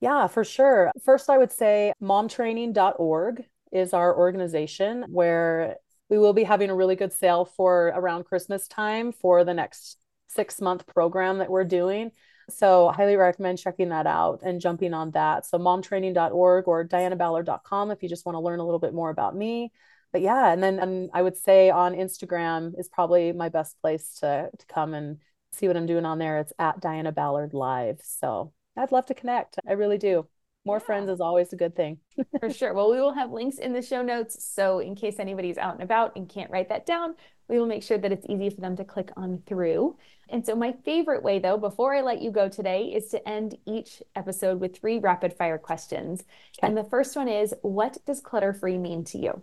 Yeah, 0.00 0.26
for 0.26 0.44
sure. 0.44 0.90
First, 1.04 1.30
I 1.30 1.38
would 1.38 1.52
say 1.52 1.92
momtraining.org 2.02 3.44
is 3.72 3.94
our 3.94 4.16
organization 4.16 5.04
where 5.08 5.76
we 6.08 6.18
will 6.18 6.32
be 6.32 6.44
having 6.44 6.70
a 6.70 6.74
really 6.74 6.96
good 6.96 7.12
sale 7.12 7.44
for 7.44 7.88
around 7.88 8.24
Christmas 8.24 8.68
time 8.68 9.12
for 9.12 9.44
the 9.44 9.54
next 9.54 9.98
six 10.28 10.60
month 10.60 10.86
program 10.86 11.38
that 11.38 11.50
we're 11.50 11.64
doing. 11.64 12.10
So, 12.48 12.90
highly 12.94 13.16
recommend 13.16 13.58
checking 13.58 13.88
that 13.88 14.06
out 14.06 14.40
and 14.44 14.60
jumping 14.60 14.94
on 14.94 15.10
that. 15.12 15.46
So, 15.46 15.58
momtraining.org 15.58 16.68
or 16.68 16.86
dianaballard.com 16.86 17.90
if 17.90 18.02
you 18.02 18.08
just 18.08 18.24
want 18.24 18.36
to 18.36 18.40
learn 18.40 18.60
a 18.60 18.64
little 18.64 18.78
bit 18.78 18.94
more 18.94 19.10
about 19.10 19.34
me. 19.34 19.72
But 20.12 20.20
yeah, 20.20 20.52
and 20.52 20.62
then 20.62 20.78
and 20.78 21.10
I 21.12 21.22
would 21.22 21.36
say 21.36 21.70
on 21.70 21.94
Instagram 21.94 22.78
is 22.78 22.88
probably 22.88 23.32
my 23.32 23.48
best 23.48 23.80
place 23.80 24.14
to, 24.20 24.50
to 24.56 24.66
come 24.66 24.94
and 24.94 25.18
see 25.52 25.66
what 25.66 25.76
I'm 25.76 25.86
doing 25.86 26.04
on 26.04 26.18
there. 26.18 26.38
It's 26.38 26.52
at 26.58 26.80
Diana 26.80 27.10
Ballard 27.10 27.52
Live. 27.52 27.98
So, 28.04 28.52
I'd 28.76 28.92
love 28.92 29.06
to 29.06 29.14
connect. 29.14 29.58
I 29.66 29.72
really 29.72 29.98
do. 29.98 30.26
More 30.64 30.78
yeah. 30.78 30.86
friends 30.86 31.08
is 31.08 31.20
always 31.20 31.52
a 31.52 31.56
good 31.56 31.76
thing. 31.76 31.98
For 32.40 32.50
sure. 32.50 32.74
Well, 32.74 32.90
we 32.90 33.00
will 33.00 33.14
have 33.14 33.30
links 33.30 33.58
in 33.58 33.72
the 33.72 33.82
show 33.82 34.02
notes. 34.02 34.44
So, 34.44 34.80
in 34.80 34.94
case 34.94 35.18
anybody's 35.18 35.58
out 35.58 35.74
and 35.74 35.82
about 35.82 36.16
and 36.16 36.28
can't 36.28 36.50
write 36.50 36.68
that 36.70 36.86
down, 36.86 37.14
we 37.48 37.58
will 37.58 37.66
make 37.66 37.84
sure 37.84 37.98
that 37.98 38.10
it's 38.10 38.26
easy 38.28 38.50
for 38.50 38.60
them 38.60 38.76
to 38.76 38.84
click 38.84 39.10
on 39.16 39.42
through. 39.46 39.96
And 40.28 40.44
so, 40.44 40.56
my 40.56 40.74
favorite 40.84 41.22
way, 41.22 41.38
though, 41.38 41.56
before 41.56 41.94
I 41.94 42.00
let 42.00 42.20
you 42.20 42.32
go 42.32 42.48
today, 42.48 42.86
is 42.86 43.06
to 43.10 43.28
end 43.28 43.56
each 43.64 44.02
episode 44.16 44.60
with 44.60 44.76
three 44.76 44.98
rapid 44.98 45.32
fire 45.34 45.58
questions. 45.58 46.24
Okay. 46.58 46.66
And 46.66 46.76
the 46.76 46.84
first 46.84 47.14
one 47.14 47.28
is 47.28 47.54
What 47.62 47.98
does 48.04 48.20
clutter 48.20 48.52
free 48.52 48.76
mean 48.76 49.04
to 49.04 49.18
you? 49.18 49.42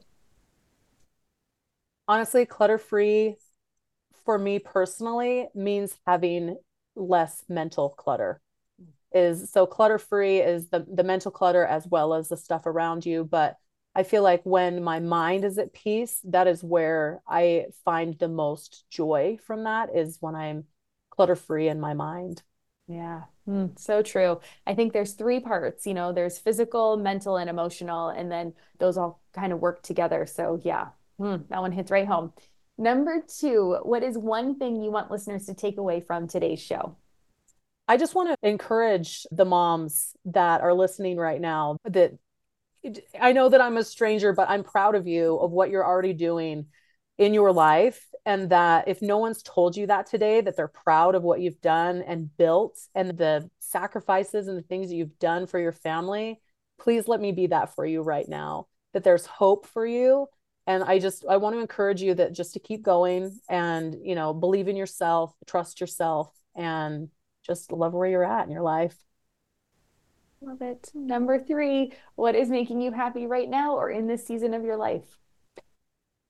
Honestly, 2.07 2.45
clutter 2.45 2.77
free 2.77 3.37
for 4.25 4.37
me 4.37 4.59
personally 4.59 5.47
means 5.55 5.95
having 6.05 6.57
less 6.95 7.43
mental 7.47 7.89
clutter 7.89 8.41
is 9.13 9.51
so 9.51 9.65
clutter 9.65 9.97
free 9.97 10.39
is 10.39 10.69
the 10.69 10.85
the 10.91 11.03
mental 11.03 11.31
clutter 11.31 11.65
as 11.65 11.87
well 11.87 12.13
as 12.13 12.29
the 12.29 12.37
stuff 12.37 12.65
around 12.65 13.05
you. 13.05 13.23
But 13.23 13.57
i 13.95 14.03
feel 14.03 14.23
like 14.23 14.41
when 14.43 14.83
my 14.83 14.99
mind 14.99 15.45
is 15.45 15.57
at 15.57 15.73
peace 15.73 16.19
that 16.23 16.47
is 16.47 16.63
where 16.63 17.21
i 17.27 17.65
find 17.85 18.17
the 18.17 18.27
most 18.27 18.85
joy 18.89 19.37
from 19.45 19.65
that 19.65 19.95
is 19.95 20.17
when 20.19 20.35
i'm 20.35 20.65
clutter 21.11 21.35
free 21.35 21.67
in 21.67 21.79
my 21.79 21.93
mind. 21.93 22.41
Yeah. 22.87 23.23
Mm, 23.47 23.77
so 23.77 24.01
true. 24.01 24.39
I 24.65 24.73
think 24.73 24.93
there's 24.93 25.13
three 25.13 25.39
parts 25.39 25.85
you 25.85 25.93
know 25.93 26.11
there's 26.11 26.39
physical 26.39 26.97
mental 26.97 27.37
and 27.37 27.49
emotional 27.49 28.09
and 28.09 28.31
then 28.31 28.53
those 28.79 28.97
all 28.97 29.21
kind 29.33 29.53
of 29.53 29.59
work 29.59 29.81
together. 29.83 30.25
So 30.25 30.59
yeah 30.63 30.87
mm, 31.19 31.47
that 31.49 31.61
one 31.61 31.71
hits 31.71 31.91
right 31.91 32.07
home. 32.07 32.33
Number 32.77 33.23
two 33.27 33.77
what 33.83 34.03
is 34.03 34.17
one 34.17 34.57
thing 34.57 34.81
you 34.81 34.91
want 34.91 35.11
listeners 35.11 35.45
to 35.45 35.53
take 35.53 35.77
away 35.77 36.01
from 36.01 36.27
today's 36.27 36.61
show 36.61 36.95
I 37.87 37.97
just 37.97 38.15
want 38.15 38.29
to 38.29 38.47
encourage 38.47 39.25
the 39.31 39.45
moms 39.45 40.15
that 40.25 40.61
are 40.61 40.73
listening 40.73 41.17
right 41.17 41.41
now 41.41 41.77
that 41.85 42.13
I 43.19 43.33
know 43.33 43.49
that 43.49 43.61
I'm 43.61 43.77
a 43.77 43.83
stranger, 43.83 44.33
but 44.33 44.49
I'm 44.49 44.63
proud 44.63 44.95
of 44.95 45.07
you 45.07 45.37
of 45.37 45.51
what 45.51 45.69
you're 45.69 45.85
already 45.85 46.13
doing 46.13 46.67
in 47.17 47.33
your 47.33 47.51
life 47.51 48.07
and 48.25 48.49
that 48.49 48.87
if 48.87 49.01
no 49.01 49.17
one's 49.17 49.43
told 49.43 49.75
you 49.75 49.87
that 49.87 50.07
today, 50.07 50.41
that 50.41 50.55
they're 50.55 50.67
proud 50.67 51.15
of 51.15 51.23
what 51.23 51.41
you've 51.41 51.61
done 51.61 52.01
and 52.01 52.35
built 52.37 52.79
and 52.95 53.17
the 53.17 53.49
sacrifices 53.59 54.47
and 54.47 54.57
the 54.57 54.63
things 54.63 54.89
that 54.89 54.95
you've 54.95 55.19
done 55.19 55.45
for 55.45 55.59
your 55.59 55.71
family, 55.71 56.39
please 56.79 57.07
let 57.07 57.21
me 57.21 57.31
be 57.31 57.47
that 57.47 57.75
for 57.75 57.85
you 57.85 58.01
right 58.01 58.27
now. 58.27 58.67
That 58.93 59.03
there's 59.03 59.25
hope 59.25 59.67
for 59.67 59.85
you. 59.85 60.27
And 60.65 60.83
I 60.83 60.99
just, 60.99 61.25
I 61.29 61.37
want 61.37 61.55
to 61.55 61.59
encourage 61.59 62.01
you 62.01 62.13
that 62.15 62.33
just 62.33 62.53
to 62.53 62.59
keep 62.59 62.81
going 62.81 63.37
and, 63.49 63.95
you 64.01 64.15
know, 64.15 64.33
believe 64.33 64.67
in 64.67 64.77
yourself, 64.77 65.33
trust 65.45 65.81
yourself, 65.81 66.31
and 66.55 67.09
just 67.45 67.71
love 67.71 67.93
where 67.93 68.09
you're 68.09 68.23
at 68.23 68.45
in 68.45 68.51
your 68.51 68.61
life. 68.61 68.95
Love 70.41 70.61
it. 70.61 70.91
Number 70.93 71.39
three, 71.39 71.93
what 72.15 72.35
is 72.35 72.49
making 72.49 72.81
you 72.81 72.91
happy 72.91 73.27
right 73.27 73.49
now 73.49 73.75
or 73.75 73.89
in 73.89 74.07
this 74.07 74.25
season 74.25 74.53
of 74.53 74.63
your 74.63 74.75
life? 74.75 75.17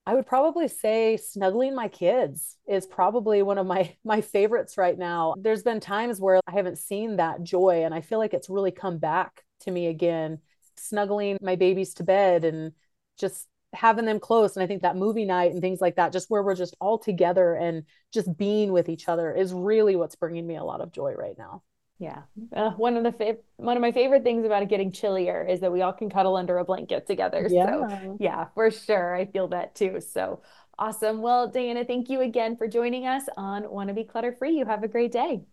I 0.06 0.14
would 0.14 0.28
probably 0.28 0.68
say 0.68 1.18
snuggling 1.18 1.74
my 1.74 1.88
kids 1.88 2.58
is 2.68 2.86
probably 2.86 3.42
one 3.42 3.58
of 3.58 3.66
my 3.66 3.96
my 4.04 4.22
favorites 4.22 4.78
right 4.78 4.98
now. 4.98 5.34
There's 5.38 5.64
been 5.64 5.80
times 5.80 6.20
where 6.20 6.42
I 6.46 6.52
haven't 6.52 6.78
seen 6.78 7.18
that 7.18 7.42
joy 7.44 7.84
and 7.86 7.94
I 7.94 8.02
feel 8.02 8.20
like 8.20 8.34
it's 8.34 8.50
really 8.50 8.72
come 8.72 8.98
back 8.98 9.44
to 9.62 9.72
me 9.72 9.88
again. 9.88 10.40
Snuggling 10.76 11.38
my 11.42 11.56
babies 11.56 11.94
to 11.96 12.04
bed 12.04 12.44
and 12.44 12.74
just 13.18 13.48
having 13.74 14.06
them 14.06 14.20
close 14.20 14.56
and 14.56 14.64
I 14.64 14.68
think 14.68 14.82
that 14.82 14.96
movie 14.96 15.26
night 15.26 15.52
and 15.52 15.62
things 15.62 15.82
like 15.82 15.96
that 15.96 16.14
just 16.14 16.30
where 16.30 16.44
we're 16.44 16.56
just 16.56 16.76
all 16.80 16.98
together 16.98 17.56
and 17.56 17.84
just 18.12 18.38
being 18.38 18.72
with 18.72 18.90
each 18.90 19.08
other 19.08 19.34
is 19.34 19.54
really 19.54 19.96
what's 19.96 20.16
bringing 20.16 20.46
me 20.46 20.58
a 20.58 20.64
lot 20.64 20.82
of 20.82 20.92
joy 20.92 21.14
right 21.14 21.38
now. 21.38 21.64
Yeah. 22.00 22.24
Uh, 22.54 22.72
one 22.72 22.98
of 22.98 23.04
the 23.04 23.12
fav- 23.12 23.38
one 23.58 23.78
of 23.78 23.82
my 23.82 23.92
favorite 23.92 24.24
things 24.24 24.46
about 24.46 24.64
it 24.64 24.70
getting 24.70 24.92
chillier 24.92 25.46
is 25.48 25.62
that 25.62 25.72
we 25.72 25.82
all 25.82 25.94
can 25.94 26.10
cuddle 26.10 26.36
under 26.36 26.58
a 26.58 26.66
blanket 26.66 27.08
together. 27.08 27.48
Yeah. 27.50 27.88
So, 27.88 28.18
yeah, 28.20 28.48
for 28.56 28.72
sure. 28.72 29.16
I 29.16 29.26
feel 29.26 29.48
that 29.50 29.76
too. 29.76 30.02
So, 30.02 30.42
awesome. 30.78 31.22
Well, 31.22 31.48
Diana, 31.48 31.86
thank 31.86 32.10
you 32.10 32.22
again 32.22 32.58
for 32.58 32.68
joining 32.68 33.08
us 33.08 33.24
on 33.38 33.64
Wannabe 33.64 34.10
Clutter 34.10 34.34
Free. 34.34 34.58
You 34.58 34.66
have 34.66 34.84
a 34.84 34.88
great 34.88 35.12
day. 35.12 35.44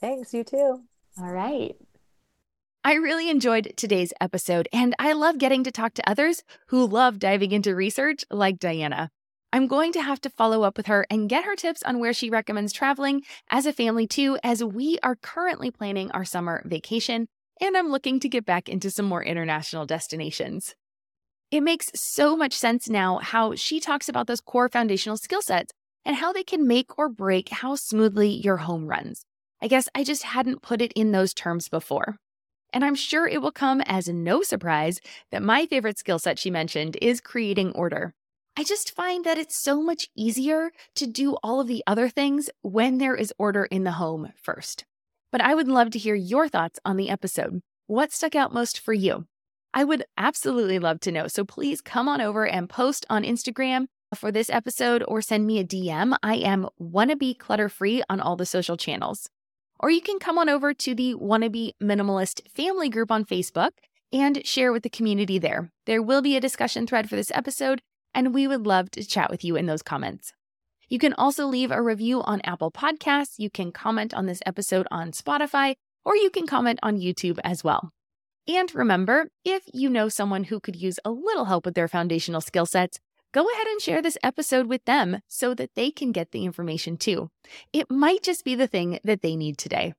Thanks, 0.00 0.34
you 0.34 0.42
too. 0.42 0.82
All 1.18 1.32
right. 1.32 1.76
I 2.82 2.94
really 2.94 3.28
enjoyed 3.28 3.74
today's 3.76 4.14
episode, 4.22 4.66
and 4.72 4.94
I 4.98 5.12
love 5.12 5.36
getting 5.36 5.64
to 5.64 5.70
talk 5.70 5.92
to 5.94 6.08
others 6.08 6.42
who 6.68 6.86
love 6.86 7.18
diving 7.18 7.52
into 7.52 7.74
research 7.74 8.24
like 8.30 8.58
Diana. 8.58 9.10
I'm 9.52 9.66
going 9.66 9.92
to 9.92 10.00
have 10.00 10.18
to 10.22 10.30
follow 10.30 10.62
up 10.62 10.78
with 10.78 10.86
her 10.86 11.06
and 11.10 11.28
get 11.28 11.44
her 11.44 11.56
tips 11.56 11.82
on 11.82 11.98
where 11.98 12.14
she 12.14 12.30
recommends 12.30 12.72
traveling 12.72 13.20
as 13.50 13.66
a 13.66 13.74
family 13.74 14.06
too, 14.06 14.38
as 14.42 14.64
we 14.64 14.98
are 15.02 15.16
currently 15.16 15.70
planning 15.70 16.10
our 16.12 16.24
summer 16.24 16.62
vacation 16.64 17.28
and 17.60 17.76
I'm 17.76 17.90
looking 17.90 18.18
to 18.20 18.30
get 18.30 18.46
back 18.46 18.66
into 18.66 18.90
some 18.90 19.04
more 19.04 19.22
international 19.22 19.84
destinations. 19.84 20.74
It 21.50 21.60
makes 21.62 21.90
so 21.94 22.34
much 22.34 22.54
sense 22.54 22.88
now 22.88 23.18
how 23.18 23.56
she 23.56 23.78
talks 23.78 24.08
about 24.08 24.26
those 24.26 24.40
core 24.40 24.70
foundational 24.70 25.18
skill 25.18 25.42
sets 25.42 25.74
and 26.06 26.16
how 26.16 26.32
they 26.32 26.44
can 26.44 26.66
make 26.66 26.96
or 26.98 27.10
break 27.10 27.50
how 27.50 27.74
smoothly 27.74 28.30
your 28.30 28.56
home 28.56 28.86
runs. 28.86 29.26
I 29.60 29.68
guess 29.68 29.86
I 29.94 30.02
just 30.02 30.22
hadn't 30.22 30.62
put 30.62 30.80
it 30.80 30.92
in 30.94 31.12
those 31.12 31.34
terms 31.34 31.68
before. 31.68 32.16
And 32.72 32.84
I'm 32.84 32.94
sure 32.94 33.26
it 33.26 33.42
will 33.42 33.52
come 33.52 33.80
as 33.82 34.08
no 34.08 34.42
surprise 34.42 35.00
that 35.30 35.42
my 35.42 35.66
favorite 35.66 35.98
skill 35.98 36.18
set 36.18 36.38
she 36.38 36.50
mentioned 36.50 36.96
is 37.02 37.20
creating 37.20 37.72
order. 37.72 38.14
I 38.56 38.64
just 38.64 38.94
find 38.94 39.24
that 39.24 39.38
it's 39.38 39.56
so 39.56 39.82
much 39.82 40.08
easier 40.16 40.70
to 40.96 41.06
do 41.06 41.36
all 41.42 41.60
of 41.60 41.68
the 41.68 41.82
other 41.86 42.08
things 42.08 42.50
when 42.62 42.98
there 42.98 43.14
is 43.14 43.32
order 43.38 43.64
in 43.64 43.84
the 43.84 43.92
home 43.92 44.32
first. 44.36 44.84
But 45.32 45.40
I 45.40 45.54
would 45.54 45.68
love 45.68 45.90
to 45.90 45.98
hear 45.98 46.14
your 46.14 46.48
thoughts 46.48 46.80
on 46.84 46.96
the 46.96 47.10
episode. 47.10 47.60
What 47.86 48.12
stuck 48.12 48.34
out 48.34 48.52
most 48.52 48.78
for 48.78 48.92
you? 48.92 49.26
I 49.72 49.84
would 49.84 50.04
absolutely 50.18 50.78
love 50.78 51.00
to 51.00 51.12
know. 51.12 51.28
So 51.28 51.44
please 51.44 51.80
come 51.80 52.08
on 52.08 52.20
over 52.20 52.46
and 52.46 52.68
post 52.68 53.06
on 53.08 53.22
Instagram 53.22 53.86
for 54.14 54.32
this 54.32 54.50
episode 54.50 55.04
or 55.06 55.22
send 55.22 55.46
me 55.46 55.60
a 55.60 55.64
DM. 55.64 56.16
I 56.22 56.36
am 56.36 56.68
wannabe 56.80 57.38
clutter 57.38 57.68
free 57.68 58.02
on 58.10 58.20
all 58.20 58.36
the 58.36 58.46
social 58.46 58.76
channels. 58.76 59.28
Or 59.80 59.90
you 59.90 60.02
can 60.02 60.18
come 60.18 60.36
on 60.36 60.50
over 60.50 60.74
to 60.74 60.94
the 60.94 61.14
Wannabe 61.14 61.72
Minimalist 61.82 62.46
family 62.50 62.90
group 62.90 63.10
on 63.10 63.24
Facebook 63.24 63.70
and 64.12 64.46
share 64.46 64.72
with 64.72 64.82
the 64.82 64.90
community 64.90 65.38
there. 65.38 65.70
There 65.86 66.02
will 66.02 66.20
be 66.20 66.36
a 66.36 66.40
discussion 66.40 66.86
thread 66.86 67.08
for 67.08 67.16
this 67.16 67.32
episode, 67.34 67.80
and 68.14 68.34
we 68.34 68.46
would 68.46 68.66
love 68.66 68.90
to 68.92 69.04
chat 69.04 69.30
with 69.30 69.42
you 69.42 69.56
in 69.56 69.64
those 69.64 69.82
comments. 69.82 70.34
You 70.90 70.98
can 70.98 71.14
also 71.14 71.46
leave 71.46 71.70
a 71.70 71.80
review 71.80 72.20
on 72.22 72.42
Apple 72.42 72.70
Podcasts. 72.70 73.38
You 73.38 73.48
can 73.48 73.72
comment 73.72 74.12
on 74.12 74.26
this 74.26 74.42
episode 74.44 74.86
on 74.90 75.12
Spotify, 75.12 75.76
or 76.04 76.14
you 76.14 76.28
can 76.28 76.46
comment 76.46 76.78
on 76.82 76.98
YouTube 76.98 77.38
as 77.42 77.64
well. 77.64 77.90
And 78.48 78.74
remember, 78.74 79.28
if 79.44 79.62
you 79.72 79.88
know 79.88 80.08
someone 80.08 80.44
who 80.44 80.60
could 80.60 80.76
use 80.76 80.98
a 81.04 81.10
little 81.10 81.44
help 81.46 81.64
with 81.64 81.74
their 81.74 81.88
foundational 81.88 82.40
skill 82.40 82.66
sets, 82.66 82.98
go 83.32 83.48
ahead 83.48 83.66
and 83.66 83.80
share 83.80 84.02
this 84.02 84.18
episode 84.22 84.66
with 84.66 84.84
them 84.84 85.20
so 85.28 85.54
that 85.54 85.74
they 85.74 85.90
can 85.90 86.12
get 86.12 86.32
the 86.32 86.44
information 86.44 86.96
too. 86.96 87.30
It 87.72 87.90
might 87.90 88.22
just 88.22 88.44
be 88.44 88.54
the 88.54 88.66
thing 88.66 88.98
that 89.04 89.22
they 89.22 89.36
need 89.36 89.58
today. 89.58 89.94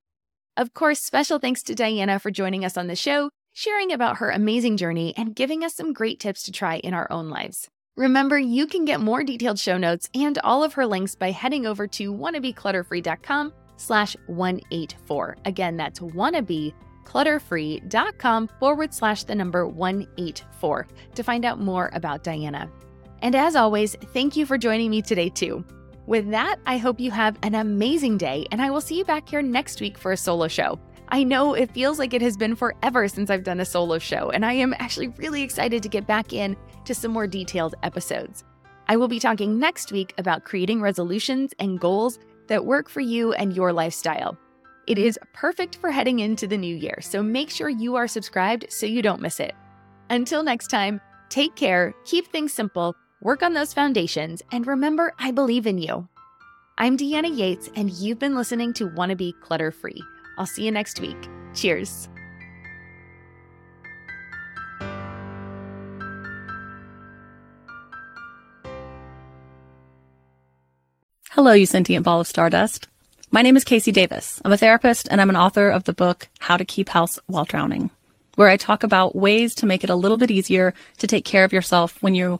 Of 0.58 0.74
course, 0.74 1.00
special 1.00 1.40
thanks 1.40 1.64
to 1.64 1.76
Diana 1.76 2.20
for 2.20 2.30
joining 2.30 2.66
us 2.66 2.78
on 2.78 2.88
the 2.88 2.96
show, 2.96 3.30
sharing 3.54 3.92
about 3.92 4.18
her 4.18 4.30
amazing 4.30 4.78
journey, 4.78 5.14
and 5.16 5.36
giving 5.36 5.64
us 5.64 5.74
some 5.74 5.94
great 5.94 6.20
tips 6.20 6.44
to 6.44 6.52
try 6.52 6.78
in 6.78 6.94
our 6.94 7.12
own 7.12 7.30
lives. 7.30 7.70
Remember, 7.98 8.38
you 8.38 8.68
can 8.68 8.86
get 8.86 9.02
more 9.02 9.24
detailed 9.24 9.60
show 9.60 9.78
notes 9.78 10.10
and 10.14 10.38
all 10.44 10.64
of 10.64 10.74
her 10.74 10.86
links 10.86 11.16
by 11.16 11.32
heading 11.32 11.66
over 11.66 11.88
to 11.88 12.14
wannabeclutterfree.com 12.14 13.54
slash 13.78 14.16
184. 14.28 15.38
Again, 15.46 15.78
that's 15.78 16.00
wannabeclutterfree.com 16.00 18.50
forward 18.60 18.94
slash 18.94 19.24
the 19.24 19.36
number 19.36 19.68
184 19.68 20.88
to 21.16 21.24
find 21.24 21.46
out 21.46 21.60
more 21.60 21.90
about 21.94 22.24
Diana. 22.24 22.70
And 23.22 23.36
as 23.36 23.56
always, 23.56 23.96
thank 24.14 24.36
you 24.36 24.46
for 24.46 24.58
joining 24.58 24.90
me 24.90 25.02
today 25.02 25.30
too. 25.30 25.64
With 26.08 26.32
that, 26.32 26.58
I 26.66 26.78
hope 26.78 27.00
you 27.00 27.12
have 27.12 27.38
an 27.44 27.56
amazing 27.56 28.18
day, 28.18 28.46
and 28.52 28.62
I 28.62 28.70
will 28.70 28.82
see 28.82 28.98
you 28.98 29.06
back 29.06 29.30
here 29.30 29.42
next 29.42 29.80
week 29.80 29.98
for 29.98 30.12
a 30.12 30.18
solo 30.18 30.48
show. 30.48 30.80
I 31.10 31.24
know 31.24 31.54
it 31.54 31.72
feels 31.72 32.00
like 32.00 32.14
it 32.14 32.22
has 32.22 32.36
been 32.36 32.56
forever 32.56 33.08
since 33.08 33.30
I've 33.30 33.44
done 33.44 33.60
a 33.60 33.66
solo 33.66 34.00
show, 34.00 34.30
and 34.32 34.46
I 34.46 34.54
am 34.54 34.74
actually 34.80 35.10
really 35.10 35.44
excited 35.44 35.84
to 35.84 35.90
get 35.90 36.08
back 36.08 36.34
in 36.34 36.58
to 36.86 36.96
some 36.96 37.12
more 37.12 37.28
detailed 37.28 37.76
episodes. 37.84 38.44
I 38.88 38.98
will 38.98 39.08
be 39.08 39.20
talking 39.20 39.60
next 39.60 39.92
week 39.92 40.14
about 40.18 40.44
creating 40.44 40.82
resolutions 40.82 41.54
and 41.60 41.80
goals 41.80 42.18
that 42.48 42.66
work 42.66 42.90
for 42.90 43.02
you 43.02 43.34
and 43.34 43.56
your 43.56 43.72
lifestyle. 43.72 44.38
It 44.88 44.98
is 44.98 45.20
perfect 45.34 45.76
for 45.78 45.92
heading 45.92 46.20
into 46.20 46.48
the 46.48 46.58
new 46.58 46.76
year, 46.76 46.98
so 47.02 47.22
make 47.22 47.50
sure 47.50 47.70
you 47.70 47.96
are 47.96 48.08
subscribed 48.08 48.66
so 48.70 48.86
you 48.86 49.02
don't 49.02 49.22
miss 49.22 49.40
it. 49.40 49.54
Until 50.10 50.44
next 50.44 50.68
time, 50.68 51.00
take 51.30 51.56
care, 51.56 51.94
keep 52.04 52.28
things 52.28 52.52
simple, 52.52 52.96
work 53.22 53.44
on 53.44 53.54
those 53.54 53.74
foundations, 53.74 54.42
and 54.52 54.66
remember 54.68 55.14
I 55.20 55.32
believe 55.32 55.68
in 55.68 55.78
you. 55.78 56.08
I'm 56.78 56.98
Deanna 56.98 57.36
Yates, 57.36 57.70
and 57.76 57.92
you've 57.92 58.20
been 58.20 58.36
listening 58.36 58.74
to 58.74 58.90
Wannabe 58.90 59.40
Clutter 59.42 59.72
Free. 59.72 60.02
I'll 60.38 60.48
see 60.48 60.66
you 60.66 60.72
next 60.72 61.00
week. 61.00 61.18
Cheers. 61.54 62.10
Hello, 71.30 71.54
you 71.54 71.66
sentient 71.66 72.06
ball 72.06 72.22
of 72.22 72.28
stardust. 72.28 72.88
My 73.32 73.42
name 73.42 73.56
is 73.56 73.64
KC 73.64 73.94
Davis. 73.94 74.42
I'm 74.44 74.52
a 74.52 74.58
therapist 74.58 75.08
and 75.10 75.22
I'm 75.22 75.30
an 75.30 75.38
author 75.38 75.70
of 75.70 75.86
the 75.86 75.94
book 75.94 76.28
How 76.40 76.58
to 76.58 76.66
Keep 76.66 76.90
House 76.90 77.18
While 77.28 77.46
Drowning, 77.46 77.90
where 78.36 78.50
I 78.50 78.58
talk 78.58 78.84
about 78.84 79.16
ways 79.16 79.56
to 79.56 79.66
make 79.66 79.84
it 79.84 79.90
a 79.90 79.96
little 79.96 80.18
bit 80.18 80.32
easier 80.32 80.74
to 80.98 81.08
take 81.08 81.26
care 81.26 81.44
of 81.44 81.54
yourself 81.54 82.02
when 82.04 82.16
you're 82.16 82.40